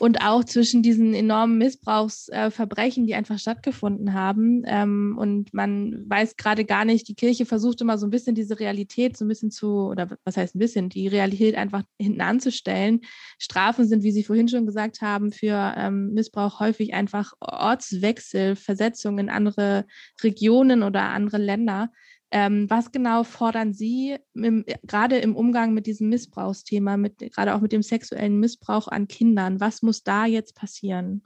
und 0.00 0.22
auch 0.22 0.44
zwischen 0.44 0.82
diesen 0.82 1.14
enormen 1.14 1.58
Missbrauchsverbrechen, 1.58 3.06
die 3.06 3.14
einfach 3.14 3.38
stattgefunden 3.38 4.14
haben. 4.14 4.62
Ähm, 4.66 5.16
und 5.18 5.52
man 5.52 6.04
weiß 6.08 6.36
gerade 6.36 6.64
gar 6.64 6.84
nicht, 6.84 7.06
die 7.08 7.14
Kirche 7.14 7.46
versucht 7.46 7.80
immer 7.80 7.98
so 7.98 8.06
ein 8.06 8.10
bisschen 8.10 8.34
diese 8.34 8.58
Realität 8.58 9.16
so 9.16 9.24
ein 9.24 9.28
bisschen 9.28 9.50
zu, 9.50 9.86
oder 9.86 10.08
was 10.24 10.36
heißt 10.36 10.56
ein 10.56 10.58
bisschen, 10.58 10.88
die 10.88 11.06
Realität 11.06 11.54
einfach 11.54 11.82
hinten 11.98 12.22
anzustellen. 12.22 13.02
Strafen 13.38 13.86
sind, 13.86 14.02
wie 14.02 14.12
Sie 14.12 14.24
vorhin 14.24 14.48
schon 14.48 14.66
gesagt 14.66 15.00
haben, 15.00 15.32
für 15.32 15.74
ähm, 15.76 16.12
Missbrauch 16.12 16.60
häufig 16.60 16.94
einfach 16.94 17.32
Ortswechsel, 17.40 18.56
Versetzung 18.56 19.18
in 19.18 19.28
andere 19.28 19.86
Regionen 20.22 20.82
oder 20.82 21.02
andere 21.02 21.38
Länder. 21.38 21.90
Ähm, 22.36 22.68
was 22.68 22.90
genau 22.90 23.22
fordern 23.22 23.72
Sie 23.72 24.18
im, 24.34 24.64
gerade 24.82 25.18
im 25.18 25.36
Umgang 25.36 25.72
mit 25.72 25.86
diesem 25.86 26.08
Missbrauchsthema, 26.08 26.96
mit, 26.96 27.18
gerade 27.32 27.54
auch 27.54 27.60
mit 27.60 27.70
dem 27.70 27.84
sexuellen 27.84 28.40
Missbrauch 28.40 28.88
an 28.88 29.06
Kindern? 29.06 29.60
Was 29.60 29.82
muss 29.82 30.02
da 30.02 30.26
jetzt 30.26 30.56
passieren? 30.56 31.22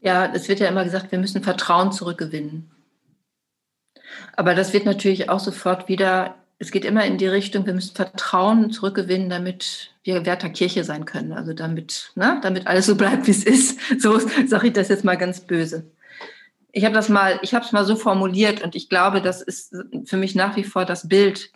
Ja, 0.00 0.26
es 0.34 0.48
wird 0.48 0.58
ja 0.58 0.66
immer 0.66 0.82
gesagt, 0.82 1.12
wir 1.12 1.20
müssen 1.20 1.44
Vertrauen 1.44 1.92
zurückgewinnen. 1.92 2.72
Aber 4.36 4.56
das 4.56 4.72
wird 4.72 4.86
natürlich 4.86 5.30
auch 5.30 5.38
sofort 5.38 5.86
wieder, 5.86 6.34
es 6.58 6.72
geht 6.72 6.84
immer 6.84 7.06
in 7.06 7.16
die 7.16 7.28
Richtung, 7.28 7.64
wir 7.64 7.74
müssen 7.74 7.94
Vertrauen 7.94 8.72
zurückgewinnen, 8.72 9.30
damit 9.30 9.94
wir 10.02 10.26
Wert 10.26 10.42
der 10.42 10.50
Kirche 10.50 10.82
sein 10.82 11.04
können. 11.04 11.32
Also 11.32 11.52
damit, 11.52 12.10
ne, 12.16 12.40
damit 12.42 12.66
alles 12.66 12.86
so 12.86 12.96
bleibt, 12.96 13.28
wie 13.28 13.30
es 13.30 13.44
ist. 13.44 13.78
So 14.00 14.18
sage 14.18 14.66
ich 14.66 14.72
das 14.72 14.88
jetzt 14.88 15.04
mal 15.04 15.16
ganz 15.16 15.38
böse 15.38 15.92
ich 16.72 16.84
habe 16.84 16.94
das 16.94 17.08
mal, 17.08 17.38
ich 17.42 17.54
habe 17.54 17.64
es 17.64 17.72
mal 17.72 17.84
so 17.84 17.96
formuliert 17.96 18.62
und 18.62 18.74
ich 18.74 18.88
glaube, 18.88 19.20
das 19.20 19.42
ist 19.42 19.74
für 20.04 20.16
mich 20.16 20.34
nach 20.34 20.56
wie 20.56 20.64
vor 20.64 20.86
das 20.86 21.06
Bild, 21.06 21.52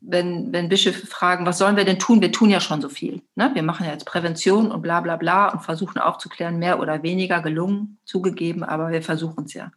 wenn, 0.00 0.52
wenn 0.52 0.68
Bischöfe 0.68 1.06
fragen, 1.06 1.46
was 1.46 1.58
sollen 1.58 1.76
wir 1.76 1.84
denn 1.84 1.98
tun? 1.98 2.20
Wir 2.20 2.32
tun 2.32 2.50
ja 2.50 2.60
schon 2.60 2.80
so 2.80 2.88
viel. 2.88 3.22
Ne? 3.36 3.50
Wir 3.54 3.62
machen 3.62 3.84
ja 3.84 3.92
jetzt 3.92 4.06
Prävention 4.06 4.70
und 4.70 4.82
bla 4.82 5.00
bla 5.00 5.16
bla 5.16 5.48
und 5.48 5.60
versuchen 5.60 5.98
aufzuklären, 5.98 6.58
mehr 6.58 6.80
oder 6.80 7.02
weniger 7.02 7.40
gelungen, 7.42 7.98
zugegeben, 8.04 8.64
aber 8.64 8.90
wir 8.90 9.02
versuchen 9.02 9.44
es 9.44 9.54
ja. 9.54 9.70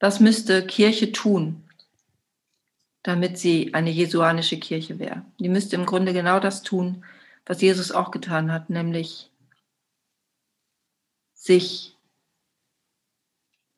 Was 0.00 0.18
müsste 0.18 0.66
Kirche 0.66 1.12
tun, 1.12 1.62
damit 3.04 3.38
sie 3.38 3.74
eine 3.74 3.90
jesuanische 3.90 4.58
Kirche 4.58 4.98
wäre? 4.98 5.24
Die 5.38 5.48
müsste 5.48 5.76
im 5.76 5.86
Grunde 5.86 6.12
genau 6.12 6.40
das 6.40 6.62
tun, 6.62 7.04
was 7.46 7.60
Jesus 7.60 7.92
auch 7.92 8.10
getan 8.10 8.52
hat, 8.52 8.70
nämlich 8.70 9.30
sich 11.34 11.91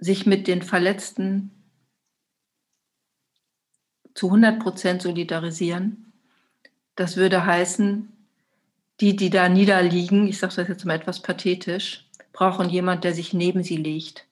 sich 0.04 0.26
mit 0.26 0.46
den 0.46 0.62
Verletzten 0.62 1.50
zu 4.14 4.26
100 4.26 4.60
Prozent 4.60 5.02
solidarisieren. 5.02 6.12
Das 6.94 7.16
würde 7.16 7.46
heißen, 7.46 8.12
die, 9.00 9.16
die 9.16 9.30
da 9.30 9.48
niederliegen, 9.48 10.28
ich 10.28 10.38
sage 10.38 10.54
das 10.54 10.68
jetzt 10.68 10.84
mal 10.84 10.94
etwas 10.94 11.20
pathetisch, 11.20 12.06
brauchen 12.32 12.68
jemand, 12.68 13.02
der 13.02 13.14
sich 13.14 13.32
neben 13.32 13.62
sie 13.62 13.76
legt 13.76 14.26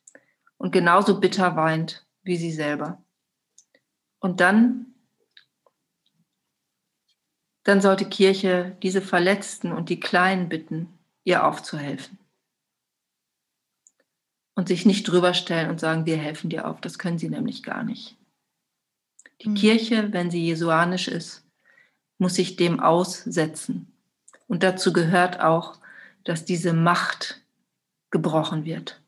und 0.58 0.72
genauso 0.72 1.18
bitter 1.18 1.56
weint 1.56 2.04
wie 2.22 2.36
sie 2.36 2.52
selber. 2.52 3.02
Und 4.20 4.40
dann, 4.40 4.86
dann 7.64 7.80
sollte 7.80 8.04
Kirche 8.04 8.76
diese 8.82 9.02
Verletzten 9.02 9.72
und 9.72 9.88
die 9.88 9.98
Kleinen 9.98 10.48
bitten, 10.48 10.88
ihr 11.24 11.44
aufzuhelfen 11.44 12.21
und 14.54 14.68
sich 14.68 14.86
nicht 14.86 15.04
drüber 15.04 15.34
stellen 15.34 15.70
und 15.70 15.80
sagen, 15.80 16.06
wir 16.06 16.16
helfen 16.16 16.50
dir 16.50 16.66
auf. 16.66 16.80
Das 16.80 16.98
können 16.98 17.18
sie 17.18 17.28
nämlich 17.28 17.62
gar 17.62 17.84
nicht. 17.84 18.16
Die 19.42 19.48
mhm. 19.48 19.54
Kirche, 19.54 20.12
wenn 20.12 20.30
sie 20.30 20.44
jesuanisch 20.44 21.08
ist, 21.08 21.44
muss 22.18 22.34
sich 22.34 22.56
dem 22.56 22.80
aussetzen. 22.80 23.92
Und 24.46 24.62
dazu 24.62 24.92
gehört 24.92 25.40
auch, 25.40 25.78
dass 26.24 26.44
diese 26.44 26.72
Macht 26.72 27.40
gebrochen 28.10 28.64
wird 28.64 29.00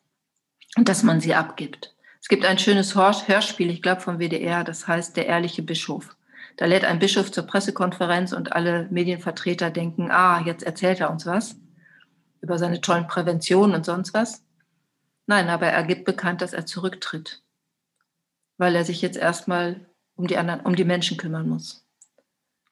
und 0.77 0.89
dass 0.89 1.03
man 1.03 1.21
sie 1.21 1.35
abgibt. 1.35 1.95
Es 2.21 2.29
gibt 2.29 2.47
ein 2.47 2.59
schönes 2.59 2.95
Hörspiel, 2.95 3.71
ich 3.71 3.83
glaube 3.83 4.01
vom 4.01 4.19
WDR, 4.19 4.65
das 4.65 4.89
heißt 4.89 5.17
Der 5.17 5.27
ehrliche 5.27 5.63
Bischof. 5.63 6.17
Da 6.57 6.65
lädt 6.67 6.85
ein 6.85 6.99
Bischof 6.99 7.31
zur 7.31 7.47
Pressekonferenz 7.47 8.33
und 8.33 8.53
alle 8.53 8.89
Medienvertreter 8.91 9.71
denken, 9.71 10.11
ah, 10.11 10.43
jetzt 10.45 10.63
erzählt 10.63 11.01
er 11.01 11.11
uns 11.11 11.27
was 11.27 11.57
über 12.41 12.59
seine 12.59 12.81
tollen 12.81 13.07
Präventionen 13.07 13.75
und 13.75 13.87
sonst 13.87 14.13
was. 14.15 14.43
Nein, 15.27 15.49
aber 15.49 15.67
er 15.67 15.85
gibt 15.85 16.05
bekannt, 16.05 16.43
dass 16.43 16.53
er 16.53 16.67
zurücktritt, 16.67 17.43
weil 18.59 18.75
er 18.77 18.85
sich 18.85 19.01
jetzt 19.01 19.17
erstmal 19.17 19.87
um 20.17 20.27
die 20.27 20.37
anderen, 20.37 20.61
um 20.61 20.77
die 20.77 20.85
Menschen 20.85 21.17
kümmern 21.17 21.49
muss. 21.49 21.87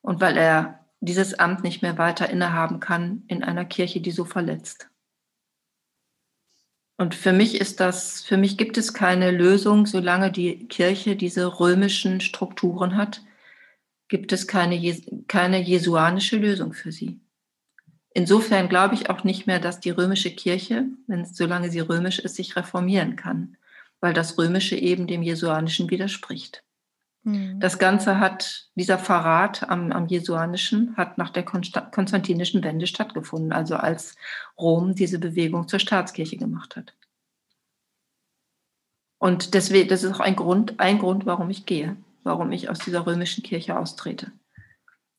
Und 0.01 0.21
weil 0.21 0.37
er 0.37 0.87
dieses 1.01 1.35
Amt 1.35 1.65
nicht 1.65 1.83
mehr 1.83 1.99
weiter 1.99 2.29
innehaben 2.29 2.79
kann 2.79 3.25
in 3.27 3.43
einer 3.43 3.65
Kirche, 3.65 4.01
die 4.01 4.11
so 4.11 4.25
verletzt. 4.25 4.89
Und 6.97 7.15
für 7.15 7.33
mich 7.33 7.61
ist 7.61 7.81
das, 7.81 8.23
für 8.23 8.37
mich 8.37 8.57
gibt 8.57 8.79
es 8.79 8.95
keine 8.95 9.31
Lösung, 9.33 9.87
solange 9.87 10.31
die 10.31 10.69
Kirche 10.69 11.17
diese 11.17 11.59
römischen 11.59 12.21
Strukturen 12.21 12.97
hat, 12.97 13.23
gibt 14.07 14.33
es 14.33 14.47
keine, 14.47 14.79
keine 15.27 15.61
jesuanische 15.61 16.37
Lösung 16.37 16.75
für 16.75 16.93
sie. 16.93 17.19
Insofern 18.15 18.69
glaube 18.69 18.95
ich 18.95 19.09
auch 19.09 19.25
nicht 19.25 19.47
mehr, 19.47 19.59
dass 19.59 19.81
die 19.81 19.91
römische 19.91 20.31
Kirche, 20.31 20.87
wenn, 21.07 21.25
solange 21.25 21.71
sie 21.71 21.81
römisch 21.81 22.19
ist, 22.19 22.37
sich 22.37 22.57
reformieren 22.57 23.17
kann, 23.17 23.57
weil 24.01 24.13
das 24.13 24.37
römische 24.37 24.77
eben 24.77 25.07
dem 25.07 25.23
jesuanischen 25.23 25.91
widerspricht. 25.91 26.63
Mhm. 27.23 27.59
Das 27.61 27.79
Ganze 27.79 28.19
hat, 28.19 28.69
dieser 28.75 28.99
Verrat 28.99 29.69
am, 29.69 29.93
am 29.93 30.07
jesuanischen 30.07 30.97
hat 30.97 31.17
nach 31.17 31.31
der 31.31 31.45
konstantinischen 31.45 32.63
Wende 32.63 32.87
stattgefunden, 32.87 33.53
also 33.53 33.77
als 33.77 34.17
Rom 34.59 34.95
diese 34.95 35.19
Bewegung 35.19 35.69
zur 35.69 35.79
Staatskirche 35.79 36.37
gemacht 36.37 36.77
hat. 36.77 36.95
Und 39.19 39.55
deswegen, 39.55 39.89
das 39.89 40.03
ist 40.03 40.13
auch 40.13 40.21
ein 40.21 40.37
Grund, 40.37 40.81
ein 40.81 40.99
Grund, 40.99 41.25
warum 41.25 41.49
ich 41.49 41.65
gehe, 41.65 41.97
warum 42.25 42.51
ich 42.53 42.69
aus 42.69 42.81
dieser 42.81 43.07
römischen 43.07 43.43
Kirche 43.43 43.79
austrete 43.79 44.33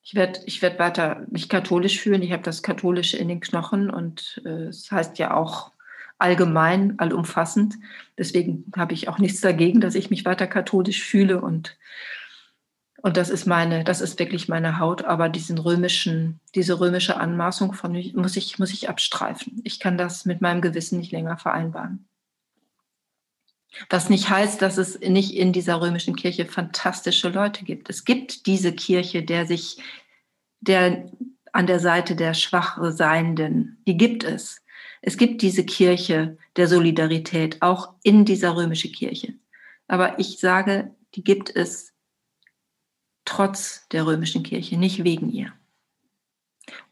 ich 0.04 0.14
werde 0.14 0.40
ich 0.44 0.60
werd 0.60 0.78
weiter 0.78 1.24
mich 1.30 1.48
katholisch 1.48 1.98
fühlen. 1.98 2.22
Ich 2.22 2.32
habe 2.32 2.42
das 2.42 2.62
Katholische 2.62 3.16
in 3.16 3.28
den 3.28 3.40
Knochen 3.40 3.90
und 3.90 4.42
äh, 4.44 4.66
es 4.66 4.92
heißt 4.92 5.18
ja 5.18 5.34
auch 5.34 5.72
allgemein, 6.18 6.98
allumfassend. 6.98 7.76
Deswegen 8.18 8.70
habe 8.76 8.92
ich 8.92 9.08
auch 9.08 9.18
nichts 9.18 9.40
dagegen, 9.40 9.80
dass 9.80 9.94
ich 9.94 10.10
mich 10.10 10.24
weiter 10.26 10.46
katholisch 10.46 11.02
fühle 11.02 11.40
und 11.40 11.78
und 13.02 13.18
das 13.18 13.28
ist 13.28 13.44
meine, 13.44 13.84
das 13.84 14.00
ist 14.00 14.18
wirklich 14.18 14.48
meine 14.48 14.78
Haut. 14.78 15.04
Aber 15.04 15.28
diesen 15.28 15.58
römischen, 15.58 16.40
diese 16.54 16.80
römische 16.80 17.18
Anmaßung 17.18 17.74
von 17.74 17.92
muss 18.14 18.36
ich, 18.36 18.58
muss 18.58 18.72
ich 18.72 18.88
abstreifen. 18.88 19.60
Ich 19.62 19.78
kann 19.78 19.98
das 19.98 20.24
mit 20.24 20.40
meinem 20.40 20.62
Gewissen 20.62 20.98
nicht 20.98 21.12
länger 21.12 21.36
vereinbaren. 21.36 22.08
Was 23.90 24.08
nicht 24.08 24.28
heißt, 24.28 24.62
dass 24.62 24.78
es 24.78 25.00
nicht 25.00 25.34
in 25.34 25.52
dieser 25.52 25.80
römischen 25.80 26.16
Kirche 26.16 26.46
fantastische 26.46 27.28
Leute 27.28 27.64
gibt. 27.64 27.90
Es 27.90 28.04
gibt 28.04 28.46
diese 28.46 28.72
Kirche, 28.72 29.22
der 29.22 29.46
sich, 29.46 29.78
der 30.60 31.10
an 31.52 31.66
der 31.66 31.80
Seite 31.80 32.16
der 32.16 32.34
Schwachseienden, 32.34 33.82
die 33.86 33.96
gibt 33.96 34.24
es. 34.24 34.62
Es 35.02 35.16
gibt 35.16 35.42
diese 35.42 35.64
Kirche 35.64 36.36
der 36.56 36.68
Solidarität, 36.68 37.62
auch 37.62 37.94
in 38.02 38.24
dieser 38.24 38.56
römischen 38.56 38.92
Kirche. 38.92 39.34
Aber 39.86 40.18
ich 40.18 40.38
sage, 40.38 40.94
die 41.14 41.22
gibt 41.22 41.54
es 41.54 41.92
trotz 43.24 43.86
der 43.88 44.06
römischen 44.06 44.42
Kirche, 44.42 44.76
nicht 44.76 45.04
wegen 45.04 45.30
ihr. 45.30 45.52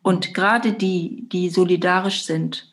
Und 0.02 0.34
gerade 0.34 0.72
die, 0.72 1.28
die 1.28 1.48
solidarisch 1.48 2.24
sind 2.24 2.71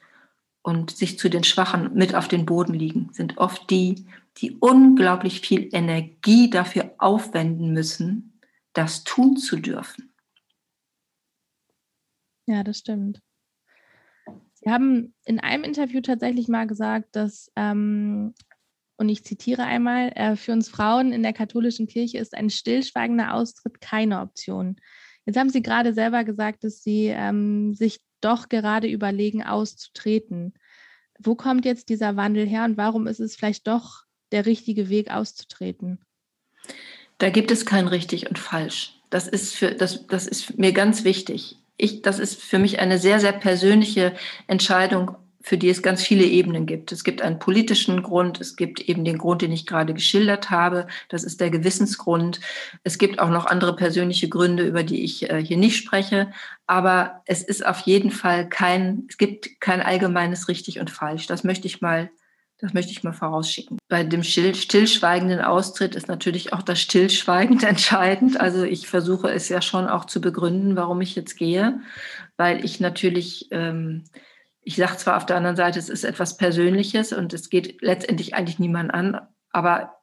und 0.62 0.92
sich 0.92 1.18
zu 1.18 1.30
den 1.30 1.44
Schwachen 1.44 1.94
mit 1.94 2.16
auf 2.16 2.28
den 2.28 2.46
Boden 2.46 2.74
liegen, 2.74 3.10
sind 3.14 3.38
oft 3.38 3.70
die, 3.70 4.06
die 4.38 4.58
unglaublich 4.60 5.42
viel 5.42 5.70
Energie 5.72 6.50
dafür 6.50 6.94
aufwenden 6.98 7.74
müssen, 7.74 8.40
das 8.74 9.04
tun 9.04 9.38
zu 9.38 9.58
dürfen. 9.58 10.14
Ja, 12.46 12.64
das 12.64 12.80
stimmt. 12.80 13.22
Sie 14.54 14.70
haben 14.70 15.14
in 15.24 15.40
einem 15.40 15.64
Interview 15.64 16.02
tatsächlich 16.02 16.48
mal 16.48 16.68
gesagt, 16.68 17.16
dass, 17.16 17.52
ähm, 17.56 18.34
und 18.98 19.08
ich 19.08 19.24
zitiere 19.24 19.64
einmal, 19.64 20.12
äh, 20.16 20.36
für 20.36 20.52
uns 20.52 20.68
Frauen 20.68 21.14
in 21.14 21.24
der 21.24 21.32
katholischen 21.34 21.88
Kirche 21.88 22.18
ist 22.18 22.36
ein 22.36 22.50
stillschweigender 22.50 23.34
Austritt 23.34 23.80
keine 23.80 24.20
Option. 24.20 24.76
Jetzt 25.26 25.38
haben 25.38 25.50
Sie 25.50 25.62
gerade 25.62 25.94
selber 25.94 26.24
gesagt, 26.24 26.64
dass 26.64 26.82
Sie 26.82 27.06
ähm, 27.06 27.74
sich 27.74 28.02
doch 28.22 28.50
gerade 28.50 28.88
überlegen, 28.88 29.44
auszutreten. 29.44 30.54
Wo 31.20 31.36
kommt 31.36 31.66
jetzt 31.66 31.90
dieser 31.90 32.16
Wandel 32.16 32.48
her 32.48 32.64
und 32.66 32.78
warum 32.78 33.08
ist 33.08 33.20
es 33.20 33.36
vielleicht 33.36 33.68
doch 33.68 34.04
der 34.32 34.46
richtige 34.46 34.90
Weg, 34.90 35.12
auszutreten? 35.12 36.00
Da 37.18 37.30
gibt 37.30 37.52
es 37.52 37.66
kein 37.66 37.88
richtig 37.88 38.30
und 38.30 38.40
falsch. 38.40 38.94
Das 39.10 39.28
ist, 39.28 39.56
für, 39.56 39.72
das, 39.72 40.08
das 40.08 40.28
ist 40.28 40.58
mir 40.58 40.72
ganz 40.72 41.04
wichtig. 41.04 41.58
Ich, 41.78 42.02
das 42.02 42.20
ist 42.20 42.42
für 42.42 42.60
mich 42.60 42.80
eine 42.80 43.00
sehr, 43.00 43.20
sehr 43.20 43.34
persönliche 43.34 44.14
Entscheidung, 44.48 45.16
für 45.42 45.58
die 45.58 45.70
es 45.70 45.82
ganz 45.82 46.04
viele 46.04 46.26
Ebenen 46.26 46.66
gibt. 46.66 46.92
Es 46.92 47.04
gibt 47.04 47.22
einen 47.22 47.40
politischen 47.40 48.04
Grund, 48.04 48.42
es 48.42 48.56
gibt 48.56 48.82
eben 48.82 49.06
den 49.06 49.18
Grund, 49.18 49.42
den 49.42 49.52
ich 49.52 49.66
gerade 49.66 49.94
geschildert 49.94 50.50
habe, 50.50 50.88
das 51.08 51.24
ist 51.24 51.40
der 51.40 51.50
Gewissensgrund. 51.50 52.42
Es 52.84 52.98
gibt 52.98 53.20
auch 53.20 53.30
noch 53.30 53.46
andere 53.46 53.76
persönliche 53.76 54.28
Gründe, 54.28 54.64
über 54.68 54.84
die 54.84 55.04
ich 55.04 55.30
äh, 55.30 55.44
hier 55.44 55.58
nicht 55.58 55.78
spreche, 55.78 56.32
aber 56.68 57.22
es 57.26 57.42
ist 57.42 57.66
auf 57.66 57.80
jeden 57.82 58.12
Fall 58.12 58.50
kein, 58.50 59.06
es 59.10 59.18
gibt 59.18 59.62
kein 59.62 59.82
allgemeines 59.82 60.50
richtig 60.50 60.80
und 60.80 60.90
falsch. 60.90 61.28
Das 61.28 61.44
möchte 61.44 61.68
ich 61.68 61.82
mal 61.82 62.10
das 62.62 62.74
möchte 62.74 62.92
ich 62.92 63.04
mal 63.04 63.14
vorausschicken. 63.14 63.78
Bei 63.88 64.04
dem 64.04 64.22
still, 64.22 64.54
stillschweigenden 64.54 65.40
Austritt 65.40 65.96
ist 65.96 66.10
natürlich 66.10 66.52
auch 66.52 66.62
das 66.62 66.82
Stillschweigend 66.82 67.64
entscheidend. 67.68 68.40
Also 68.40 68.64
ich 68.64 68.90
versuche 68.90 69.30
es 69.30 69.48
ja 69.48 69.62
schon 69.62 69.88
auch 69.88 70.04
zu 70.04 70.20
begründen, 70.20 70.76
warum 70.76 71.00
ich 71.00 71.16
jetzt 71.16 71.38
gehe, 71.38 71.80
weil 72.36 72.66
ich 72.66 72.82
natürlich 72.82 73.48
ähm, 73.52 74.04
ich 74.70 74.76
sage 74.76 74.98
zwar 74.98 75.18
auf 75.18 75.26
der 75.26 75.38
anderen 75.38 75.56
Seite, 75.56 75.80
es 75.80 75.90
ist 75.90 76.04
etwas 76.04 76.38
Persönliches 76.38 77.12
und 77.12 77.34
es 77.34 77.50
geht 77.50 77.82
letztendlich 77.82 78.36
eigentlich 78.36 78.60
niemand 78.60 78.94
an, 78.94 79.20
aber 79.50 79.96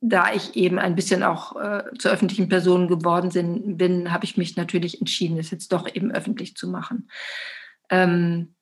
da 0.00 0.32
ich 0.32 0.54
eben 0.54 0.78
ein 0.78 0.94
bisschen 0.94 1.24
auch 1.24 1.56
äh, 1.56 1.82
zur 1.98 2.12
öffentlichen 2.12 2.48
Person 2.48 2.86
geworden 2.86 3.32
sind, 3.32 3.76
bin, 3.76 4.12
habe 4.12 4.26
ich 4.26 4.36
mich 4.36 4.56
natürlich 4.56 5.00
entschieden, 5.00 5.38
es 5.38 5.50
jetzt 5.50 5.72
doch 5.72 5.92
eben 5.92 6.12
öffentlich 6.12 6.54
zu 6.54 6.68
machen. 6.68 7.10
Ähm, 7.90 8.54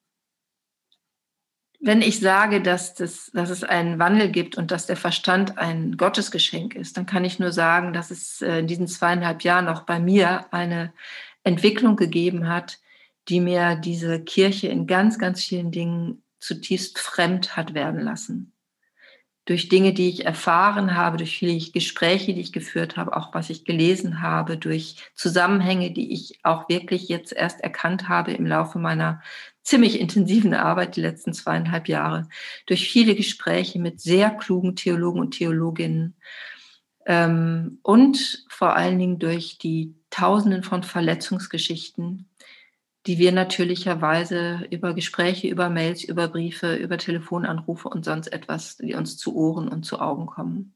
wenn 1.79 2.01
ich 2.01 2.21
sage, 2.21 2.63
dass, 2.63 2.95
das, 2.95 3.31
dass 3.35 3.51
es 3.51 3.65
einen 3.65 3.99
Wandel 3.99 4.31
gibt 4.31 4.57
und 4.57 4.71
dass 4.71 4.87
der 4.87 4.97
Verstand 4.97 5.59
ein 5.59 5.99
Gottesgeschenk 5.99 6.75
ist, 6.75 6.97
dann 6.97 7.05
kann 7.05 7.27
ich 7.27 7.39
nur 7.39 7.53
sagen, 7.53 7.93
dass 7.93 8.11
es 8.11 8.41
äh, 8.41 8.61
in 8.61 8.67
diesen 8.67 8.89
zweieinhalb 8.89 9.43
Jahren 9.43 9.69
auch 9.69 9.83
bei 9.83 10.01
mir 10.01 10.47
eine 10.55 10.95
Entwicklung 11.45 11.97
gegeben 11.97 12.49
hat, 12.49 12.79
die 13.29 13.41
mir 13.41 13.77
diese 13.77 14.21
Kirche 14.23 14.69
in 14.69 14.87
ganz, 14.87 15.19
ganz 15.19 15.43
vielen 15.43 15.71
Dingen 15.71 16.23
zutiefst 16.41 16.99
fremd 16.99 17.57
hat 17.57 17.75
werden 17.75 18.01
lassen. 18.01 18.53
Durch 19.45 19.69
Dinge, 19.69 19.93
die 19.93 20.09
ich 20.09 20.25
erfahren 20.25 20.97
habe, 20.97 21.17
durch 21.17 21.37
viele 21.37 21.59
Gespräche, 21.71 22.33
die 22.33 22.41
ich 22.41 22.53
geführt 22.53 22.97
habe, 22.97 23.17
auch 23.17 23.35
was 23.35 23.51
ich 23.51 23.65
gelesen 23.65 24.23
habe, 24.23 24.57
durch 24.57 24.97
Zusammenhänge, 25.17 25.91
die 25.91 26.13
ich 26.13 26.39
auch 26.45 26.69
wirklich 26.69 27.09
jetzt 27.09 27.33
erst 27.33 27.61
erkannt 27.61 28.09
habe 28.09 28.33
im 28.33 28.47
Laufe 28.47 28.79
meiner 28.79 29.21
ziemlich 29.63 29.99
intensiven 30.01 30.55
Arbeit 30.55 30.95
die 30.97 31.01
letzten 31.01 31.33
zweieinhalb 31.33 31.89
Jahre, 31.89 32.29
durch 32.67 32.89
viele 32.89 33.15
Gespräche 33.17 33.81
mit 33.81 34.01
sehr 34.01 34.31
klugen 34.31 34.77
Theologen 34.77 35.21
und 35.21 35.33
Theologinnen 35.33 36.17
ähm, 37.07 37.79
und 37.83 38.45
vor 38.49 38.77
allen 38.77 38.99
Dingen 38.99 39.19
durch 39.19 39.59
die 39.59 39.95
Tausenden 40.11 40.63
von 40.63 40.83
Verletzungsgeschichten, 40.83 42.29
die 43.07 43.19
wir 43.19 43.33
natürlicherweise 43.33 44.67
über 44.71 44.95
Gespräche, 44.95 45.49
über 45.49 45.71
Mails, 45.71 46.05
über 46.05 46.29
Briefe, 46.29 46.77
über 46.77 46.99
Telefonanrufe 46.99 47.89
und 47.89 48.05
sonst 48.05 48.29
etwas, 48.29 48.77
die 48.77 48.95
uns 48.95 49.17
zu 49.17 49.35
Ohren 49.35 49.69
und 49.69 49.85
zu 49.85 50.01
Augen 50.01 50.27
kommen. 50.27 50.75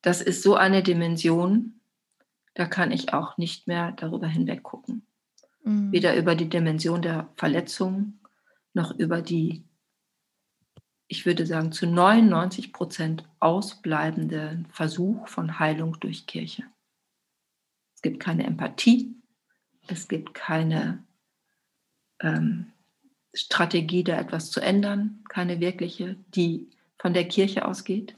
Das 0.00 0.22
ist 0.22 0.42
so 0.42 0.56
eine 0.56 0.82
Dimension, 0.82 1.80
da 2.54 2.66
kann 2.66 2.90
ich 2.90 3.12
auch 3.12 3.36
nicht 3.36 3.66
mehr 3.66 3.92
darüber 3.92 4.26
hinweg 4.26 4.62
gucken. 4.62 5.06
Mhm. 5.64 5.92
Weder 5.92 6.16
über 6.16 6.34
die 6.34 6.48
Dimension 6.48 7.02
der 7.02 7.28
Verletzung 7.36 8.18
noch 8.72 8.98
über 8.98 9.20
die, 9.20 9.64
ich 11.08 11.26
würde 11.26 11.46
sagen, 11.46 11.72
zu 11.72 11.86
99 11.86 12.72
Prozent 12.72 13.28
ausbleibende 13.38 14.64
Versuch 14.70 15.28
von 15.28 15.58
Heilung 15.58 16.00
durch 16.00 16.26
Kirche. 16.26 16.64
Es 17.94 18.00
gibt 18.00 18.18
keine 18.18 18.44
Empathie, 18.44 19.21
es 19.88 20.08
gibt 20.08 20.34
keine 20.34 21.04
ähm, 22.20 22.72
Strategie, 23.34 24.04
da 24.04 24.18
etwas 24.18 24.50
zu 24.50 24.60
ändern, 24.60 25.24
keine 25.28 25.60
wirkliche, 25.60 26.16
die 26.34 26.68
von 26.98 27.14
der 27.14 27.26
Kirche 27.26 27.66
ausgeht. 27.66 28.14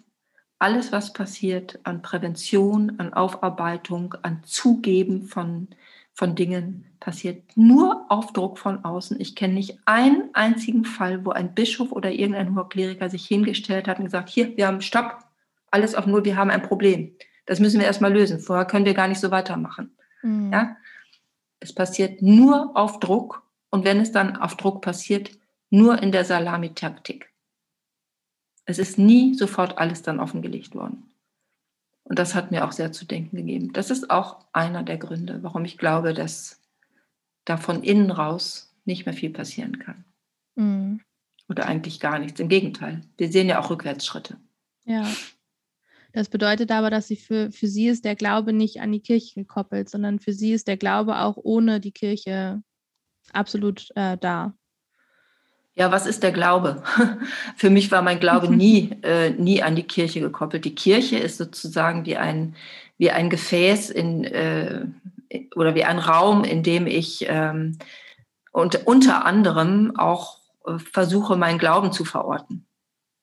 Alles, 0.58 0.92
was 0.92 1.12
passiert 1.12 1.78
an 1.84 2.02
Prävention, 2.02 2.98
an 2.98 3.12
Aufarbeitung, 3.12 4.14
an 4.22 4.42
Zugeben 4.44 5.24
von, 5.24 5.68
von 6.12 6.34
Dingen, 6.34 6.86
passiert 7.00 7.56
nur 7.56 8.06
auf 8.08 8.32
Druck 8.32 8.58
von 8.58 8.84
außen. 8.84 9.20
Ich 9.20 9.36
kenne 9.36 9.54
nicht 9.54 9.78
einen 9.84 10.30
einzigen 10.32 10.84
Fall, 10.84 11.24
wo 11.24 11.30
ein 11.30 11.54
Bischof 11.54 11.92
oder 11.92 12.10
irgendein 12.10 12.54
hoher 12.54 12.68
Kleriker 12.68 13.10
sich 13.10 13.26
hingestellt 13.26 13.88
hat 13.88 13.98
und 13.98 14.06
gesagt, 14.06 14.30
hier, 14.30 14.56
wir 14.56 14.66
haben 14.66 14.80
Stopp, 14.80 15.18
alles 15.70 15.94
auf 15.94 16.06
Null, 16.06 16.24
wir 16.24 16.36
haben 16.36 16.50
ein 16.50 16.62
Problem. 16.62 17.12
Das 17.46 17.60
müssen 17.60 17.78
wir 17.78 17.86
erstmal 17.86 18.12
lösen. 18.12 18.40
Vorher 18.40 18.64
können 18.64 18.86
wir 18.86 18.94
gar 18.94 19.08
nicht 19.08 19.20
so 19.20 19.30
weitermachen. 19.30 19.94
Mhm. 20.22 20.52
Ja? 20.52 20.76
Es 21.64 21.72
passiert 21.72 22.20
nur 22.20 22.76
auf 22.76 23.00
Druck 23.00 23.42
und 23.70 23.86
wenn 23.86 23.98
es 23.98 24.12
dann 24.12 24.36
auf 24.36 24.54
Druck 24.54 24.82
passiert, 24.82 25.30
nur 25.70 26.02
in 26.02 26.12
der 26.12 26.26
Salamitaktik. 26.26 27.32
Es 28.66 28.78
ist 28.78 28.98
nie 28.98 29.32
sofort 29.32 29.78
alles 29.78 30.02
dann 30.02 30.20
offengelegt 30.20 30.74
worden. 30.74 31.10
Und 32.02 32.18
das 32.18 32.34
hat 32.34 32.50
mir 32.50 32.66
auch 32.66 32.72
sehr 32.72 32.92
zu 32.92 33.06
denken 33.06 33.38
gegeben. 33.38 33.72
Das 33.72 33.90
ist 33.90 34.10
auch 34.10 34.44
einer 34.52 34.82
der 34.82 34.98
Gründe, 34.98 35.42
warum 35.42 35.64
ich 35.64 35.78
glaube, 35.78 36.12
dass 36.12 36.60
da 37.46 37.56
von 37.56 37.82
innen 37.82 38.10
raus 38.10 38.76
nicht 38.84 39.06
mehr 39.06 39.14
viel 39.14 39.30
passieren 39.30 39.78
kann. 39.78 40.04
Mhm. 40.56 41.00
Oder 41.48 41.64
eigentlich 41.64 41.98
gar 41.98 42.18
nichts. 42.18 42.40
Im 42.40 42.50
Gegenteil. 42.50 43.00
Wir 43.16 43.32
sehen 43.32 43.48
ja 43.48 43.58
auch 43.58 43.70
Rückwärtsschritte. 43.70 44.36
Ja. 44.84 45.06
Das 46.14 46.28
bedeutet 46.28 46.70
aber, 46.70 46.90
dass 46.90 47.08
sie 47.08 47.16
für, 47.16 47.50
für 47.50 47.66
sie 47.66 47.88
ist 47.88 48.04
der 48.04 48.14
Glaube 48.14 48.52
nicht 48.52 48.80
an 48.80 48.92
die 48.92 49.00
Kirche 49.00 49.34
gekoppelt, 49.34 49.90
sondern 49.90 50.20
für 50.20 50.32
sie 50.32 50.52
ist 50.52 50.68
der 50.68 50.76
Glaube 50.76 51.18
auch 51.18 51.36
ohne 51.42 51.80
die 51.80 51.90
Kirche 51.90 52.62
absolut 53.32 53.88
äh, 53.96 54.16
da. 54.16 54.54
Ja, 55.74 55.90
was 55.90 56.06
ist 56.06 56.22
der 56.22 56.30
Glaube? 56.30 56.84
Für 57.56 57.68
mich 57.68 57.90
war 57.90 58.00
mein 58.00 58.20
Glaube 58.20 58.48
nie, 58.56 58.96
äh, 59.02 59.30
nie 59.30 59.60
an 59.60 59.74
die 59.74 59.82
Kirche 59.82 60.20
gekoppelt. 60.20 60.64
Die 60.64 60.76
Kirche 60.76 61.18
ist 61.18 61.36
sozusagen 61.36 62.06
wie 62.06 62.16
ein, 62.16 62.54
wie 62.96 63.10
ein 63.10 63.28
Gefäß 63.28 63.90
in, 63.90 64.22
äh, 64.22 64.86
oder 65.56 65.74
wie 65.74 65.82
ein 65.82 65.98
Raum, 65.98 66.44
in 66.44 66.62
dem 66.62 66.86
ich 66.86 67.26
ähm, 67.28 67.76
und 68.52 68.86
unter 68.86 69.24
anderem 69.24 69.96
auch 69.96 70.38
äh, 70.64 70.78
versuche, 70.78 71.34
meinen 71.34 71.58
Glauben 71.58 71.90
zu 71.90 72.04
verorten. 72.04 72.66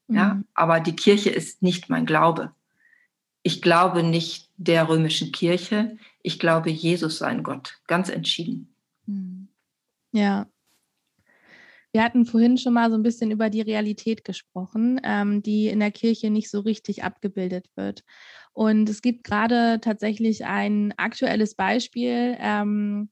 Mhm. 0.08 0.16
Ja, 0.18 0.42
aber 0.54 0.82
die 0.82 0.98
Kirche 0.98 1.30
ist 1.30 1.62
nicht 1.62 1.88
mein 1.88 2.06
Glaube 2.06 2.52
ich 3.44 3.62
glaube 3.62 4.04
nicht 4.04 4.50
der 4.58 4.88
römischen 4.88 5.32
Kirche, 5.32 5.98
ich 6.22 6.40
glaube 6.40 6.70
Jesus 6.70 7.18
sein 7.18 7.44
Gott, 7.44 7.80
ganz 7.88 8.10
entschieden. 8.10 8.74
Hm. 9.06 9.48
Ja. 10.12 10.48
Wir 11.94 12.04
hatten 12.04 12.26
vorhin 12.26 12.58
schon 12.58 12.74
mal 12.74 12.90
so 12.90 12.96
ein 12.96 13.04
bisschen 13.04 13.32
über 13.32 13.50
die 13.50 13.62
Realität 13.62 14.24
gesprochen, 14.24 15.02
ähm, 15.04 15.44
die 15.44 15.68
in 15.68 15.82
der 15.82 15.92
Kirche 15.92 16.30
nicht 16.30 16.50
so 16.50 16.62
richtig 16.62 17.04
abgebildet 17.04 17.70
wird. 17.76 18.04
Und 18.54 18.88
es 18.88 19.02
gibt 19.02 19.26
gerade 19.26 19.80
tatsächlich 19.82 20.46
ein 20.46 20.94
aktuelles 20.98 21.56
Beispiel, 21.56 22.38
ähm, 22.40 23.10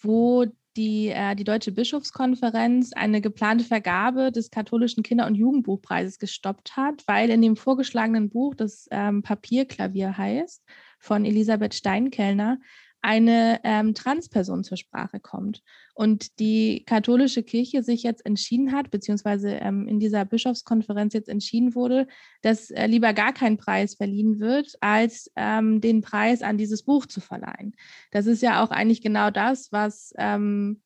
wo 0.00 0.46
die, 0.76 1.08
äh, 1.08 1.34
die 1.34 1.44
Deutsche 1.44 1.72
Bischofskonferenz 1.72 2.92
eine 2.92 3.20
geplante 3.20 3.64
Vergabe 3.64 4.30
des 4.30 4.50
katholischen 4.50 5.02
Kinder- 5.02 5.26
und 5.26 5.34
Jugendbuchpreises 5.34 6.18
gestoppt 6.18 6.76
hat, 6.76 7.02
weil 7.06 7.30
in 7.30 7.42
dem 7.42 7.56
vorgeschlagenen 7.56 8.28
Buch, 8.28 8.54
das 8.54 8.86
ähm, 8.90 9.22
Papierklavier 9.22 10.16
heißt, 10.16 10.62
von 10.98 11.24
Elisabeth 11.24 11.74
Steinkellner, 11.74 12.58
eine 13.02 13.60
ähm, 13.62 13.94
Transperson 13.94 14.64
zur 14.64 14.76
Sprache 14.76 15.20
kommt. 15.20 15.62
Und 15.94 16.38
die 16.40 16.84
katholische 16.84 17.42
Kirche 17.42 17.82
sich 17.82 18.02
jetzt 18.02 18.26
entschieden 18.26 18.72
hat, 18.72 18.90
beziehungsweise 18.90 19.50
ähm, 19.50 19.86
in 19.88 20.00
dieser 20.00 20.24
Bischofskonferenz 20.24 21.14
jetzt 21.14 21.28
entschieden 21.28 21.74
wurde, 21.74 22.06
dass 22.42 22.70
äh, 22.70 22.86
lieber 22.86 23.12
gar 23.12 23.32
kein 23.32 23.56
Preis 23.56 23.94
verliehen 23.94 24.40
wird, 24.40 24.74
als 24.80 25.30
ähm, 25.36 25.80
den 25.80 26.02
Preis 26.02 26.42
an 26.42 26.58
dieses 26.58 26.82
Buch 26.82 27.06
zu 27.06 27.20
verleihen. 27.20 27.74
Das 28.10 28.26
ist 28.26 28.42
ja 28.42 28.62
auch 28.62 28.70
eigentlich 28.70 29.02
genau 29.02 29.30
das, 29.30 29.72
was 29.72 30.12
ähm, 30.18 30.82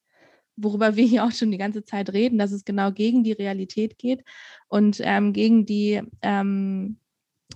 worüber 0.63 0.97
wir 0.97 1.05
hier 1.05 1.25
auch 1.25 1.33
schon 1.33 1.51
die 1.51 1.59
ganze 1.59 1.85
Zeit 1.85 2.13
reden, 2.13 2.39
dass 2.39 2.53
es 2.53 2.65
genau 2.65 2.93
gegen 2.93 3.25
die 3.25 3.33
Realität 3.33 3.99
geht 3.99 4.25
und 4.69 5.01
ähm, 5.03 5.33
gegen 5.33 5.67
die 5.67 6.03
ähm, 6.23 6.99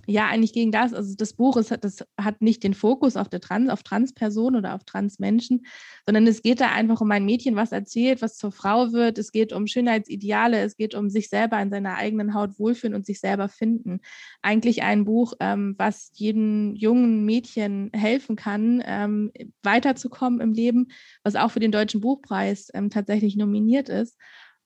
ja, 0.07 0.28
eigentlich 0.28 0.53
gegen 0.53 0.72
das. 0.72 0.92
Also 0.92 1.14
das 1.16 1.32
Buch 1.32 1.57
ist, 1.57 1.70
das 1.80 2.05
hat 2.20 2.42
nicht 2.42 2.62
den 2.62 2.74
Fokus 2.74 3.16
auf 3.16 3.28
der 3.28 3.40
Trans, 3.40 3.70
auf 3.70 3.82
Transpersonen 3.82 4.57
oder 4.59 4.74
auf 4.74 4.84
Transmenschen, 4.84 5.66
sondern 6.07 6.26
es 6.26 6.42
geht 6.42 6.61
da 6.61 6.70
einfach 6.70 7.01
um 7.01 7.11
ein 7.11 7.24
Mädchen, 7.24 7.57
was 7.57 7.72
erzählt, 7.72 8.20
was 8.20 8.36
zur 8.36 8.53
Frau 8.53 8.92
wird. 8.92 9.18
Es 9.18 9.32
geht 9.32 9.53
um 9.53 9.66
Schönheitsideale, 9.66 10.61
es 10.61 10.76
geht 10.76 10.95
um 10.95 11.09
sich 11.11 11.28
selber 11.28 11.61
in 11.61 11.70
seiner 11.70 11.97
eigenen 11.97 12.34
Haut 12.34 12.59
wohlfühlen 12.59 12.95
und 12.95 13.07
sich 13.07 13.20
selber 13.20 13.49
finden. 13.49 14.01
Eigentlich 14.42 14.82
ein 14.82 15.05
Buch, 15.05 15.34
ähm, 15.40 15.74
was 15.78 16.11
jedem 16.14 16.74
jungen 16.74 17.24
Mädchen 17.24 17.90
helfen 17.95 18.36
kann, 18.36 18.82
ähm, 18.84 19.32
weiterzukommen 19.62 20.40
im 20.40 20.53
Leben, 20.53 20.88
was 21.22 21.36
auch 21.36 21.51
für 21.51 21.61
den 21.61 21.72
Deutschen 21.72 22.01
Buchpreis 22.01 22.68
ähm, 22.74 22.90
tatsächlich 22.90 23.36
nominiert 23.36 23.88
ist. 23.88 24.18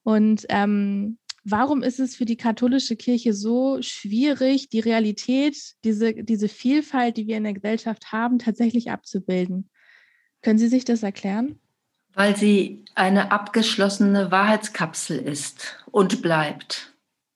Und 0.02 0.46
ähm, 0.48 1.18
Warum 1.50 1.82
ist 1.82 1.98
es 1.98 2.14
für 2.14 2.26
die 2.26 2.36
katholische 2.36 2.94
Kirche 2.94 3.32
so 3.32 3.80
schwierig, 3.80 4.68
die 4.68 4.80
Realität, 4.80 5.56
diese, 5.82 6.12
diese 6.12 6.48
Vielfalt, 6.48 7.16
die 7.16 7.26
wir 7.26 7.38
in 7.38 7.44
der 7.44 7.54
Gesellschaft 7.54 8.12
haben, 8.12 8.38
tatsächlich 8.38 8.90
abzubilden? 8.90 9.70
Können 10.42 10.58
Sie 10.58 10.68
sich 10.68 10.84
das 10.84 11.02
erklären? 11.02 11.58
Weil 12.12 12.36
sie 12.36 12.84
eine 12.94 13.32
abgeschlossene 13.32 14.30
Wahrheitskapsel 14.30 15.18
ist 15.18 15.82
und 15.90 16.20
bleibt, 16.20 16.94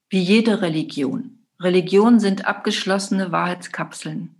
wie 0.09 0.21
jede 0.21 0.61
Religion. 0.61 1.39
Religionen 1.59 2.19
sind 2.19 2.45
abgeschlossene 2.45 3.31
Wahrheitskapseln. 3.31 4.35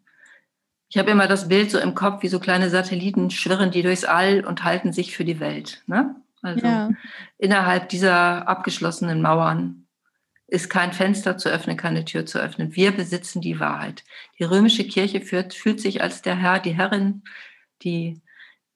Ich 0.90 1.00
habe 1.00 1.10
immer 1.10 1.28
das 1.28 1.48
Bild 1.48 1.72
so 1.72 1.80
im 1.80 1.96
Kopf, 1.96 2.22
wie 2.22 2.28
so 2.28 2.40
kleine 2.40 2.70
Satelliten 2.70 3.32
schwirren 3.32 3.72
die 3.72 3.82
durchs 3.82 4.04
All 4.04 4.46
und 4.46 4.64
halten 4.64 4.94
sich 4.94 5.16
für 5.16 5.26
die 5.26 5.40
Welt. 5.40 5.82
Ne? 5.88 6.16
Also 6.44 6.66
ja. 6.66 6.90
innerhalb 7.38 7.90
dieser 7.90 8.48
abgeschlossenen 8.48 9.22
Mauern 9.22 9.88
ist 10.48 10.70
kein 10.70 10.94
Fenster 10.94 11.38
zu 11.38 11.50
öffnen, 11.50 11.78
keine 11.78 12.06
Tür 12.06 12.26
zu 12.26 12.40
öffnen. 12.40 12.76
Wir 12.76 12.92
besitzen 12.92 13.42
die 13.42 13.60
Wahrheit. 13.60 14.04
Die 14.38 14.44
römische 14.44 14.84
Kirche 14.84 15.22
führt, 15.22 15.54
fühlt 15.54 15.82
sich 15.82 16.04
als 16.04 16.22
der 16.22 16.36
Herr, 16.36 16.60
die 16.60 16.76
Herrin, 16.76 17.24
die, 17.82 18.22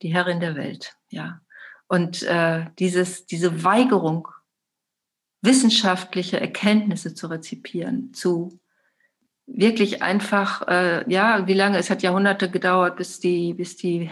die 0.02 0.12
Herrin 0.12 0.40
der 0.40 0.56
Welt. 0.56 0.96
Ja. 1.10 1.42
Und 1.88 2.24
äh, 2.24 2.66
dieses, 2.80 3.28
diese 3.28 3.64
Weigerung, 3.64 4.28
wissenschaftliche 5.42 6.40
Erkenntnisse 6.40 7.14
zu 7.14 7.28
rezipieren, 7.28 8.14
zu 8.14 8.60
wirklich 9.46 10.02
einfach, 10.02 10.68
äh, 10.68 11.10
ja, 11.12 11.48
wie 11.48 11.54
lange, 11.54 11.78
es 11.78 11.90
hat 11.90 12.02
Jahrhunderte 12.02 12.50
gedauert, 12.50 12.98
bis 12.98 13.20
die, 13.20 13.54
bis 13.54 13.78
die, 13.78 14.10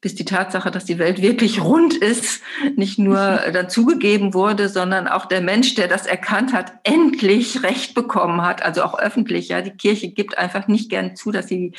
bis 0.00 0.14
die 0.14 0.24
Tatsache, 0.24 0.70
dass 0.70 0.84
die 0.84 0.98
Welt 0.98 1.20
wirklich 1.22 1.60
rund 1.60 1.94
ist, 1.94 2.40
nicht 2.76 2.98
nur 2.98 3.16
dann 3.52 3.68
zugegeben 3.68 4.32
wurde, 4.32 4.68
sondern 4.68 5.08
auch 5.08 5.26
der 5.26 5.40
Mensch, 5.40 5.74
der 5.74 5.88
das 5.88 6.06
erkannt 6.06 6.52
hat, 6.52 6.72
endlich 6.84 7.64
Recht 7.64 7.94
bekommen 7.94 8.42
hat, 8.42 8.62
also 8.62 8.82
auch 8.82 8.98
öffentlich. 8.98 9.48
Ja, 9.48 9.60
die 9.60 9.72
Kirche 9.72 10.08
gibt 10.08 10.38
einfach 10.38 10.68
nicht 10.68 10.88
gern 10.88 11.16
zu, 11.16 11.32
dass 11.32 11.48
sie, 11.48 11.72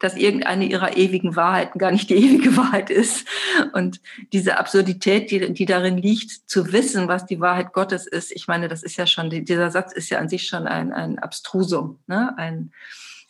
dass 0.00 0.16
irgendeine 0.16 0.64
ihrer 0.64 0.96
ewigen 0.96 1.36
Wahrheiten 1.36 1.78
gar 1.78 1.92
nicht 1.92 2.10
die 2.10 2.14
ewige 2.24 2.56
Wahrheit 2.56 2.90
ist. 2.90 3.26
Und 3.72 4.00
diese 4.32 4.58
Absurdität, 4.58 5.30
die, 5.30 5.52
die 5.52 5.66
darin 5.66 5.96
liegt, 5.96 6.50
zu 6.50 6.72
wissen, 6.72 7.06
was 7.06 7.26
die 7.26 7.40
Wahrheit 7.40 7.72
Gottes 7.72 8.06
ist, 8.06 8.32
ich 8.32 8.48
meine, 8.48 8.66
das 8.66 8.82
ist 8.82 8.96
ja 8.96 9.06
schon, 9.06 9.30
dieser 9.30 9.70
Satz 9.70 9.92
ist 9.92 10.10
ja 10.10 10.18
an 10.18 10.28
sich 10.28 10.48
schon 10.48 10.66
ein, 10.66 10.92
ein 10.92 11.20
Abstrusum, 11.20 12.00
ne? 12.08 12.36
ein, 12.36 12.72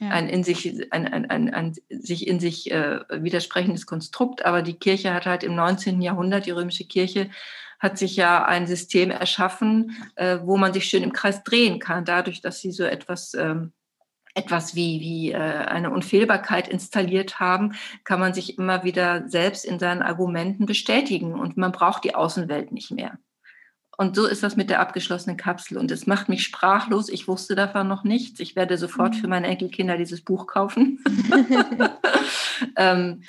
ja. 0.01 0.09
ein 0.09 0.29
in 0.29 0.43
sich, 0.43 0.93
ein, 0.93 1.07
ein, 1.07 1.31
ein, 1.31 1.55
ein 1.55 1.75
sich 1.89 2.27
in 2.27 2.41
sich 2.41 2.71
äh, 2.71 3.01
widersprechendes 3.11 3.87
Konstrukt. 3.87 4.45
Aber 4.45 4.63
die 4.63 4.79
Kirche 4.79 5.15
hat 5.15 5.27
halt 5.27 5.45
im 5.45 5.55
19. 5.55 6.01
Jahrhundert, 6.01 6.47
die 6.47 6.51
römische 6.51 6.85
Kirche, 6.85 7.31
hat 7.79 7.97
sich 7.97 8.17
ja 8.17 8.45
ein 8.45 8.67
System 8.67 9.11
erschaffen, 9.11 9.97
äh, 10.17 10.39
wo 10.43 10.57
man 10.57 10.73
sich 10.73 10.85
schön 10.85 11.03
im 11.03 11.13
Kreis 11.13 11.43
drehen 11.45 11.79
kann, 11.79 12.05
dadurch, 12.05 12.43
dass 12.43 12.61
sie 12.61 12.73
so 12.73 12.85
etwas 12.85 13.35
ähm, 13.35 13.73
etwas 14.35 14.75
wie, 14.75 15.01
wie 15.01 15.33
äh, 15.33 15.37
eine 15.37 15.91
Unfehlbarkeit 15.91 16.69
installiert 16.69 17.41
haben, 17.41 17.75
kann 18.05 18.21
man 18.21 18.35
sich 18.35 18.59
immer 18.59 18.85
wieder 18.85 19.29
selbst 19.29 19.65
in 19.65 19.79
seinen 19.79 20.03
Argumenten 20.03 20.67
bestätigen 20.67 21.35
und 21.35 21.57
man 21.57 21.73
braucht 21.73 22.05
die 22.05 22.15
Außenwelt 22.15 22.73
nicht 22.73 22.91
mehr. 22.91 23.19
Und 24.01 24.17
so 24.17 24.27
ist 24.27 24.43
das 24.43 24.57
mit 24.57 24.71
der 24.71 24.81
abgeschlossenen 24.81 25.37
Kapsel. 25.37 25.77
Und 25.77 25.91
es 25.91 26.07
macht 26.07 26.31
mich 26.31 26.43
sprachlos. 26.43 27.11
Ich 27.11 27.29
wusste 27.29 27.55
davon 27.55 27.87
noch 27.87 28.03
nichts. 28.03 28.41
Ich 28.41 28.57
werde 28.57 28.79
sofort 28.79 29.15
für 29.15 29.27
mhm. 29.27 29.29
meine 29.29 29.47
Enkelkinder 29.49 29.99
dieses 29.99 30.23
Buch 30.23 30.47
kaufen. 30.47 31.05
ähm, 32.77 33.21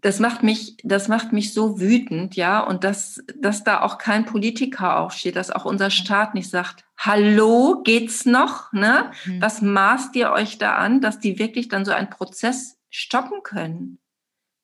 das 0.00 0.20
macht 0.20 0.44
mich, 0.44 0.76
das 0.84 1.08
macht 1.08 1.32
mich 1.32 1.52
so 1.52 1.80
wütend, 1.80 2.36
ja, 2.36 2.60
und 2.60 2.84
dass, 2.84 3.24
dass 3.36 3.64
da 3.64 3.80
auch 3.80 3.98
kein 3.98 4.24
Politiker 4.24 5.00
aufsteht, 5.00 5.34
dass 5.34 5.50
auch 5.50 5.64
unser 5.64 5.90
Staat 5.90 6.34
nicht 6.34 6.48
sagt, 6.48 6.84
hallo, 6.96 7.82
geht's 7.82 8.24
noch, 8.24 8.72
ne? 8.72 9.10
Mhm. 9.24 9.42
Was 9.42 9.62
maßt 9.62 10.14
ihr 10.14 10.30
euch 10.30 10.58
da 10.58 10.76
an, 10.76 11.00
dass 11.00 11.18
die 11.18 11.40
wirklich 11.40 11.66
dann 11.66 11.84
so 11.84 11.90
einen 11.90 12.08
Prozess 12.08 12.78
stoppen 12.88 13.42
können? 13.42 13.98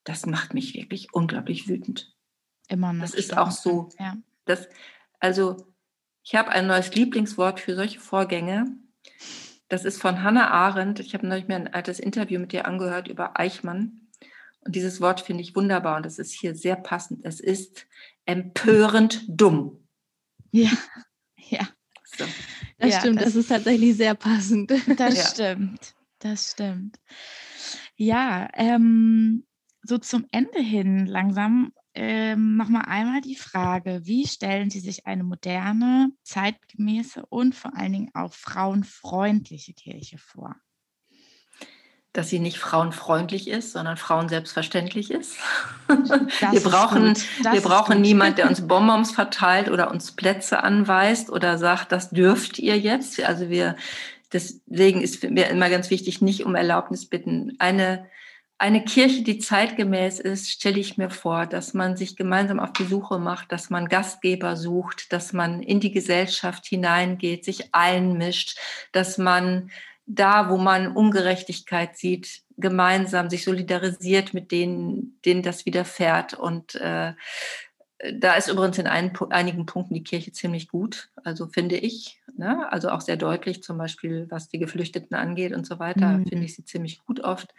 Das 0.04 0.26
macht 0.26 0.54
mich 0.54 0.74
wirklich 0.74 1.12
unglaublich 1.12 1.66
wütend. 1.66 2.14
Immer 2.68 2.92
noch. 2.92 3.02
Das 3.02 3.14
ist 3.14 3.36
auch 3.36 3.50
so, 3.50 3.88
ja. 3.98 4.16
das, 4.44 4.68
also 5.20 5.56
ich 6.22 6.34
habe 6.34 6.50
ein 6.50 6.66
neues 6.66 6.94
Lieblingswort 6.94 7.60
für 7.60 7.74
solche 7.74 8.00
Vorgänge. 8.00 8.66
Das 9.68 9.84
ist 9.84 10.00
von 10.00 10.22
Hannah 10.22 10.50
Arendt. 10.50 11.00
Ich 11.00 11.14
habe 11.14 11.26
neulich 11.26 11.48
mir 11.48 11.56
ein 11.56 11.72
altes 11.72 12.00
Interview 12.00 12.38
mit 12.38 12.52
ihr 12.52 12.66
angehört 12.66 13.08
über 13.08 13.38
Eichmann. 13.38 14.08
Und 14.60 14.74
dieses 14.74 15.00
Wort 15.00 15.20
finde 15.20 15.42
ich 15.42 15.56
wunderbar 15.56 15.96
und 15.96 16.04
das 16.04 16.18
ist 16.18 16.32
hier 16.32 16.54
sehr 16.54 16.76
passend. 16.76 17.24
Es 17.24 17.40
ist 17.40 17.86
empörend 18.26 19.24
dumm. 19.28 19.88
Ja, 20.50 20.70
ja. 21.48 21.66
So. 22.04 22.24
Das 22.78 22.92
ja, 22.92 23.00
stimmt, 23.00 23.16
das, 23.16 23.24
das, 23.26 23.36
ist 23.36 23.48
tatsächlich 23.48 23.96
sehr 23.96 24.14
passend. 24.14 24.72
Das 24.96 25.16
ja. 25.16 25.26
stimmt, 25.26 25.94
das 26.18 26.52
stimmt. 26.52 26.98
Ja, 27.96 28.48
ähm, 28.54 29.44
so 29.82 29.98
zum 29.98 30.26
Ende 30.30 30.60
hin 30.60 31.06
langsam 31.06 31.72
ähm, 32.00 32.56
nochmal 32.56 32.84
einmal 32.86 33.20
die 33.20 33.34
Frage, 33.34 34.02
wie 34.04 34.24
stellen 34.24 34.70
Sie 34.70 34.78
sich 34.78 35.08
eine 35.08 35.24
moderne, 35.24 36.12
zeitgemäße 36.22 37.26
und 37.28 37.56
vor 37.56 37.76
allen 37.76 37.92
Dingen 37.92 38.10
auch 38.14 38.32
frauenfreundliche 38.32 39.74
Kirche 39.74 40.16
vor? 40.16 40.54
Dass 42.12 42.30
sie 42.30 42.38
nicht 42.38 42.58
frauenfreundlich 42.58 43.48
ist, 43.48 43.72
sondern 43.72 43.96
frauenselbstverständlich 43.96 45.10
ist. 45.10 45.38
Das 46.40 46.52
wir 46.52 46.60
brauchen, 46.60 47.14
wir 47.50 47.60
brauchen 47.60 48.00
niemanden, 48.00 48.36
der 48.36 48.48
uns 48.48 48.66
Bonbons 48.68 49.10
verteilt 49.10 49.68
oder 49.68 49.90
uns 49.90 50.12
Plätze 50.12 50.62
anweist 50.62 51.30
oder 51.30 51.58
sagt, 51.58 51.90
das 51.90 52.10
dürft 52.10 52.58
ihr 52.58 52.78
jetzt. 52.78 53.20
Also 53.22 53.48
wir, 53.48 53.74
deswegen 54.32 55.00
ist 55.00 55.24
mir 55.24 55.48
immer 55.48 55.68
ganz 55.68 55.90
wichtig, 55.90 56.20
nicht 56.20 56.44
um 56.44 56.54
Erlaubnis 56.54 57.06
bitten. 57.06 57.56
Eine 57.58 58.06
eine 58.58 58.84
Kirche, 58.84 59.22
die 59.22 59.38
zeitgemäß 59.38 60.18
ist, 60.18 60.50
stelle 60.50 60.80
ich 60.80 60.98
mir 60.98 61.10
vor, 61.10 61.46
dass 61.46 61.74
man 61.74 61.96
sich 61.96 62.16
gemeinsam 62.16 62.58
auf 62.58 62.72
die 62.72 62.84
Suche 62.84 63.18
macht, 63.18 63.52
dass 63.52 63.70
man 63.70 63.88
Gastgeber 63.88 64.56
sucht, 64.56 65.12
dass 65.12 65.32
man 65.32 65.62
in 65.62 65.78
die 65.78 65.92
Gesellschaft 65.92 66.66
hineingeht, 66.66 67.44
sich 67.44 67.72
einmischt, 67.72 68.58
dass 68.90 69.16
man 69.16 69.70
da, 70.06 70.50
wo 70.50 70.56
man 70.56 70.88
Ungerechtigkeit 70.88 71.96
sieht, 71.96 72.42
gemeinsam 72.56 73.30
sich 73.30 73.44
solidarisiert 73.44 74.34
mit 74.34 74.50
denen, 74.50 75.20
denen 75.24 75.42
das 75.42 75.64
widerfährt 75.64 76.34
und 76.34 76.74
äh, 76.76 77.12
da 78.14 78.34
ist 78.34 78.48
übrigens 78.48 78.78
in 78.78 78.86
ein, 78.86 79.12
einigen 79.30 79.66
Punkten 79.66 79.94
die 79.94 80.04
Kirche 80.04 80.30
ziemlich 80.32 80.68
gut, 80.68 81.10
also 81.24 81.48
finde 81.48 81.76
ich. 81.76 82.20
Ne? 82.36 82.70
Also 82.70 82.90
auch 82.90 83.00
sehr 83.00 83.16
deutlich, 83.16 83.62
zum 83.62 83.76
Beispiel 83.76 84.26
was 84.30 84.48
die 84.48 84.60
Geflüchteten 84.60 85.16
angeht 85.16 85.52
und 85.52 85.66
so 85.66 85.80
weiter, 85.80 86.18
mhm. 86.18 86.26
finde 86.26 86.44
ich 86.44 86.54
sie 86.54 86.64
ziemlich 86.64 87.04
gut 87.04 87.20
oft. 87.20 87.52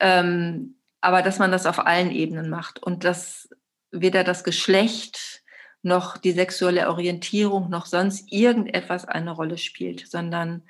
Ähm, 0.00 0.76
aber 1.00 1.22
dass 1.22 1.38
man 1.38 1.52
das 1.52 1.66
auf 1.66 1.86
allen 1.86 2.10
Ebenen 2.10 2.50
macht 2.50 2.82
und 2.82 3.04
dass 3.04 3.48
weder 3.90 4.24
das 4.24 4.44
Geschlecht 4.44 5.42
noch 5.82 6.18
die 6.18 6.32
sexuelle 6.32 6.88
Orientierung 6.88 7.70
noch 7.70 7.86
sonst 7.86 8.30
irgendetwas 8.32 9.04
eine 9.04 9.30
Rolle 9.30 9.58
spielt, 9.58 10.08
sondern 10.08 10.62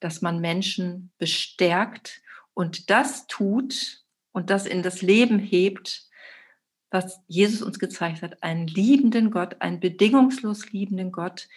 dass 0.00 0.22
man 0.22 0.40
Menschen 0.40 1.12
bestärkt 1.18 2.22
und 2.54 2.90
das 2.90 3.26
tut 3.26 4.04
und 4.32 4.50
das 4.50 4.66
in 4.66 4.82
das 4.82 5.02
Leben 5.02 5.38
hebt, 5.38 6.08
was 6.90 7.20
Jesus 7.26 7.62
uns 7.62 7.78
gezeigt 7.78 8.22
hat, 8.22 8.42
einen 8.42 8.66
liebenden 8.66 9.30
Gott, 9.30 9.60
einen 9.60 9.80
bedingungslos 9.80 10.70
liebenden 10.70 11.12
Gott, 11.12 11.48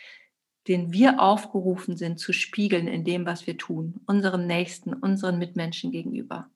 den 0.67 0.91
wir 0.91 1.21
aufgerufen 1.21 1.95
sind 1.95 2.19
zu 2.19 2.33
spiegeln 2.33 2.87
in 2.87 3.03
dem, 3.03 3.25
was 3.25 3.47
wir 3.47 3.57
tun, 3.57 4.01
unserem 4.05 4.47
Nächsten, 4.47 4.93
unseren 4.93 5.37
Mitmenschen 5.37 5.91
gegenüber. 5.91 6.49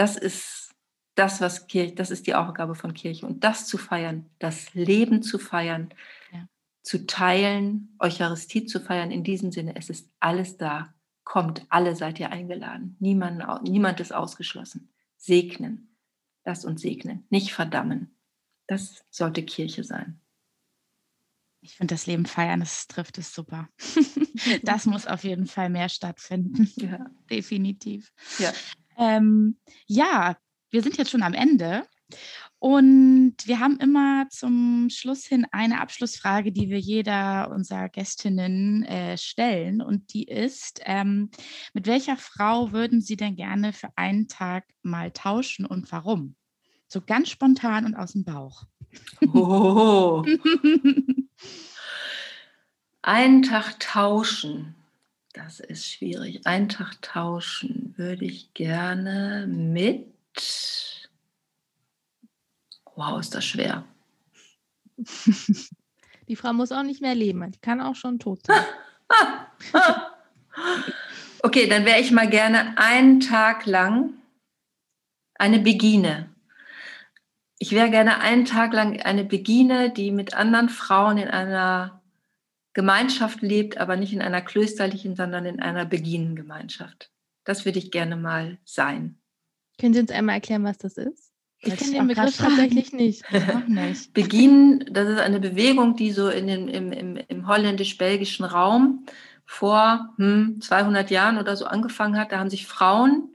Das 0.00 0.16
ist 0.16 0.74
das, 1.14 1.42
was 1.42 1.66
Kirche, 1.66 1.94
das 1.94 2.10
ist 2.10 2.26
die 2.26 2.34
Aufgabe 2.34 2.74
von 2.74 2.94
Kirche. 2.94 3.26
Und 3.26 3.44
das 3.44 3.66
zu 3.66 3.76
feiern, 3.76 4.30
das 4.38 4.72
Leben 4.72 5.22
zu 5.22 5.38
feiern, 5.38 5.92
ja. 6.32 6.48
zu 6.82 7.04
teilen, 7.04 7.94
Eucharistie 7.98 8.64
zu 8.64 8.80
feiern, 8.80 9.10
in 9.10 9.24
diesem 9.24 9.52
Sinne, 9.52 9.76
es 9.76 9.90
ist 9.90 10.08
alles 10.18 10.56
da. 10.56 10.94
Kommt, 11.22 11.66
alle 11.68 11.94
seid 11.96 12.18
ihr 12.18 12.30
eingeladen. 12.30 12.96
Niemand, 12.98 13.62
niemand 13.62 14.00
ist 14.00 14.14
ausgeschlossen. 14.14 14.90
Segnen, 15.18 15.94
Lass 16.46 16.64
uns 16.64 16.80
segnen, 16.80 17.26
nicht 17.28 17.52
verdammen. 17.52 18.16
Das 18.66 19.04
sollte 19.10 19.42
Kirche 19.42 19.84
sein. 19.84 20.18
Ich 21.60 21.76
finde 21.76 21.94
das 21.94 22.06
Leben 22.06 22.24
feiern, 22.24 22.60
das 22.60 22.86
trifft 22.86 23.18
es 23.18 23.34
super. 23.34 23.68
das 24.62 24.86
muss 24.86 25.06
auf 25.06 25.24
jeden 25.24 25.46
Fall 25.46 25.68
mehr 25.68 25.90
stattfinden. 25.90 26.72
Ja. 26.76 27.04
Definitiv. 27.30 28.14
Ja. 28.38 28.50
Ähm, 28.98 29.58
ja, 29.86 30.36
wir 30.70 30.82
sind 30.82 30.96
jetzt 30.96 31.10
schon 31.10 31.22
am 31.22 31.34
Ende. 31.34 31.84
Und 32.60 33.36
wir 33.46 33.58
haben 33.58 33.78
immer 33.78 34.28
zum 34.28 34.88
Schluss 34.90 35.24
hin 35.24 35.46
eine 35.50 35.80
Abschlussfrage, 35.80 36.52
die 36.52 36.68
wir 36.68 36.78
jeder 36.78 37.50
unserer 37.50 37.88
Gästinnen 37.88 38.84
äh, 38.84 39.16
stellen. 39.16 39.80
Und 39.80 40.12
die 40.12 40.24
ist, 40.24 40.80
ähm, 40.84 41.30
mit 41.72 41.86
welcher 41.86 42.18
Frau 42.18 42.70
würden 42.72 43.00
Sie 43.00 43.16
denn 43.16 43.34
gerne 43.34 43.72
für 43.72 43.88
einen 43.96 44.28
Tag 44.28 44.64
mal 44.82 45.10
tauschen 45.10 45.64
und 45.64 45.90
warum? 45.90 46.36
So 46.86 47.00
ganz 47.00 47.30
spontan 47.30 47.86
und 47.86 47.94
aus 47.94 48.12
dem 48.12 48.24
Bauch. 48.24 48.64
Oh. 49.32 50.22
einen 53.02 53.42
Tag 53.42 53.80
tauschen. 53.80 54.74
Das 55.32 55.60
ist 55.60 55.90
schwierig. 55.90 56.46
Einen 56.46 56.68
Tag 56.68 57.00
tauschen 57.00 57.89
würde 58.00 58.24
ich 58.24 58.54
gerne 58.54 59.46
mit 59.46 60.06
Wow, 62.96 63.20
ist 63.20 63.34
das 63.34 63.44
schwer. 63.44 63.84
Die 66.28 66.36
Frau 66.36 66.52
muss 66.54 66.72
auch 66.72 66.82
nicht 66.82 67.02
mehr 67.02 67.14
leben, 67.14 67.50
die 67.50 67.58
kann 67.58 67.80
auch 67.80 67.96
schon 67.96 68.18
tot 68.18 68.46
sein. 68.46 68.64
okay, 71.42 71.66
dann 71.66 71.84
wäre 71.84 72.00
ich 72.00 72.10
mal 72.10 72.28
gerne 72.28 72.78
einen 72.78 73.20
Tag 73.20 73.66
lang 73.66 74.14
eine 75.34 75.58
Begine. 75.58 76.30
Ich 77.58 77.72
wäre 77.72 77.90
gerne 77.90 78.20
einen 78.20 78.44
Tag 78.44 78.72
lang 78.72 79.00
eine 79.02 79.24
Begine, 79.24 79.90
die 79.90 80.10
mit 80.10 80.34
anderen 80.34 80.68
Frauen 80.68 81.18
in 81.18 81.28
einer 81.28 82.00
Gemeinschaft 82.72 83.42
lebt, 83.42 83.78
aber 83.78 83.96
nicht 83.96 84.12
in 84.12 84.22
einer 84.22 84.40
klösterlichen, 84.40 85.16
sondern 85.16 85.44
in 85.44 85.60
einer 85.60 85.84
Beginengemeinschaft. 85.84 87.10
Das 87.44 87.64
würde 87.64 87.78
ich 87.78 87.90
gerne 87.90 88.16
mal 88.16 88.58
sein. 88.64 89.18
Können 89.78 89.94
Sie 89.94 90.00
uns 90.00 90.10
einmal 90.10 90.36
erklären, 90.36 90.64
was 90.64 90.78
das 90.78 90.96
ist? 90.96 91.30
Ich 91.62 91.76
kenne 91.76 91.92
den 91.92 92.06
Begriff 92.08 92.36
tatsächlich 92.36 92.92
nicht. 92.92 93.24
nicht. 93.68 94.14
Beginn, 94.14 94.84
das 94.90 95.08
ist 95.08 95.18
eine 95.18 95.40
Bewegung, 95.40 95.94
die 95.94 96.10
so 96.10 96.28
in 96.28 96.46
den, 96.46 96.68
im, 96.68 96.92
im, 96.92 97.16
im 97.16 97.46
holländisch-belgischen 97.46 98.44
Raum 98.44 99.04
vor 99.44 100.14
hm, 100.16 100.60
200 100.60 101.10
Jahren 101.10 101.38
oder 101.38 101.56
so 101.56 101.66
angefangen 101.66 102.18
hat. 102.18 102.32
Da 102.32 102.38
haben 102.38 102.50
sich 102.50 102.66
Frauen 102.66 103.28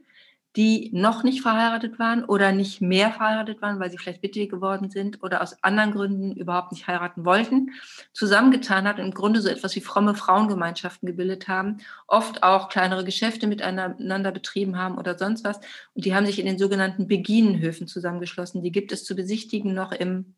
die 0.55 0.89
noch 0.93 1.23
nicht 1.23 1.41
verheiratet 1.41 1.99
waren 1.99 2.23
oder 2.23 2.51
nicht 2.51 2.81
mehr 2.81 3.11
verheiratet 3.11 3.61
waren, 3.61 3.79
weil 3.79 3.91
sie 3.91 3.97
vielleicht 3.97 4.23
Witwe 4.23 4.47
geworden 4.47 4.89
sind 4.89 5.21
oder 5.21 5.41
aus 5.41 5.61
anderen 5.63 5.91
Gründen 5.91 6.31
überhaupt 6.31 6.71
nicht 6.71 6.87
heiraten 6.87 7.25
wollten, 7.25 7.71
zusammengetan 8.13 8.87
hat 8.87 8.99
und 8.99 9.05
im 9.05 9.13
Grunde 9.13 9.41
so 9.41 9.49
etwas 9.49 9.75
wie 9.75 9.81
fromme 9.81 10.15
Frauengemeinschaften 10.15 11.07
gebildet 11.07 11.47
haben, 11.47 11.77
oft 12.07 12.43
auch 12.43 12.69
kleinere 12.69 13.03
Geschäfte 13.03 13.47
miteinander 13.47 14.31
betrieben 14.31 14.77
haben 14.77 14.97
oder 14.97 15.17
sonst 15.17 15.43
was. 15.43 15.57
Und 15.93 16.05
die 16.05 16.15
haben 16.15 16.25
sich 16.25 16.39
in 16.39 16.45
den 16.45 16.57
sogenannten 16.57 17.07
Beginenhöfen 17.07 17.87
zusammengeschlossen. 17.87 18.63
Die 18.63 18.71
gibt 18.71 18.91
es 18.91 19.03
zu 19.03 19.15
besichtigen 19.15 19.73
noch 19.73 19.91
im 19.91 20.35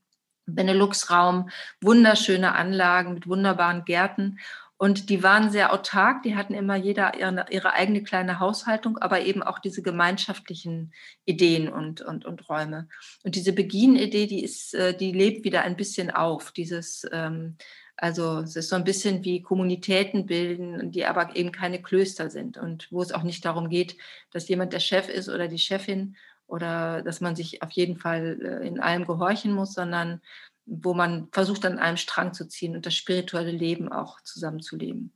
Benelux-Raum. 0.47 1.49
Wunderschöne 1.81 2.55
Anlagen 2.55 3.13
mit 3.13 3.27
wunderbaren 3.27 3.85
Gärten. 3.85 4.39
Und 4.77 5.09
die 5.09 5.23
waren 5.23 5.51
sehr 5.51 5.73
autark, 5.73 6.21
die 6.21 6.35
hatten 6.35 6.53
immer 6.53 6.75
jeder 6.75 7.19
ihre, 7.19 7.45
ihre, 7.49 7.73
eigene 7.73 8.03
kleine 8.03 8.39
Haushaltung, 8.39 8.99
aber 8.99 9.21
eben 9.21 9.41
auch 9.41 9.57
diese 9.57 9.81
gemeinschaftlichen 9.81 10.93
Ideen 11.25 11.67
und, 11.67 12.01
und, 12.01 12.25
und 12.25 12.47
Räume. 12.47 12.87
Und 13.23 13.35
diese 13.35 13.53
Begin-Idee, 13.53 14.27
die 14.27 14.43
ist, 14.43 14.75
äh, 14.75 14.95
die 14.95 15.11
lebt 15.11 15.43
wieder 15.43 15.63
ein 15.63 15.77
bisschen 15.77 16.11
auf. 16.11 16.51
Dieses, 16.51 17.07
ähm, 17.11 17.57
also 17.95 18.41
es 18.41 18.55
ist 18.55 18.69
so 18.69 18.75
ein 18.75 18.83
bisschen 18.83 19.25
wie 19.25 19.41
Kommunitäten 19.41 20.27
bilden, 20.27 20.91
die 20.91 21.05
aber 21.05 21.35
eben 21.35 21.51
keine 21.51 21.81
Klöster 21.81 22.29
sind 22.29 22.57
und 22.57 22.87
wo 22.91 23.01
es 23.01 23.11
auch 23.11 23.23
nicht 23.23 23.43
darum 23.43 23.69
geht, 23.69 23.97
dass 24.31 24.47
jemand 24.47 24.73
der 24.73 24.79
Chef 24.79 25.09
ist 25.09 25.27
oder 25.27 25.47
die 25.47 25.57
Chefin 25.57 26.15
oder 26.45 27.01
dass 27.01 27.19
man 27.19 27.35
sich 27.35 27.63
auf 27.63 27.71
jeden 27.71 27.97
Fall 27.97 28.39
äh, 28.41 28.67
in 28.67 28.79
allem 28.79 29.05
gehorchen 29.05 29.51
muss, 29.51 29.73
sondern 29.73 30.21
wo 30.67 30.93
man 30.93 31.29
versucht, 31.31 31.65
an 31.65 31.79
einem 31.79 31.97
Strang 31.97 32.33
zu 32.33 32.47
ziehen 32.47 32.75
und 32.75 32.85
das 32.85 32.93
spirituelle 32.93 33.51
Leben 33.51 33.91
auch 33.91 34.21
zusammenzuleben. 34.21 35.13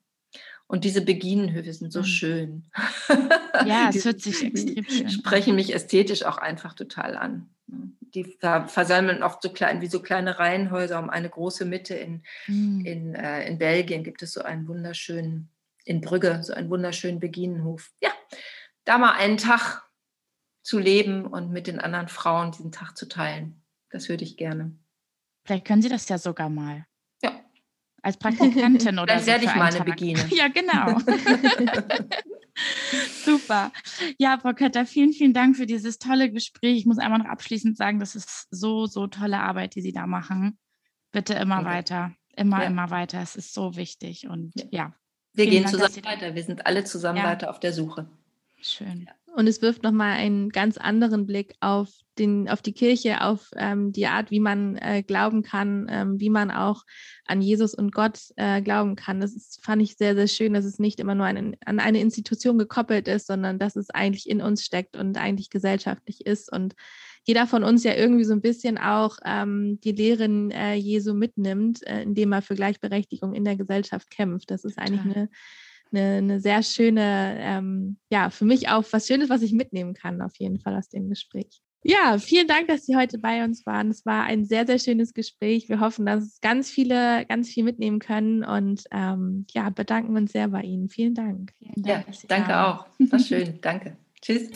Und 0.66 0.86
diese 0.86 1.02
Beginenhöfe 1.02 1.74
sind 1.74 1.91
so 1.91 1.99
mhm. 1.99 2.06
schön. 2.06 2.64
Ja, 3.66 3.89
es 3.93 4.06
hört 4.06 4.22
sich 4.22 4.41
extrem 4.41 4.86
schön 4.86 5.10
Sprechen 5.10 5.56
mich 5.56 5.76
ästhetisch 5.76 6.24
auch 6.24 6.38
einfach 6.38 6.74
total 6.74 7.18
an. 7.18 7.49
Die 7.68 8.38
versammeln 8.68 9.22
oft 9.22 9.41
so 9.41 9.49
klein, 9.49 9.82
wie 9.82 9.88
so 9.88 10.02
kleine 10.02 10.39
Reihenhäuser 10.39 10.97
um 10.99 11.10
eine 11.10 11.30
große 11.30 11.66
Mitte. 11.66 11.95
In, 11.95 12.24
mhm. 12.47 12.86
in, 12.86 13.16
äh, 13.16 13.45
in 13.47 13.58
Belgien 13.58 14.06
gibt 14.06 14.24
es 14.24 14.32
so 14.32 14.43
einen 14.43 14.66
wunderschönen, 14.70 15.49
in 15.84 15.99
Brügge, 15.99 16.41
so 16.41 16.54
einen 16.54 16.70
wunderschönen 16.70 17.20
Beginenhof. 17.20 17.91
Ja, 18.02 18.12
da 18.86 18.97
mal 18.97 19.12
einen 19.12 19.38
Tag 19.38 19.84
zu 20.64 20.80
leben 20.80 21.26
und 21.26 21.52
mit 21.52 21.68
den 21.68 21.80
anderen 21.80 22.08
Frauen 22.08 22.52
diesen 22.52 22.72
Tag 22.72 22.95
zu 22.95 23.10
teilen. 23.10 23.62
Das 23.89 24.08
würde 24.08 24.24
ich 24.24 24.38
gerne. 24.38 24.72
Vielleicht 25.44 25.66
können 25.66 25.82
Sie 25.82 25.89
das 25.89 26.08
ja 26.10 26.18
sogar 26.18 26.50
mal. 26.50 26.86
Ja. 27.22 27.39
Als 28.02 28.18
Praktikantin 28.18 29.00
oder 29.00 29.14
Dann 29.16 29.20
so. 29.20 29.28
werde 29.28 29.46
ich 29.46 29.56
mal 29.56 29.74
eine 29.74 29.84
Begine. 29.84 30.20
Ja, 30.30 30.48
genau. 30.48 31.00
Super. 33.26 33.72
Ja, 34.18 34.38
Frau 34.39 34.54
Kötter, 34.54 34.86
vielen, 34.86 35.14
vielen 35.14 35.34
Dank 35.34 35.56
für 35.56 35.66
dieses 35.66 36.00
tolle 36.00 36.32
Gespräch. 36.32 36.78
Ich 36.78 36.86
muss 36.86 37.00
einmal 37.00 37.20
noch 37.20 37.28
abschließend 37.28 37.78
sagen, 37.78 38.00
das 38.00 38.16
ist 38.16 38.48
so, 38.52 38.86
so 38.86 39.08
tolle 39.08 39.39
Arbeit, 39.39 39.76
die 39.76 39.82
Sie 39.82 39.94
da 39.94 40.06
machen. 40.06 40.60
Bitte 41.12 41.34
immer 41.34 41.60
okay. 41.60 41.66
weiter, 41.66 42.12
immer, 42.36 42.62
ja. 42.62 42.68
immer 42.68 42.89
weiter. 42.89 43.22
Es 43.22 43.36
ist 43.36 43.54
so 43.54 43.76
wichtig. 43.76 44.28
Und 44.28 44.54
ja. 44.56 44.66
ja. 44.72 44.94
Wir 45.34 45.48
gehen 45.48 45.64
Dank, 45.64 45.76
zusammen 45.76 46.06
weiter. 46.06 46.36
Wir 46.36 46.44
sind 46.44 46.66
alle 46.66 46.84
zusammen 46.84 47.20
ja. 47.20 47.26
weiter 47.26 47.50
auf 47.50 47.60
der 47.60 47.74
Suche. 47.74 48.10
Schön. 48.62 49.10
Und 49.34 49.47
es 49.47 49.61
wirft 49.61 49.84
nochmal 49.84 50.17
einen 50.17 50.49
ganz 50.49 50.77
anderen 50.77 51.25
Blick 51.25 51.55
auf, 51.61 51.89
den, 52.19 52.49
auf 52.49 52.61
die 52.61 52.73
Kirche, 52.73 53.21
auf 53.21 53.49
ähm, 53.55 53.93
die 53.93 54.07
Art, 54.07 54.29
wie 54.29 54.41
man 54.41 54.75
äh, 54.75 55.03
glauben 55.03 55.41
kann, 55.41 55.88
ähm, 55.89 56.19
wie 56.19 56.29
man 56.29 56.51
auch 56.51 56.84
an 57.25 57.41
Jesus 57.41 57.73
und 57.73 57.93
Gott 57.93 58.19
äh, 58.36 58.61
glauben 58.61 58.95
kann. 58.95 59.21
Das 59.21 59.34
ist, 59.34 59.63
fand 59.63 59.82
ich 59.82 59.95
sehr, 59.95 60.15
sehr 60.15 60.27
schön, 60.27 60.53
dass 60.53 60.65
es 60.65 60.79
nicht 60.79 60.99
immer 60.99 61.15
nur 61.15 61.25
ein, 61.25 61.55
an 61.65 61.79
eine 61.79 62.01
Institution 62.01 62.57
gekoppelt 62.57 63.07
ist, 63.07 63.27
sondern 63.27 63.57
dass 63.57 63.77
es 63.77 63.89
eigentlich 63.89 64.29
in 64.29 64.41
uns 64.41 64.65
steckt 64.65 64.97
und 64.97 65.17
eigentlich 65.17 65.49
gesellschaftlich 65.49 66.25
ist. 66.25 66.51
Und 66.51 66.75
jeder 67.23 67.47
von 67.47 67.63
uns 67.63 67.84
ja 67.84 67.93
irgendwie 67.93 68.25
so 68.25 68.34
ein 68.34 68.41
bisschen 68.41 68.77
auch 68.77 69.17
ähm, 69.23 69.79
die 69.82 69.93
Lehren 69.93 70.51
äh, 70.51 70.73
Jesu 70.73 71.13
mitnimmt, 71.13 71.86
äh, 71.88 72.01
indem 72.01 72.34
er 72.34 72.41
für 72.41 72.55
Gleichberechtigung 72.55 73.34
in 73.34 73.45
der 73.45 73.55
Gesellschaft 73.55 74.09
kämpft. 74.09 74.51
Das 74.51 74.65
ist 74.65 74.77
eigentlich 74.77 75.15
eine 75.15 75.29
eine, 75.94 76.18
eine 76.18 76.39
sehr 76.39 76.64
schöne, 76.64 77.38
ähm, 77.39 77.98
ja, 78.12 78.30
für 78.30 78.46
mich 78.46 78.70
auch 78.70 78.84
was 78.92 79.08
Schönes, 79.08 79.30
was 79.30 79.42
ich 79.42 79.54
mitnehmen 79.54 79.94
kann, 79.94 80.22
auf 80.22 80.36
jeden 80.38 80.60
Fall 80.60 80.76
aus 80.76 80.89
dem 80.89 81.10
Gespräch. 81.10 81.62
Ja, 81.84 82.20
vielen 82.20 82.48
Dank, 82.48 82.68
dass 82.68 82.86
Sie 82.86 82.96
heute 82.96 83.18
bei 83.18 83.44
uns 83.44 83.66
waren. 83.66 83.89
Es 83.89 84.06
war 84.06 84.24
ein 84.24 84.46
sehr, 84.46 84.68
sehr 84.68 84.78
schönes 84.78 85.16
Gespräch. 85.16 85.68
Wir 85.68 85.80
hoffen, 85.80 86.06
dass 86.06 86.39
ganz 86.39 86.70
viele 86.70 87.26
ganz 87.26 87.50
viel 87.50 87.64
mitnehmen 87.64 87.98
können 87.98 88.44
und 88.44 88.84
ähm, 88.92 89.46
ja, 89.52 89.70
bedanken 89.72 90.16
uns 90.16 90.32
sehr 90.32 90.48
bei 90.50 90.62
Ihnen. 90.62 90.89
Vielen 90.89 91.16
Dank. 91.16 91.54
Vielen 91.58 91.84
Dank 91.84 92.06
ja, 92.08 92.14
danke 92.28 92.60
auch. 92.60 92.86
War 93.12 93.20
schön. 93.20 93.58
danke. 93.62 93.98
Tschüss. 94.22 94.52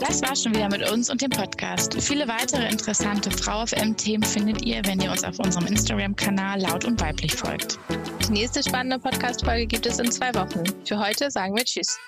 Das 0.00 0.20
war 0.22 0.36
schon 0.36 0.54
wieder 0.54 0.68
mit 0.68 0.88
uns 0.90 1.08
und 1.08 1.22
dem 1.22 1.30
Podcast. 1.30 2.00
Viele 2.00 2.28
weitere 2.28 2.68
interessante 2.68 3.30
Frau 3.30 3.64
FM-Themen 3.64 4.22
findet 4.22 4.62
ihr, 4.62 4.82
wenn 4.84 5.00
ihr 5.00 5.10
uns 5.10 5.24
auf 5.24 5.38
unserem 5.38 5.66
Instagram-Kanal 5.66 6.60
laut 6.60 6.84
und 6.84 7.00
weiblich 7.00 7.34
folgt. 7.34 7.78
Die 8.28 8.32
nächste 8.32 8.62
spannende 8.62 8.98
Podcast-Folge 8.98 9.66
gibt 9.66 9.86
es 9.86 9.98
in 9.98 10.10
zwei 10.10 10.34
Wochen. 10.34 10.64
Für 10.84 10.98
heute 10.98 11.30
sagen 11.30 11.56
wir 11.56 11.64
Tschüss. 11.64 11.98